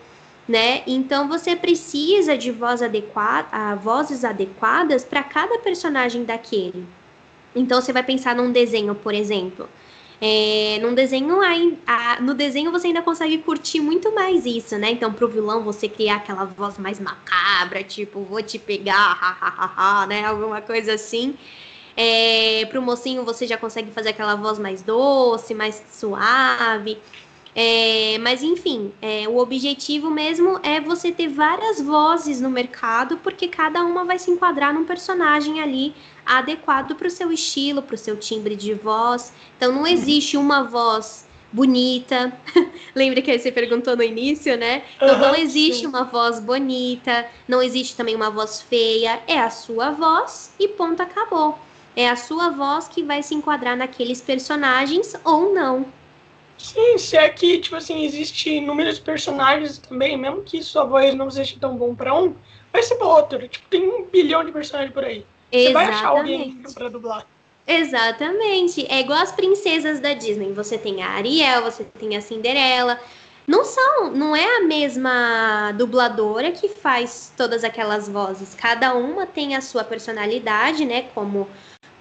né? 0.47 0.83
Então 0.87 1.27
você 1.27 1.55
precisa 1.55 2.37
de 2.37 2.51
voz 2.51 2.81
adequada, 2.81 3.75
vozes 3.75 4.23
adequadas 4.23 5.03
para 5.03 5.23
cada 5.23 5.59
personagem 5.59 6.23
daquele. 6.23 6.85
Então 7.55 7.81
você 7.81 7.93
vai 7.93 8.03
pensar 8.03 8.35
num 8.35 8.51
desenho, 8.51 8.95
por 8.95 9.13
exemplo. 9.13 9.67
É, 10.23 10.77
num 10.79 10.93
desenho, 10.93 11.39
a, 11.87 12.21
no 12.21 12.35
desenho 12.35 12.71
você 12.71 12.87
ainda 12.87 13.01
consegue 13.01 13.39
curtir 13.39 13.79
muito 13.81 14.13
mais 14.13 14.45
isso, 14.45 14.77
né? 14.77 14.91
Então, 14.91 15.11
pro 15.11 15.27
vilão 15.27 15.63
você 15.63 15.89
criar 15.89 16.17
aquela 16.17 16.45
voz 16.45 16.77
mais 16.77 16.99
macabra, 16.99 17.83
tipo, 17.83 18.21
vou 18.21 18.41
te 18.43 18.59
pegar, 18.59 19.15
hahaha, 19.15 20.05
né? 20.05 20.23
Alguma 20.25 20.61
coisa 20.61 20.93
assim. 20.93 21.35
É, 21.97 22.65
pro 22.69 22.81
mocinho 22.83 23.25
você 23.25 23.47
já 23.47 23.57
consegue 23.57 23.91
fazer 23.91 24.09
aquela 24.09 24.35
voz 24.35 24.59
mais 24.59 24.83
doce, 24.83 25.55
mais 25.55 25.83
suave. 25.91 26.99
É, 27.53 28.17
mas 28.19 28.41
enfim, 28.41 28.93
é, 29.01 29.27
o 29.27 29.37
objetivo 29.37 30.09
mesmo 30.09 30.59
é 30.63 30.79
você 30.79 31.11
ter 31.11 31.27
várias 31.27 31.81
vozes 31.81 32.39
no 32.39 32.49
mercado, 32.49 33.17
porque 33.17 33.47
cada 33.47 33.83
uma 33.83 34.05
vai 34.05 34.17
se 34.17 34.31
enquadrar 34.31 34.73
num 34.73 34.85
personagem 34.85 35.61
ali 35.61 35.93
adequado 36.25 36.95
para 36.95 37.07
o 37.07 37.11
seu 37.11 37.31
estilo, 37.31 37.81
para 37.81 37.95
o 37.95 37.97
seu 37.97 38.15
timbre 38.15 38.55
de 38.55 38.73
voz. 38.73 39.33
Então 39.57 39.73
não 39.73 39.85
existe 39.85 40.37
uma 40.37 40.63
voz 40.63 41.27
bonita. 41.51 42.31
Lembra 42.95 43.21
que 43.21 43.37
você 43.37 43.51
perguntou 43.51 43.97
no 43.97 44.03
início, 44.03 44.57
né? 44.57 44.83
Então 44.95 45.15
uhum, 45.15 45.19
não 45.19 45.35
existe 45.35 45.81
sim. 45.81 45.87
uma 45.87 46.05
voz 46.05 46.39
bonita, 46.39 47.27
não 47.47 47.61
existe 47.61 47.95
também 47.97 48.15
uma 48.15 48.29
voz 48.29 48.61
feia, 48.61 49.21
é 49.27 49.37
a 49.37 49.49
sua 49.49 49.91
voz 49.91 50.53
e 50.57 50.69
ponto 50.69 51.01
acabou. 51.01 51.59
É 51.95 52.09
a 52.09 52.15
sua 52.15 52.49
voz 52.49 52.87
que 52.87 53.03
vai 53.03 53.21
se 53.21 53.35
enquadrar 53.35 53.75
naqueles 53.75 54.21
personagens 54.21 55.13
ou 55.25 55.53
não. 55.53 55.85
Sim, 56.61 56.97
se 56.97 57.17
é 57.17 57.27
que, 57.27 57.57
tipo 57.59 57.75
assim, 57.75 58.05
existe 58.05 58.49
inúmeros 58.49 58.99
personagens 58.99 59.79
também, 59.79 60.15
mesmo 60.15 60.43
que 60.43 60.61
sua 60.61 60.83
voz 60.83 61.15
não 61.15 61.29
seja 61.29 61.55
tão 61.59 61.75
bom 61.75 61.95
para 61.95 62.13
um, 62.13 62.35
vai 62.71 62.83
ser 62.83 62.95
para 62.95 63.07
outro. 63.07 63.47
Tipo, 63.47 63.67
tem 63.67 63.89
um 63.89 64.05
bilhão 64.05 64.45
de 64.45 64.51
personagens 64.51 64.93
por 64.93 65.03
aí. 65.03 65.25
Você 65.51 65.73
vai 65.73 65.87
achar 65.87 66.09
alguém 66.09 66.61
pra 66.73 66.87
dublar. 66.87 67.25
Exatamente. 67.67 68.85
É 68.89 68.99
igual 68.99 69.19
as 69.19 69.31
princesas 69.31 69.99
da 69.99 70.13
Disney. 70.13 70.53
Você 70.53 70.77
tem 70.77 71.01
a 71.01 71.09
Ariel, 71.09 71.63
você 71.63 71.83
tem 71.83 72.15
a 72.15 72.21
Cinderela. 72.21 72.99
Não 73.47 73.65
são, 73.65 74.11
não 74.11 74.35
é 74.35 74.57
a 74.57 74.61
mesma 74.61 75.71
dubladora 75.73 76.51
que 76.51 76.69
faz 76.69 77.33
todas 77.35 77.63
aquelas 77.63 78.07
vozes. 78.07 78.53
Cada 78.53 78.93
uma 78.93 79.25
tem 79.25 79.55
a 79.55 79.61
sua 79.61 79.83
personalidade, 79.83 80.85
né, 80.85 81.09
como 81.13 81.49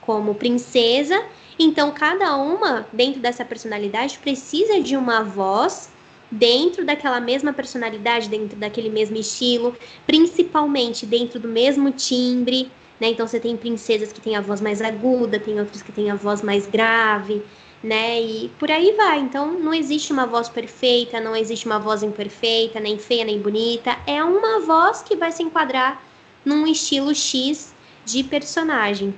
como 0.00 0.34
princesa. 0.34 1.24
Então, 1.62 1.90
cada 1.92 2.36
uma 2.36 2.86
dentro 2.90 3.20
dessa 3.20 3.44
personalidade 3.44 4.18
precisa 4.18 4.80
de 4.80 4.96
uma 4.96 5.22
voz 5.22 5.90
dentro 6.30 6.86
daquela 6.86 7.20
mesma 7.20 7.52
personalidade, 7.52 8.30
dentro 8.30 8.56
daquele 8.56 8.88
mesmo 8.88 9.18
estilo, 9.18 9.76
principalmente 10.06 11.04
dentro 11.04 11.38
do 11.38 11.48
mesmo 11.48 11.90
timbre, 11.90 12.72
né? 12.98 13.08
Então 13.08 13.26
você 13.26 13.38
tem 13.38 13.58
princesas 13.58 14.11
que 14.11 14.22
têm 14.22 14.36
a 14.36 14.40
voz 14.40 14.58
mais 14.62 14.80
aguda, 14.80 15.38
tem 15.38 15.61
outras 15.61 15.82
que 15.82 15.92
têm 15.92 16.11
a 16.11 16.14
voz 16.14 16.40
mais 16.40 16.66
grave, 16.66 17.42
né? 17.82 18.22
E 18.22 18.48
por 18.58 18.70
aí 18.70 18.92
vai. 18.96 19.18
Então 19.20 19.58
não 19.58 19.74
existe 19.74 20.14
uma 20.14 20.26
voz 20.26 20.48
perfeita, 20.48 21.20
não 21.20 21.36
existe 21.36 21.66
uma 21.66 21.78
voz 21.78 22.02
imperfeita, 22.02 22.80
nem 22.80 22.98
feia 22.98 23.24
nem 23.26 23.38
bonita. 23.38 23.98
É 24.06 24.24
uma 24.24 24.61
voz 24.61 25.02
que 25.02 25.14
vai 25.14 25.30
se 25.30 25.42
enquadrar 25.42 26.02
num 26.42 26.66
estilo 26.66 27.14
X 27.14 27.74
de 28.02 28.24
personagem. 28.24 29.14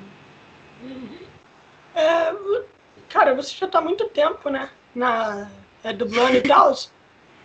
É, 1.94 2.34
cara, 3.08 3.34
você 3.34 3.54
já 3.56 3.66
tá 3.66 3.78
há 3.78 3.82
muito 3.82 4.08
tempo, 4.08 4.48
né? 4.48 4.70
Na 4.94 5.48
é, 5.84 5.92
dublando 5.92 6.36
e 6.36 6.42
tal. 6.42 6.72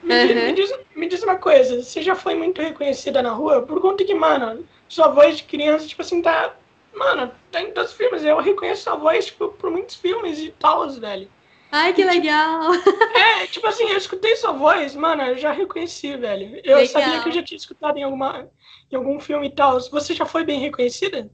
Me, 0.04 0.14
uhum. 0.14 0.46
me, 0.46 0.54
diz, 0.54 0.72
me 0.96 1.08
diz 1.08 1.24
uma 1.24 1.38
coisa, 1.38 1.82
você 1.82 2.04
já 2.04 2.16
foi 2.16 2.36
muito 2.36 2.62
reconhecida 2.62 3.22
na 3.22 3.32
rua? 3.32 3.64
Por 3.64 3.82
conta 3.82 4.06
que, 4.06 4.14
mano, 4.14 4.64
sua 4.88 5.08
voz 5.08 5.38
de 5.38 5.44
criança, 5.44 5.88
tipo 5.88 6.02
assim, 6.02 6.22
tá. 6.22 6.54
Mano, 6.94 7.32
tá 7.52 7.62
em 7.62 7.72
todos 7.72 7.92
os 7.92 7.98
filmes. 7.98 8.24
Eu 8.24 8.38
reconheço 8.38 8.84
sua 8.84 8.96
voz, 8.96 9.26
tipo, 9.26 9.50
por 9.50 9.72
muitos 9.72 9.96
filmes 9.96 10.40
e 10.40 10.52
tal, 10.52 10.88
velho. 10.92 11.28
Ai, 11.72 11.94
que 11.94 12.04
legal! 12.04 12.72
É, 13.14 13.48
tipo 13.48 13.68
assim, 13.68 13.90
eu 13.90 13.98
escutei 13.98 14.36
sua 14.36 14.52
voz, 14.52 14.96
mano, 14.96 15.24
eu 15.24 15.38
já 15.38 15.52
reconheci, 15.52 16.16
velho. 16.16 16.62
Eu 16.64 16.78
legal. 16.78 16.88
sabia 16.88 17.22
que 17.22 17.30
eu 17.30 17.34
já 17.34 17.44
tinha 17.44 17.58
escutado 17.58 17.98
em, 17.98 18.04
alguma, 18.04 18.48
em 18.92 18.96
algum 18.96 19.20
filme 19.20 19.48
e 19.48 19.52
tal. 19.52 19.80
Você 19.80 20.14
já 20.14 20.26
foi 20.26 20.44
bem 20.44 20.60
reconhecida? 20.60 21.30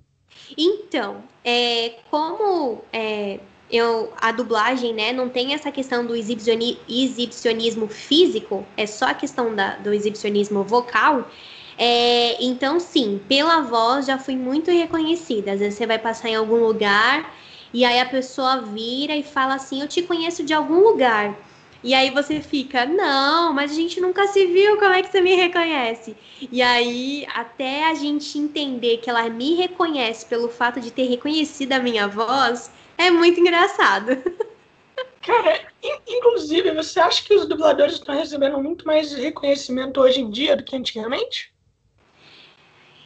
Então, 0.58 1.24
é, 1.44 1.94
como 2.10 2.82
é, 2.92 3.40
eu, 3.70 4.14
a 4.22 4.32
dublagem, 4.32 4.94
né, 4.94 5.12
não 5.12 5.30
tem 5.30 5.54
essa 5.54 5.72
questão 5.72 6.06
do 6.06 6.16
exibicionismo, 6.16 6.80
exibicionismo 6.88 7.88
físico, 7.88 8.66
é 8.78 8.86
só 8.86 9.06
a 9.06 9.14
questão 9.14 9.56
da, 9.56 9.76
do 9.78 9.94
exibicionismo 9.94 10.64
vocal. 10.64 11.30
É, 11.78 12.44
então, 12.44 12.80
sim, 12.80 13.20
pela 13.28 13.62
voz 13.62 14.06
já 14.06 14.18
fui 14.18 14.36
muito 14.36 14.70
reconhecida. 14.70 15.54
Às 15.54 15.60
vezes 15.60 15.76
você 15.76 15.88
vai 15.88 15.98
passar 15.98 16.30
em 16.30 16.36
algum 16.36 16.58
lugar 16.58 17.34
e 17.74 17.84
aí 17.84 18.00
a 18.00 18.06
pessoa 18.06 18.62
vira 18.62 19.16
e 19.16 19.24
fala 19.24 19.56
assim: 19.56 19.82
Eu 19.82 19.88
te 19.88 20.04
conheço 20.04 20.44
de 20.44 20.54
algum 20.54 20.80
lugar. 20.80 21.36
E 21.84 21.94
aí 21.94 22.10
você 22.12 22.40
fica, 22.40 22.86
não, 22.86 23.54
mas 23.54 23.72
a 23.72 23.76
gente 23.76 24.00
nunca 24.00 24.26
se 24.28 24.46
viu, 24.46 24.78
como 24.78 24.94
é 24.94 25.02
que 25.02 25.12
você 25.12 25.20
me 25.22 25.36
reconhece? 25.36 26.16
E 26.52 26.62
aí, 26.62 27.26
até 27.34 27.90
a 27.90 27.94
gente 27.94 28.38
entender 28.40 28.98
que 28.98 29.10
ela 29.10 29.30
me 29.30 29.56
reconhece 29.56 30.26
pelo 30.26 30.48
fato 30.50 30.80
de 30.80 30.92
ter 30.92 31.08
reconhecido 31.08 31.74
a 31.74 31.80
minha 31.80 32.08
voz, 32.08 32.72
é 32.98 33.12
muito 33.12 33.40
engraçado. 33.40 34.12
Cara, 35.22 35.68
inclusive, 36.08 36.72
você 36.74 37.00
acha 37.00 37.24
que 37.24 37.34
os 37.34 37.48
dubladores 37.48 37.94
estão 37.96 38.16
recebendo 38.16 38.62
muito 38.62 38.86
mais 38.86 39.14
reconhecimento 39.14 40.00
hoje 40.02 40.22
em 40.22 40.30
dia 40.30 40.56
do 40.56 40.64
que 40.64 40.76
antigamente? 40.76 41.53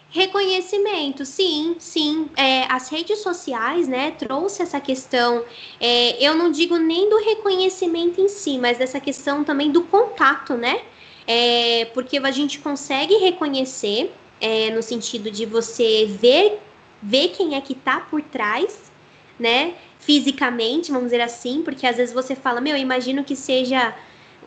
Reconhecimento, 0.10 1.26
sim, 1.26 1.76
sim. 1.80 2.30
É, 2.38 2.64
as 2.72 2.90
redes 2.90 3.20
sociais, 3.20 3.88
né, 3.88 4.12
trouxe 4.12 4.62
essa 4.62 4.80
questão. 4.80 5.44
É, 5.80 6.24
eu 6.24 6.34
não 6.36 6.50
digo 6.50 6.78
nem 6.78 7.10
do 7.10 7.18
reconhecimento 7.18 8.22
em 8.22 8.30
si, 8.30 8.58
mas 8.58 8.78
dessa 8.78 9.00
questão 9.00 9.44
também 9.44 9.72
do 9.72 9.84
contato, 9.84 10.54
né? 10.56 10.82
É, 11.28 11.86
porque 11.94 12.18
a 12.18 12.32
gente 12.32 12.60
consegue 12.60 13.16
reconhecer 13.16 14.14
é, 14.40 14.70
no 14.70 14.82
sentido 14.82 15.30
de 15.30 15.46
você 15.46 16.06
ver, 16.06 16.60
ver 17.04 17.30
quem 17.30 17.56
é 17.56 17.62
que 17.62 17.76
tá 17.76 18.00
por 18.00 18.22
trás, 18.22 18.90
né? 19.38 19.76
Fisicamente, 20.00 20.90
vamos 20.90 21.08
dizer 21.08 21.22
assim, 21.22 21.62
porque 21.64 21.86
às 21.86 21.98
vezes 21.98 22.14
você 22.14 22.34
fala, 22.34 22.62
meu, 22.62 22.78
imagino 22.78 23.26
que 23.26 23.36
seja 23.36 23.94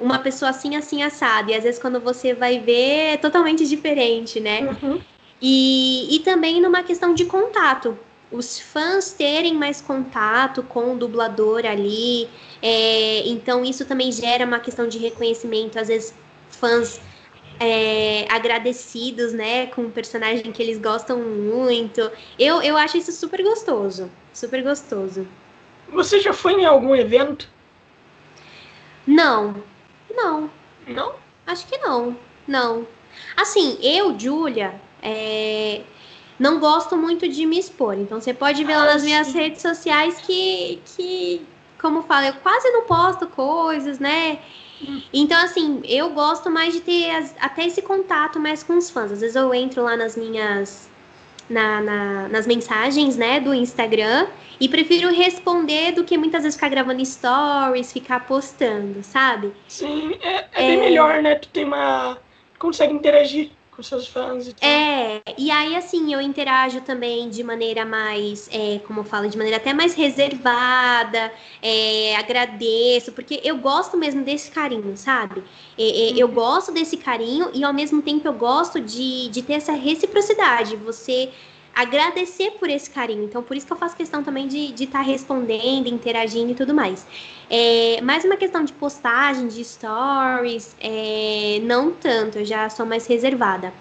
uma 0.01 0.19
pessoa 0.19 0.51
assim, 0.51 0.75
assim, 0.75 1.03
assada, 1.03 1.51
e 1.51 1.55
às 1.55 1.65
vezes 1.65 1.79
quando 1.79 2.01
você 2.01 2.33
vai 2.33 2.59
ver 2.61 3.13
é 3.13 3.17
totalmente 3.19 3.67
diferente, 3.69 4.41
né? 4.41 4.63
Uhum. 4.83 5.03
E, 5.41 6.15
e 6.15 6.21
também 6.21 6.61
numa 6.61 6.83
questão 6.83 7.15
de 7.15 7.25
contato. 7.25 7.99
Os 8.31 8.61
fãs 8.61 9.13
terem 9.13 9.55
mais 9.55 9.81
contato 9.81 10.63
com 10.63 10.95
o 10.95 10.97
dublador 10.97 11.67
ali. 11.67 12.29
É, 12.63 13.27
então, 13.27 13.65
isso 13.65 13.85
também 13.85 14.13
gera 14.13 14.45
uma 14.45 14.61
questão 14.61 14.87
de 14.87 14.99
reconhecimento. 14.99 15.79
Às 15.79 15.89
vezes, 15.89 16.15
fãs 16.49 17.01
é, 17.59 18.27
agradecidos, 18.31 19.33
né, 19.33 19.67
com 19.67 19.83
o 19.83 19.91
personagem 19.91 20.51
que 20.53 20.63
eles 20.63 20.79
gostam 20.79 21.19
muito. 21.19 22.11
Eu, 22.39 22.63
eu 22.63 22.77
acho 22.77 22.97
isso 22.97 23.13
super 23.13 23.43
gostoso. 23.43 24.11
Super 24.33 24.63
gostoso. 24.63 25.27
Você 25.93 26.21
já 26.21 26.33
foi 26.33 26.55
em 26.55 26.65
algum 26.65 26.95
evento? 26.95 27.49
Não. 29.07 29.63
Não. 30.15 30.51
Não? 30.87 31.15
Acho 31.47 31.67
que 31.67 31.77
não. 31.79 32.17
Não. 32.47 32.87
Assim, 33.37 33.77
eu, 33.83 34.19
Julia, 34.19 34.81
é, 35.03 35.83
não 36.39 36.59
gosto 36.59 36.97
muito 36.97 37.29
de 37.29 37.45
me 37.47 37.59
expor. 37.59 37.99
Então 37.99 38.21
você 38.21 38.33
pode 38.33 38.65
ver 38.65 38.77
lá 38.77 38.87
nas 38.87 39.03
minhas 39.03 39.29
sim. 39.29 39.39
redes 39.39 39.61
sociais 39.61 40.19
que, 40.27 40.81
que, 40.97 41.43
como 41.81 42.03
falo, 42.03 42.27
eu 42.27 42.35
quase 42.35 42.71
não 42.71 42.85
posto 42.85 43.27
coisas, 43.27 43.99
né? 43.99 44.39
Então, 45.13 45.39
assim, 45.43 45.83
eu 45.85 46.11
gosto 46.11 46.51
mais 46.51 46.73
de 46.73 46.81
ter 46.81 47.11
as, 47.11 47.35
até 47.39 47.67
esse 47.67 47.83
contato 47.83 48.41
mais 48.41 48.63
com 48.63 48.79
os 48.79 48.89
fãs. 48.89 49.13
Às 49.13 49.21
vezes 49.21 49.37
eu 49.37 49.53
entro 49.53 49.83
lá 49.83 49.97
nas 49.97 50.17
minhas. 50.17 50.89
Na, 51.49 51.81
na, 51.81 52.29
nas 52.29 52.47
mensagens, 52.47 53.17
né, 53.17 53.41
do 53.41 53.53
Instagram 53.53 54.29
e 54.61 54.69
prefiro 54.69 55.13
responder 55.13 55.91
do 55.91 56.05
que 56.05 56.17
muitas 56.17 56.45
vezes 56.45 56.55
ficar 56.55 56.69
gravando 56.69 57.05
stories, 57.05 57.93
ficar 57.93 58.25
postando, 58.25 59.03
sabe? 59.03 59.53
Sim, 59.67 60.17
é, 60.23 60.47
é 60.53 60.59
bem 60.59 60.79
é... 60.79 60.81
melhor, 60.81 61.21
né? 61.21 61.35
Tu 61.35 61.49
tem 61.49 61.65
uma. 61.65 62.19
consegue 62.57 62.95
interagir 62.95 63.51
com 63.81 63.83
seus 63.83 64.07
fãs 64.07 64.47
e 64.47 64.53
tal. 64.53 64.69
É, 64.69 65.23
e 65.39 65.51
aí 65.51 65.75
assim, 65.75 66.13
eu 66.13 66.21
interajo 66.21 66.83
também 66.83 67.31
de 67.31 67.43
maneira 67.43 67.85
mais, 67.85 68.49
é, 68.53 68.79
como 68.87 69.01
eu 69.01 69.05
falo, 69.05 69.29
de 69.29 69.37
maneira 69.37 69.57
até 69.57 69.73
mais 69.73 69.95
reservada, 69.95 71.33
é, 71.63 72.15
agradeço, 72.17 73.13
porque 73.13 73.41
eu 73.43 73.57
gosto 73.57 73.97
mesmo 73.97 74.23
desse 74.23 74.51
carinho, 74.51 74.97
sabe? 74.97 75.43
É, 75.79 75.83
é, 75.83 76.13
eu 76.17 76.29
uhum. 76.29 76.35
gosto 76.35 76.71
desse 76.73 76.99
carinho 76.99 77.51
e 77.55 77.65
ao 77.65 77.73
mesmo 77.73 78.03
tempo 78.03 78.29
eu 78.29 78.35
gosto 78.35 78.79
de, 78.81 79.29
de 79.29 79.43
ter 79.43 79.55
essa 79.55 79.73
reciprocidade, 79.73 80.77
você 80.77 81.31
agradecer 81.75 82.53
por 82.53 82.69
esse 82.69 82.91
carinho. 82.91 83.25
Então, 83.25 83.43
por 83.43 83.57
isso 83.57 83.67
que 83.67 83.73
eu 83.73 83.77
faço 83.77 83.97
questão 83.97 84.23
também 84.23 84.47
de 84.47 84.73
estar 84.75 84.99
tá 84.99 85.05
respondendo, 85.05 85.87
interagindo 85.89 86.53
e 86.53 86.55
tudo 86.55 86.75
mais. 86.75 87.07
É, 87.49 88.01
mais 88.03 88.25
uma 88.25 88.37
questão 88.37 88.65
de 88.65 88.73
postagem, 88.73 89.49
de 89.49 89.65
stories, 89.65 90.77
é, 90.81 91.61
não 91.63 91.91
tanto, 91.93 92.39
eu 92.39 92.45
já 92.45 92.69
sou 92.69 92.87
mais 92.87 93.07
reservada. 93.07 93.73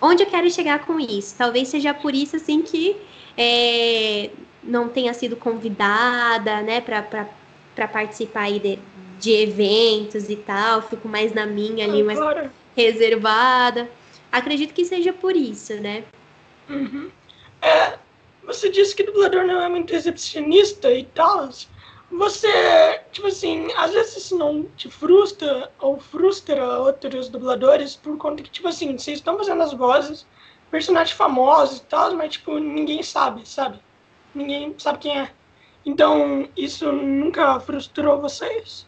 Onde 0.00 0.22
eu 0.22 0.26
quero 0.26 0.50
chegar 0.50 0.84
com 0.86 0.98
isso? 0.98 1.34
Talvez 1.36 1.68
seja 1.68 1.92
por 1.92 2.14
isso, 2.14 2.36
assim, 2.36 2.62
que 2.62 2.96
é, 3.36 4.30
não 4.62 4.88
tenha 4.88 5.12
sido 5.14 5.36
convidada, 5.36 6.62
né, 6.62 6.80
para 6.80 7.88
participar 7.88 8.42
aí 8.42 8.58
de, 8.58 8.78
de 9.18 9.32
eventos 9.32 10.28
e 10.28 10.36
tal, 10.36 10.82
fico 10.82 11.08
mais 11.08 11.32
na 11.32 11.46
minha 11.46 11.84
ali, 11.84 12.02
mais 12.02 12.18
reservada. 12.76 13.88
Acredito 14.30 14.74
que 14.74 14.84
seja 14.84 15.12
por 15.12 15.34
isso, 15.34 15.74
né? 15.74 16.04
Uhum. 16.68 17.10
É, 17.60 17.98
você 18.44 18.70
disse 18.70 18.94
que 18.94 19.02
dublador 19.02 19.46
não 19.46 19.60
é 19.60 19.68
muito 19.68 19.92
recepcionista 19.92 20.90
e 20.90 21.04
tal. 21.04 21.50
Você, 22.10 22.48
tipo 23.12 23.26
assim, 23.26 23.70
às 23.76 23.92
vezes 23.92 24.16
isso 24.16 24.38
não 24.38 24.64
te 24.76 24.90
frustra 24.90 25.70
ou 25.78 26.00
frustra 26.00 26.78
outros 26.80 27.28
dubladores 27.28 27.94
por 27.94 28.16
conta 28.16 28.42
que, 28.42 28.50
tipo 28.50 28.68
assim, 28.68 28.96
vocês 28.96 29.18
estão 29.18 29.36
fazendo 29.36 29.62
as 29.62 29.74
vozes, 29.74 30.26
personagens 30.70 31.14
famosos 31.14 31.78
e 31.78 31.84
tal, 31.84 32.14
mas, 32.14 32.32
tipo, 32.32 32.58
ninguém 32.58 33.02
sabe, 33.02 33.46
sabe? 33.46 33.78
Ninguém 34.34 34.74
sabe 34.78 34.98
quem 35.00 35.20
é. 35.20 35.30
Então, 35.84 36.48
isso 36.56 36.90
nunca 36.90 37.60
frustrou 37.60 38.20
vocês? 38.20 38.87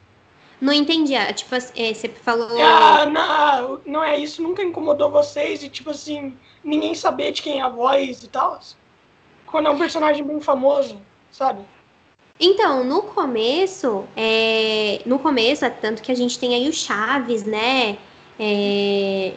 Não 0.60 0.72
entendi. 0.72 1.14
Ah, 1.14 1.32
tipo, 1.32 1.54
é, 1.54 1.94
você 1.94 2.08
falou. 2.08 2.48
Ah, 2.60 3.06
não, 3.06 3.80
não 3.86 4.04
é 4.04 4.18
isso, 4.18 4.42
nunca 4.42 4.62
incomodou 4.62 5.10
vocês 5.10 5.62
e, 5.62 5.68
tipo 5.68 5.90
assim, 5.90 6.36
ninguém 6.62 6.94
saber 6.94 7.32
de 7.32 7.42
quem 7.42 7.60
é 7.60 7.62
a 7.62 7.68
voz 7.68 8.22
e 8.22 8.28
tal? 8.28 8.60
Quando 9.46 9.66
é 9.68 9.70
um 9.70 9.78
personagem 9.78 10.22
bem 10.22 10.40
famoso, 10.40 11.00
sabe? 11.32 11.64
Então, 12.38 12.84
no 12.84 13.02
começo, 13.02 14.04
é, 14.16 15.02
no 15.06 15.18
começo, 15.18 15.64
é 15.64 15.70
tanto 15.70 16.02
que 16.02 16.12
a 16.12 16.14
gente 16.14 16.38
tem 16.38 16.54
aí 16.54 16.68
o 16.68 16.72
Chaves, 16.72 17.44
né? 17.44 17.98
É, 18.38 19.34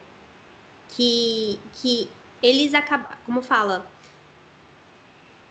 que, 0.89 1.59
que 1.73 2.09
eles 2.41 2.73
acabam, 2.73 3.17
como 3.25 3.41
fala? 3.41 3.89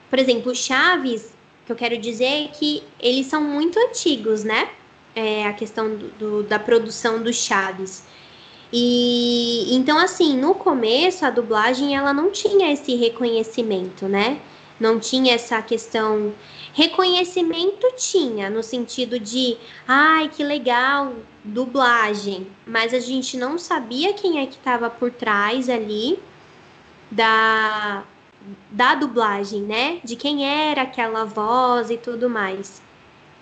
Por 0.08 0.18
exemplo, 0.18 0.52
o 0.52 0.54
Chaves, 0.54 1.34
que 1.66 1.72
eu 1.72 1.76
quero 1.76 1.96
dizer 1.98 2.44
é 2.44 2.48
que 2.48 2.82
eles 3.00 3.26
são 3.26 3.42
muito 3.42 3.78
antigos, 3.78 4.44
né? 4.44 4.70
É, 5.14 5.46
a 5.46 5.52
questão 5.52 5.94
do, 5.94 6.08
do, 6.12 6.42
da 6.42 6.58
produção 6.58 7.22
do 7.22 7.32
Chaves. 7.32 8.04
E 8.72 9.74
então, 9.74 9.98
assim, 9.98 10.36
no 10.38 10.54
começo 10.54 11.26
a 11.26 11.30
dublagem 11.30 11.94
ela 11.94 12.12
não 12.12 12.30
tinha 12.30 12.72
esse 12.72 12.94
reconhecimento, 12.94 14.08
né? 14.08 14.40
Não 14.80 14.98
tinha 14.98 15.34
essa 15.34 15.60
questão. 15.60 16.32
Reconhecimento 16.72 17.86
tinha, 17.96 18.48
no 18.48 18.62
sentido 18.62 19.18
de, 19.18 19.58
ai, 19.86 20.30
que 20.30 20.42
legal, 20.42 21.14
dublagem. 21.44 22.46
Mas 22.66 22.94
a 22.94 22.98
gente 22.98 23.36
não 23.36 23.58
sabia 23.58 24.14
quem 24.14 24.40
é 24.40 24.46
que 24.46 24.54
estava 24.54 24.88
por 24.88 25.10
trás 25.10 25.68
ali 25.68 26.18
da, 27.10 28.04
da 28.70 28.94
dublagem, 28.94 29.62
né? 29.62 30.00
De 30.02 30.16
quem 30.16 30.44
era 30.44 30.82
aquela 30.82 31.24
voz 31.24 31.90
e 31.90 31.98
tudo 31.98 32.30
mais. 32.30 32.82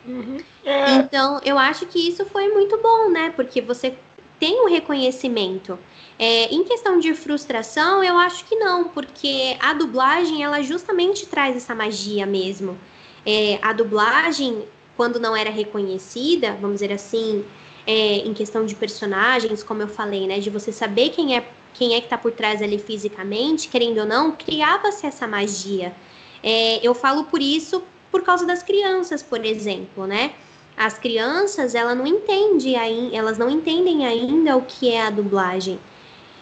Uhum. 0.07 0.38
É... 0.64 0.92
Então, 0.92 1.40
eu 1.44 1.59
acho 1.59 1.86
que 1.86 1.98
isso 1.98 2.24
foi 2.24 2.48
muito 2.48 2.78
bom, 2.78 3.11
né? 3.11 3.32
Porque 3.34 3.61
você 3.61 3.94
tem 4.38 4.61
o 4.61 4.64
um 4.64 4.68
reconhecimento. 4.68 5.78
É, 6.18 6.53
em 6.53 6.64
questão 6.64 6.98
de 6.98 7.14
frustração, 7.14 8.03
eu 8.03 8.16
acho 8.18 8.44
que 8.44 8.57
não, 8.57 8.88
porque 8.88 9.57
a 9.61 9.72
dublagem, 9.72 10.42
ela 10.42 10.62
justamente 10.62 11.26
traz 11.26 11.57
essa 11.57 11.74
magia 11.74 12.26
mesmo. 12.26 12.78
É, 13.24 13.59
a 13.62 13.72
dublagem, 13.72 14.64
quando 14.96 15.20
não 15.20 15.36
era 15.36 15.51
reconhecida, 15.51 16.57
vamos 16.61 16.80
dizer 16.80 16.92
assim, 16.92 17.44
é, 17.86 18.18
em 18.18 18.34
questão 18.34 18.66
de 18.66 18.74
personagens, 18.74 19.62
como 19.62 19.82
eu 19.82 19.88
falei, 19.88 20.26
né? 20.26 20.38
De 20.40 20.51
você 20.51 20.72
saber 20.72 21.11
quem 21.11 21.36
é 21.36 21.46
quem 21.72 21.94
é 21.94 22.01
que 22.01 22.07
está 22.07 22.18
por 22.18 22.32
trás 22.32 22.61
ali 22.61 22.78
fisicamente, 22.78 23.68
querendo 23.68 23.98
ou 23.98 24.07
não, 24.07 24.32
criava-se 24.32 25.07
essa 25.07 25.26
magia. 25.26 25.94
É, 26.42 26.84
eu 26.86 26.94
falo 26.94 27.24
por 27.24 27.40
isso 27.40 27.82
por 28.11 28.22
causa 28.22 28.46
das 28.46 28.62
crianças, 28.62 29.22
por 29.22 29.44
exemplo, 29.44 30.06
né? 30.06 30.32
As 30.76 30.98
crianças, 30.98 31.74
ela 31.74 31.94
não 31.94 32.06
entende, 32.06 32.74
elas 33.12 33.36
não 33.36 33.50
entendem 33.50 34.06
ainda 34.06 34.56
o 34.56 34.62
que 34.62 34.90
é 34.90 35.02
a 35.02 35.11
dublagem. 35.11 35.78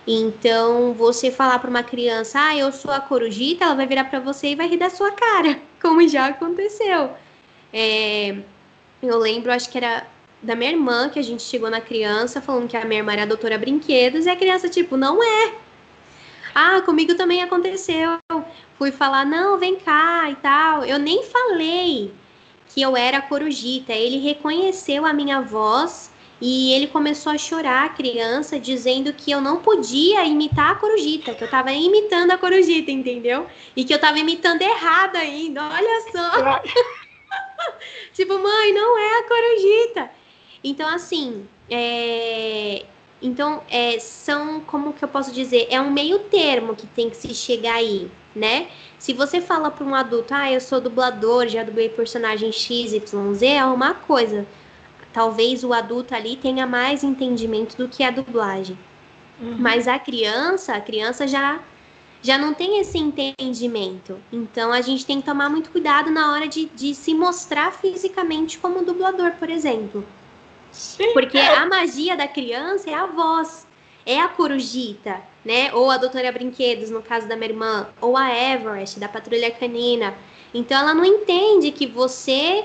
Então, 0.06 0.94
você 0.94 1.30
falar 1.30 1.58
para 1.58 1.68
uma 1.68 1.82
criança, 1.82 2.38
ah, 2.40 2.56
eu 2.56 2.72
sou 2.72 2.90
a 2.90 3.00
corujita, 3.00 3.64
ela 3.64 3.74
vai 3.74 3.86
virar 3.86 4.04
para 4.04 4.20
você 4.20 4.48
e 4.48 4.54
vai 4.54 4.66
rir 4.66 4.78
da 4.78 4.88
sua 4.88 5.10
cara, 5.12 5.60
como 5.82 6.06
já 6.08 6.28
aconteceu. 6.28 7.10
É, 7.72 8.38
eu 9.02 9.18
lembro, 9.18 9.52
acho 9.52 9.68
que 9.68 9.76
era 9.76 10.06
da 10.42 10.54
minha 10.54 10.70
irmã, 10.70 11.08
que 11.10 11.18
a 11.18 11.22
gente 11.22 11.42
chegou 11.42 11.68
na 11.68 11.80
criança 11.80 12.40
falando 12.40 12.68
que 12.68 12.76
a 12.76 12.84
minha 12.84 13.00
irmã 13.00 13.12
era 13.12 13.24
a 13.24 13.26
doutora 13.26 13.58
Brinquedos, 13.58 14.24
e 14.24 14.30
a 14.30 14.36
criança, 14.36 14.68
tipo, 14.68 14.96
não 14.96 15.22
é. 15.22 15.54
Ah, 16.54 16.80
comigo 16.80 17.14
também 17.14 17.42
aconteceu. 17.42 18.18
Fui 18.78 18.92
falar, 18.92 19.26
não, 19.26 19.58
vem 19.58 19.74
cá 19.74 20.30
e 20.30 20.36
tal. 20.36 20.84
Eu 20.84 20.98
nem 21.00 21.24
falei 21.24 22.14
que 22.68 22.80
eu 22.80 22.96
era 22.96 23.18
a 23.18 23.22
corujita. 23.22 23.92
Ele 23.92 24.18
reconheceu 24.18 25.04
a 25.04 25.12
minha 25.12 25.40
voz 25.40 26.12
e 26.40 26.72
ele 26.72 26.86
começou 26.86 27.32
a 27.32 27.38
chorar, 27.38 27.86
a 27.86 27.88
criança, 27.88 28.60
dizendo 28.60 29.12
que 29.12 29.32
eu 29.32 29.40
não 29.40 29.60
podia 29.60 30.24
imitar 30.24 30.70
a 30.70 30.74
corujita, 30.76 31.34
que 31.34 31.42
eu 31.42 31.50
tava 31.50 31.72
imitando 31.72 32.30
a 32.30 32.38
corujita, 32.38 32.92
entendeu? 32.92 33.48
E 33.74 33.84
que 33.84 33.92
eu 33.92 33.98
tava 33.98 34.20
imitando 34.20 34.62
errado 34.62 35.16
ainda, 35.16 35.68
olha 35.68 36.00
só. 36.12 36.62
tipo, 38.14 38.38
mãe, 38.38 38.72
não 38.72 38.96
é 38.96 39.18
a 39.18 39.24
corujita. 39.24 40.10
Então, 40.62 40.88
assim, 40.88 41.48
é... 41.68 42.84
então 43.20 43.62
é, 43.68 43.98
são, 43.98 44.60
como 44.60 44.92
que 44.92 45.04
eu 45.04 45.08
posso 45.08 45.32
dizer, 45.32 45.66
é 45.70 45.80
um 45.80 45.90
meio 45.90 46.20
termo 46.20 46.76
que 46.76 46.86
tem 46.86 47.10
que 47.10 47.16
se 47.16 47.34
chegar 47.34 47.74
aí, 47.74 48.10
né? 48.34 48.68
Se 48.98 49.12
você 49.12 49.40
fala 49.40 49.70
para 49.70 49.84
um 49.84 49.94
adulto, 49.94 50.34
ah, 50.34 50.50
eu 50.50 50.60
sou 50.60 50.80
dublador, 50.80 51.48
já 51.48 51.62
dublei 51.62 51.88
personagem 51.88 52.52
XYZ, 52.52 53.42
é 53.42 53.64
uma 53.64 53.94
coisa. 53.94 54.46
Talvez 55.12 55.64
o 55.64 55.72
adulto 55.72 56.14
ali 56.14 56.36
tenha 56.36 56.66
mais 56.66 57.02
entendimento 57.02 57.76
do 57.76 57.88
que 57.88 58.04
a 58.04 58.10
dublagem. 58.10 58.78
Uhum. 59.40 59.56
Mas 59.58 59.88
a 59.88 59.98
criança, 59.98 60.74
a 60.74 60.80
criança 60.80 61.26
já 61.26 61.60
já 62.20 62.36
não 62.36 62.52
tem 62.52 62.80
esse 62.80 62.98
entendimento. 62.98 64.18
Então 64.32 64.72
a 64.72 64.80
gente 64.80 65.06
tem 65.06 65.20
que 65.20 65.26
tomar 65.26 65.48
muito 65.48 65.70
cuidado 65.70 66.10
na 66.10 66.32
hora 66.32 66.48
de, 66.48 66.66
de 66.66 66.94
se 66.94 67.14
mostrar 67.14 67.72
fisicamente 67.72 68.58
como 68.58 68.84
dublador, 68.84 69.32
por 69.38 69.48
exemplo. 69.48 70.04
Sim, 70.70 71.12
Porque 71.12 71.38
é. 71.38 71.56
a 71.56 71.66
magia 71.66 72.16
da 72.16 72.28
criança 72.28 72.90
é 72.90 72.94
a 72.94 73.06
voz, 73.06 73.66
é 74.04 74.20
a 74.20 74.28
corujita, 74.28 75.20
né? 75.44 75.72
Ou 75.72 75.90
a 75.90 75.96
doutora 75.96 76.30
Brinquedos, 76.32 76.90
no 76.90 77.02
caso 77.02 77.28
da 77.28 77.36
minha 77.36 77.50
irmã, 77.50 77.88
ou 78.00 78.16
a 78.16 78.30
Everest, 78.30 78.98
da 78.98 79.08
Patrulha 79.08 79.50
Canina. 79.50 80.14
Então 80.52 80.78
ela 80.78 80.94
não 80.94 81.04
entende 81.04 81.70
que 81.70 81.86
você 81.86 82.64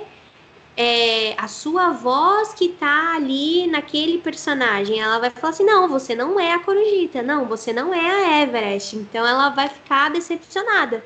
é 0.75 1.35
a 1.37 1.47
sua 1.47 1.91
voz 1.91 2.53
que 2.53 2.69
tá 2.69 3.15
ali 3.15 3.67
naquele 3.67 4.17
personagem. 4.17 4.99
Ela 4.99 5.19
vai 5.19 5.29
falar 5.29 5.49
assim: 5.49 5.65
não, 5.65 5.87
você 5.87 6.15
não 6.15 6.39
é 6.39 6.53
a 6.53 6.59
Corujita, 6.59 7.21
não, 7.21 7.45
você 7.45 7.71
não 7.71 7.93
é 7.93 8.39
a 8.39 8.41
Everest. 8.41 8.95
Então 8.95 9.25
ela 9.25 9.49
vai 9.49 9.69
ficar 9.69 10.09
decepcionada, 10.09 11.05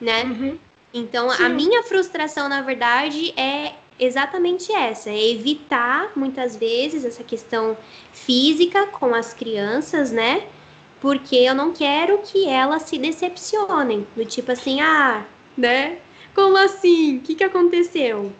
né? 0.00 0.24
Uhum. 0.24 0.58
Então 0.92 1.30
Sim. 1.30 1.44
a 1.44 1.48
minha 1.48 1.82
frustração, 1.82 2.48
na 2.48 2.62
verdade, 2.62 3.32
é 3.36 3.74
exatamente 3.98 4.72
essa: 4.72 5.10
é 5.10 5.30
evitar 5.30 6.12
muitas 6.16 6.56
vezes 6.56 7.04
essa 7.04 7.24
questão 7.24 7.76
física 8.12 8.86
com 8.88 9.14
as 9.14 9.34
crianças, 9.34 10.10
né? 10.12 10.46
Porque 11.00 11.36
eu 11.36 11.54
não 11.54 11.72
quero 11.72 12.18
que 12.18 12.48
elas 12.48 12.82
se 12.82 12.98
decepcionem. 12.98 14.06
Do 14.16 14.24
tipo 14.24 14.50
assim, 14.52 14.80
ah, 14.80 15.24
né? 15.56 15.98
Como 16.34 16.56
assim? 16.56 17.18
O 17.18 17.20
que, 17.20 17.34
que 17.34 17.44
aconteceu? 17.44 18.32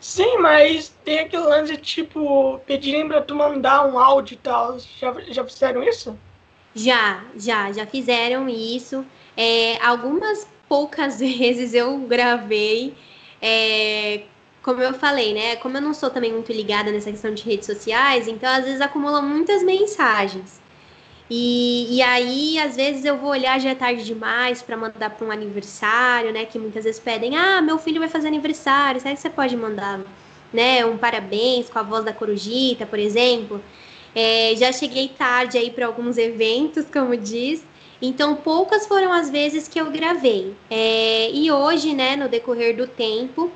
Sim, 0.00 0.38
mas 0.38 0.94
tem 1.04 1.20
aquele 1.20 1.42
lance 1.42 1.76
tipo, 1.76 2.58
pedirem 2.66 3.08
pra 3.08 3.20
tu 3.20 3.34
mandar 3.34 3.86
um 3.86 3.98
áudio 3.98 4.34
e 4.34 4.38
tal. 4.38 4.78
Já, 4.78 5.14
já 5.28 5.44
fizeram 5.44 5.82
isso? 5.82 6.18
Já, 6.74 7.24
já, 7.36 7.72
já 7.72 7.86
fizeram 7.86 8.48
isso. 8.48 9.04
É, 9.36 9.76
algumas 9.84 10.48
poucas 10.68 11.18
vezes 11.20 11.74
eu 11.74 11.98
gravei. 12.00 12.94
É, 13.42 14.22
como 14.68 14.82
eu 14.82 14.92
falei, 14.92 15.32
né? 15.32 15.56
Como 15.56 15.78
eu 15.78 15.80
não 15.80 15.94
sou 15.94 16.10
também 16.10 16.30
muito 16.30 16.52
ligada 16.52 16.92
nessa 16.92 17.10
questão 17.10 17.32
de 17.32 17.42
redes 17.42 17.64
sociais, 17.64 18.28
então 18.28 18.50
às 18.50 18.66
vezes 18.66 18.82
acumulam 18.82 19.22
muitas 19.22 19.62
mensagens. 19.62 20.60
E, 21.30 21.96
e 21.96 22.02
aí, 22.02 22.58
às 22.58 22.76
vezes, 22.76 23.02
eu 23.02 23.16
vou 23.16 23.30
olhar 23.30 23.58
já 23.58 23.70
é 23.70 23.74
tarde 23.74 24.04
demais 24.04 24.60
para 24.60 24.76
mandar 24.76 25.08
para 25.08 25.26
um 25.26 25.30
aniversário, 25.30 26.34
né? 26.34 26.44
Que 26.44 26.58
muitas 26.58 26.84
vezes 26.84 27.00
pedem, 27.00 27.34
ah, 27.34 27.62
meu 27.62 27.78
filho 27.78 27.98
vai 27.98 28.10
fazer 28.10 28.28
aniversário, 28.28 29.00
será 29.00 29.14
que 29.14 29.22
você 29.22 29.30
pode 29.30 29.56
mandar, 29.56 30.00
né? 30.52 30.84
Um 30.84 30.98
parabéns 30.98 31.70
com 31.70 31.78
a 31.78 31.82
voz 31.82 32.04
da 32.04 32.12
corujita, 32.12 32.84
por 32.84 32.98
exemplo. 32.98 33.62
É, 34.14 34.54
já 34.54 34.70
cheguei 34.70 35.08
tarde 35.08 35.56
aí 35.56 35.70
para 35.70 35.86
alguns 35.86 36.18
eventos, 36.18 36.84
como 36.92 37.16
diz. 37.16 37.64
Então, 38.02 38.36
poucas 38.36 38.86
foram 38.86 39.14
as 39.14 39.30
vezes 39.30 39.66
que 39.66 39.80
eu 39.80 39.90
gravei. 39.90 40.54
É, 40.68 41.30
e 41.30 41.50
hoje, 41.50 41.94
né, 41.94 42.16
no 42.16 42.28
decorrer 42.28 42.76
do 42.76 42.86
tempo, 42.86 43.50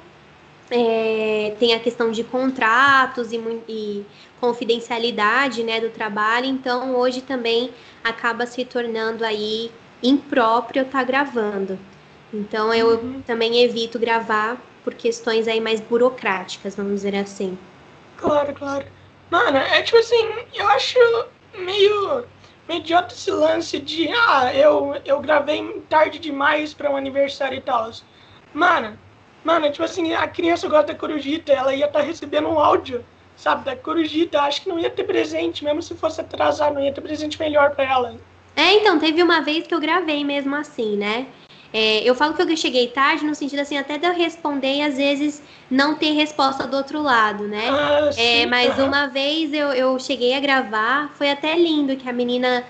é, 0.73 1.55
tem 1.61 1.75
a 1.75 1.79
questão 1.79 2.11
de 2.11 2.25
contratos 2.25 3.31
e, 3.31 3.37
e, 3.69 4.07
confidencialidade 4.41 5.63
né, 5.63 5.79
do 5.81 5.91
trabalho, 5.91 6.47
então 6.47 6.97
hoje 6.97 7.21
também 7.21 7.71
acaba 8.03 8.47
se 8.47 8.65
tornando 8.65 9.25
aí 9.25 9.71
impróprio 10.03 10.83
estar 10.83 11.01
tá 11.01 11.05
gravando. 11.05 11.79
Então 12.33 12.73
eu 12.73 12.99
uhum. 12.99 13.23
também 13.23 13.63
evito 13.63 13.99
gravar 13.99 14.57
por 14.83 14.95
questões 14.95 15.47
aí 15.47 15.61
mais 15.61 15.81
burocráticas, 15.81 16.75
vamos 16.75 16.95
dizer 16.95 17.15
assim. 17.15 17.57
Claro, 18.17 18.55
claro. 18.55 18.87
Mano, 19.31 19.59
é 19.59 19.83
tipo 19.83 19.99
assim, 19.99 20.31
eu 20.55 20.67
acho 20.69 20.99
meio, 21.59 22.25
meio 22.67 22.81
idiota 22.81 23.15
esse 23.15 23.31
lance 23.31 23.79
de 23.79 24.09
ah, 24.09 24.53
eu, 24.55 24.97
eu 25.05 25.21
gravei 25.21 25.83
tarde 25.89 26.19
demais 26.19 26.73
para 26.73 26.91
um 26.91 26.97
aniversário 26.97 27.59
e 27.59 27.61
tal. 27.61 27.91
Mano, 28.55 28.99
mano, 29.45 29.71
tipo 29.71 29.85
assim, 29.85 30.13
a 30.13 30.27
criança 30.29 30.69
gosta 30.69 30.93
da 30.93 30.99
corujita, 30.99 31.53
ela 31.53 31.75
ia 31.75 31.87
estar 31.87 32.01
tá 32.01 32.05
recebendo 32.05 32.49
um 32.49 32.59
áudio 32.59 33.05
sabe, 33.43 33.65
da 33.65 33.77
Corujita. 33.77 34.41
Acho 34.43 34.63
que 34.63 34.69
não 34.69 34.79
ia 34.79 34.91
ter 34.91 35.05
presente, 35.05 35.65
mesmo 35.65 35.83
se 35.83 35.95
fosse 35.95 36.21
atrasar, 36.21 36.73
não 36.73 36.83
ia 36.83 36.93
ter 36.93 37.01
presente 37.01 37.39
melhor 37.39 37.75
para 37.75 37.85
ela. 37.85 38.17
É, 38.55 38.75
então, 38.75 38.99
teve 38.99 39.23
uma 39.23 39.41
vez 39.41 39.67
que 39.67 39.75
eu 39.75 39.81
gravei 39.81 40.25
mesmo 40.25 40.55
assim, 40.55 40.97
né? 40.97 41.27
É, 41.73 42.07
eu 42.09 42.15
falo 42.15 42.35
que 42.35 42.43
eu 42.43 42.57
cheguei 42.57 42.89
tarde 42.89 43.25
no 43.25 43.35
sentido 43.35 43.61
assim, 43.61 43.79
até 43.79 43.97
de 43.97 44.07
eu 44.07 44.13
responder 44.13 44.75
e 44.77 44.83
às 44.83 44.99
vezes 44.99 45.43
não 45.71 45.95
ter 45.95 46.11
resposta 46.13 46.67
do 46.67 46.77
outro 46.77 47.01
lado, 47.01 47.49
né? 47.49 47.71
Ah, 47.71 48.09
é, 48.09 48.13
sim, 48.13 48.47
mas 48.47 48.79
uhum. 48.79 48.89
uma 48.89 49.07
vez 49.07 49.55
eu, 49.55 49.69
eu 49.69 49.99
cheguei 49.99 50.35
a 50.35 50.41
gravar, 50.41 51.11
foi 51.15 51.31
até 51.31 51.57
lindo 51.57 51.97
que 51.97 52.07
a 52.07 52.13
menina, 52.13 52.63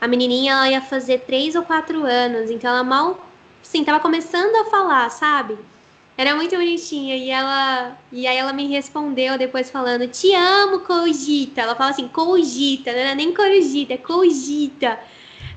a 0.00 0.06
menininha, 0.06 0.52
ela 0.52 0.70
ia 0.70 0.80
fazer 0.80 1.22
três 1.22 1.56
ou 1.56 1.62
quatro 1.64 2.04
anos, 2.04 2.48
então 2.48 2.70
ela 2.70 2.84
mal, 2.84 3.26
sim, 3.60 3.82
tava 3.82 3.98
começando 3.98 4.54
a 4.54 4.70
falar, 4.70 5.10
sabe? 5.10 5.58
Era 6.18 6.34
muito 6.34 6.56
bonitinha. 6.56 7.16
E 7.16 7.30
ela. 7.30 7.96
E 8.10 8.26
aí 8.26 8.36
ela 8.36 8.52
me 8.52 8.66
respondeu 8.66 9.38
depois 9.38 9.70
falando: 9.70 10.08
Te 10.08 10.34
amo, 10.34 10.80
Cogita. 10.80 11.60
Ela 11.60 11.76
fala 11.76 11.90
assim, 11.90 12.08
Cogita, 12.08 12.90
não 12.92 12.98
era 12.98 13.14
nem 13.14 13.32
Corujita, 13.32 13.94
é 13.94 13.98
Cogita. 13.98 14.98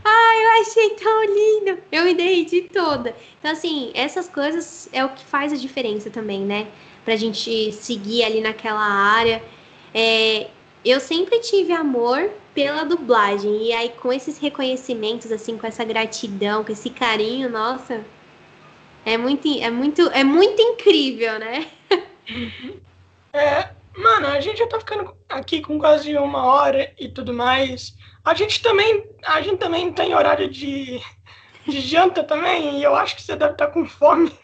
Ai, 0.03 0.43
eu 0.43 0.61
achei 0.61 0.89
tão 0.91 1.23
lindo. 1.25 1.81
Eu 1.91 2.03
me 2.05 2.13
derreti 2.13 2.69
toda. 2.71 3.15
Então, 3.39 3.51
assim, 3.51 3.91
essas 3.95 4.29
coisas 4.29 4.87
é 4.93 5.03
o 5.03 5.09
que 5.09 5.25
faz 5.25 5.51
a 5.51 5.55
diferença 5.55 6.11
também, 6.11 6.41
né? 6.41 6.67
Pra 7.03 7.15
gente 7.15 7.71
seguir 7.71 8.23
ali 8.23 8.39
naquela 8.39 8.83
área. 8.83 9.43
É, 9.93 10.47
eu 10.85 10.99
sempre 10.99 11.39
tive 11.39 11.73
amor 11.73 12.29
pela 12.53 12.83
dublagem. 12.83 13.63
E 13.63 13.73
aí, 13.73 13.89
com 13.89 14.13
esses 14.13 14.37
reconhecimentos, 14.37 15.31
assim, 15.31 15.57
com 15.57 15.65
essa 15.65 15.83
gratidão, 15.83 16.63
com 16.63 16.71
esse 16.71 16.89
carinho, 16.91 17.49
nossa, 17.49 18.03
é 19.05 19.17
muito, 19.17 19.47
é 19.47 19.69
muito, 19.69 20.01
é 20.09 20.23
muito 20.23 20.61
incrível, 20.61 21.39
né? 21.39 21.67
É, 23.33 23.69
mano, 23.95 24.27
a 24.27 24.41
gente 24.41 24.59
já 24.59 24.67
tá 24.67 24.77
ficando 24.77 25.15
aqui 25.29 25.61
com 25.61 25.79
quase 25.79 26.17
uma 26.17 26.43
hora 26.43 26.93
e 26.99 27.07
tudo 27.07 27.33
mais. 27.33 27.95
A 28.25 28.33
gente 28.33 28.61
também, 28.61 29.09
a 29.23 29.41
gente 29.41 29.57
também 29.57 29.93
tem 29.93 30.13
horário 30.13 30.49
de, 30.49 31.01
de 31.65 31.79
janta 31.79 32.25
também, 32.25 32.77
e 32.79 32.83
eu 32.83 32.93
acho 32.93 33.15
que 33.15 33.21
você 33.21 33.37
deve 33.37 33.53
estar 33.53 33.67
com 33.67 33.87
fome. 33.87 34.37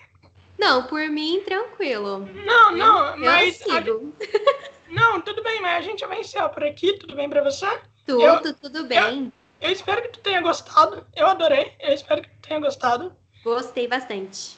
Não, 0.58 0.84
por 0.84 1.08
mim, 1.10 1.42
tranquilo. 1.46 2.28
Não, 2.46 2.72
não, 2.72 3.10
eu, 3.10 3.18
mas. 3.18 3.62
Eu 3.62 3.74
sigo. 3.74 4.14
A... 4.22 4.68
Não, 4.90 5.20
tudo 5.20 5.44
bem, 5.44 5.62
mas 5.62 5.80
a 5.80 5.82
gente 5.82 6.06
vai 6.06 6.22
encerrar 6.22 6.48
por 6.48 6.64
aqui, 6.64 6.94
tudo 6.94 7.14
bem 7.14 7.30
pra 7.30 7.44
você? 7.44 7.68
Tudo, 8.06 8.22
eu, 8.22 8.54
tudo 8.56 8.86
bem. 8.86 9.34
Eu, 9.60 9.68
eu, 9.68 9.74
espero 9.74 10.02
que 10.02 10.08
tu 10.08 10.20
tenha 10.20 10.40
gostado. 10.40 11.06
Eu 11.14 11.28
adorei. 11.28 11.74
Eu 11.82 11.94
espero 11.94 12.22
que 12.22 12.30
tu 12.30 12.48
tenha 12.48 12.60
gostado. 12.62 13.14
Gostei 13.44 13.88
bastante. 13.88 14.58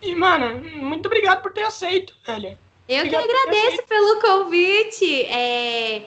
E, 0.00 0.14
mano, 0.14 0.60
muito 0.76 1.06
obrigado 1.06 1.42
por 1.42 1.52
ter 1.52 1.62
aceito, 1.62 2.14
velho. 2.26 2.58
Eu 2.88 2.98
obrigado 2.98 3.26
que 3.26 3.32
agradeço 3.32 3.82
pelo 3.84 4.20
convite. 4.20 5.22
É 5.26 6.06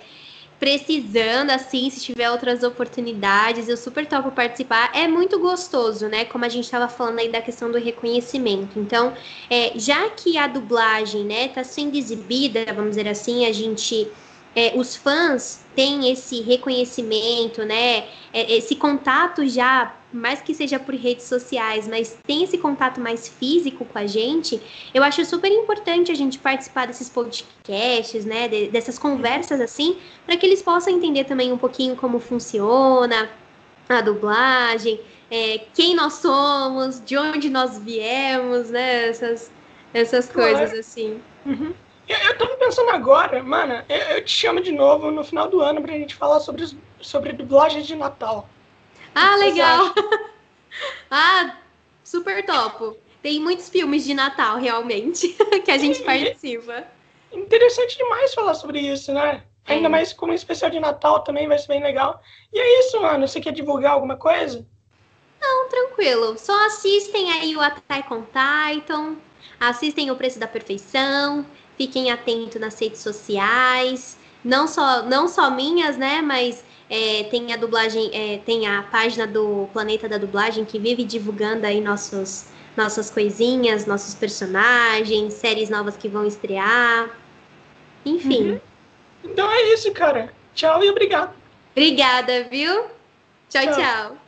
precisando, 0.59 1.51
assim, 1.51 1.89
se 1.89 2.01
tiver 2.01 2.29
outras 2.31 2.63
oportunidades, 2.63 3.67
eu 3.67 3.77
super 3.77 4.05
topo 4.05 4.31
participar. 4.31 4.89
É 4.93 5.07
muito 5.07 5.39
gostoso, 5.39 6.07
né? 6.07 6.25
Como 6.25 6.45
a 6.45 6.49
gente 6.49 6.63
estava 6.63 6.87
falando 6.87 7.19
aí 7.19 7.29
da 7.29 7.41
questão 7.41 7.71
do 7.71 7.77
reconhecimento. 7.77 8.79
Então, 8.79 9.13
é, 9.49 9.73
já 9.75 10.09
que 10.09 10.37
a 10.37 10.47
dublagem, 10.47 11.23
né, 11.23 11.49
tá 11.49 11.63
sendo 11.63 11.95
exibida, 11.97 12.65
vamos 12.73 12.91
dizer 12.91 13.07
assim, 13.07 13.45
a 13.45 13.51
gente. 13.51 14.07
É, 14.55 14.71
os 14.75 14.95
fãs 14.95 15.64
têm 15.75 16.11
esse 16.11 16.41
reconhecimento, 16.41 17.63
né? 17.63 18.07
É, 18.33 18.53
esse 18.57 18.75
contato 18.75 19.47
já 19.47 19.95
mais 20.15 20.41
que 20.41 20.53
seja 20.53 20.79
por 20.79 20.95
redes 20.95 21.25
sociais, 21.25 21.87
mas 21.87 22.17
tem 22.25 22.43
esse 22.43 22.57
contato 22.57 23.01
mais 23.01 23.27
físico 23.27 23.83
com 23.83 23.99
a 23.99 24.07
gente, 24.07 24.61
eu 24.93 25.03
acho 25.03 25.23
super 25.25 25.51
importante 25.51 26.11
a 26.11 26.15
gente 26.15 26.39
participar 26.39 26.87
desses 26.87 27.09
podcasts, 27.09 28.23
né, 28.23 28.47
de, 28.47 28.67
dessas 28.67 28.97
conversas 28.97 29.59
assim, 29.59 29.97
para 30.25 30.37
que 30.37 30.45
eles 30.45 30.61
possam 30.61 30.93
entender 30.93 31.25
também 31.25 31.51
um 31.51 31.57
pouquinho 31.57 31.97
como 31.97 32.19
funciona 32.19 33.29
a 33.89 34.01
dublagem, 34.01 34.99
é, 35.29 35.65
quem 35.73 35.95
nós 35.95 36.13
somos, 36.13 37.03
de 37.03 37.17
onde 37.17 37.49
nós 37.49 37.77
viemos, 37.77 38.69
né, 38.69 39.09
essas, 39.09 39.51
essas 39.93 40.29
claro. 40.29 40.57
coisas 40.57 40.79
assim. 40.79 41.19
Uhum. 41.45 41.73
Eu, 42.07 42.17
eu 42.17 42.37
tava 42.37 42.55
pensando 42.57 42.89
agora, 42.91 43.41
mano, 43.43 43.83
eu, 43.89 43.97
eu, 43.97 44.23
te 44.23 44.31
chamo 44.31 44.61
de 44.61 44.71
novo 44.71 45.09
no 45.11 45.23
final 45.23 45.49
do 45.49 45.61
ano 45.61 45.81
pra 45.81 45.93
gente 45.93 46.15
falar 46.15 46.39
sobre, 46.39 46.65
sobre 47.01 47.33
dublagem 47.33 47.81
de 47.81 47.95
Natal. 47.95 48.47
Ah, 49.13 49.35
legal. 49.37 49.93
ah, 51.09 51.57
super 52.03 52.45
top. 52.45 52.97
Tem 53.21 53.39
muitos 53.39 53.69
filmes 53.69 54.05
de 54.05 54.13
Natal, 54.13 54.57
realmente, 54.57 55.29
que 55.65 55.71
a 55.71 55.77
gente 55.77 56.03
participa. 56.03 56.85
Interessante 57.31 57.97
demais 57.97 58.33
falar 58.33 58.53
sobre 58.53 58.79
isso, 58.79 59.11
né? 59.11 59.43
É. 59.67 59.73
Ainda 59.73 59.89
mais 59.89 60.13
como 60.13 60.31
um 60.31 60.35
especial 60.35 60.69
de 60.69 60.79
Natal 60.79 61.23
também 61.23 61.47
vai 61.47 61.57
ser 61.57 61.67
bem 61.67 61.81
legal. 61.81 62.21
E 62.53 62.59
é 62.59 62.79
isso, 62.81 63.01
mano. 63.01 63.27
Você 63.27 63.41
quer 63.41 63.51
divulgar 63.51 63.93
alguma 63.93 64.15
coisa? 64.15 64.65
Não, 65.41 65.67
tranquilo. 65.69 66.37
Só 66.37 66.67
assistem 66.67 67.31
aí 67.31 67.55
o 67.55 67.61
Attack 67.61 68.13
on 68.13 68.23
Titan, 68.25 69.15
assistem 69.59 70.11
o 70.11 70.15
Preço 70.15 70.39
da 70.39 70.47
Perfeição, 70.47 71.45
fiquem 71.77 72.11
atentos 72.11 72.59
nas 72.59 72.79
redes 72.79 73.01
sociais, 73.01 74.17
não 74.43 74.67
só, 74.67 75.03
não 75.03 75.27
só 75.27 75.49
minhas, 75.49 75.97
né, 75.97 76.21
mas 76.21 76.63
é, 76.89 77.23
tem 77.23 77.51
a 77.53 77.57
dublagem, 77.57 78.09
é, 78.13 78.37
tem 78.39 78.67
a 78.67 78.83
página 78.83 79.25
do 79.25 79.67
Planeta 79.73 80.07
da 80.07 80.17
Dublagem 80.17 80.65
que 80.65 80.77
vive 80.77 81.03
divulgando 81.03 81.65
aí 81.65 81.81
nossos, 81.81 82.45
nossas 82.77 83.09
coisinhas, 83.09 83.85
nossos 83.85 84.13
personagens, 84.13 85.33
séries 85.33 85.69
novas 85.69 85.97
que 85.97 86.07
vão 86.07 86.25
estrear. 86.25 87.09
Enfim. 88.05 88.51
Uhum. 88.51 88.61
Então 89.23 89.49
é 89.49 89.73
isso, 89.73 89.91
cara. 89.93 90.31
Tchau 90.53 90.83
e 90.83 90.89
obrigado. 90.89 91.33
Obrigada, 91.71 92.43
viu? 92.43 92.83
tchau. 93.49 93.63
tchau. 93.63 93.73
tchau. 93.73 94.24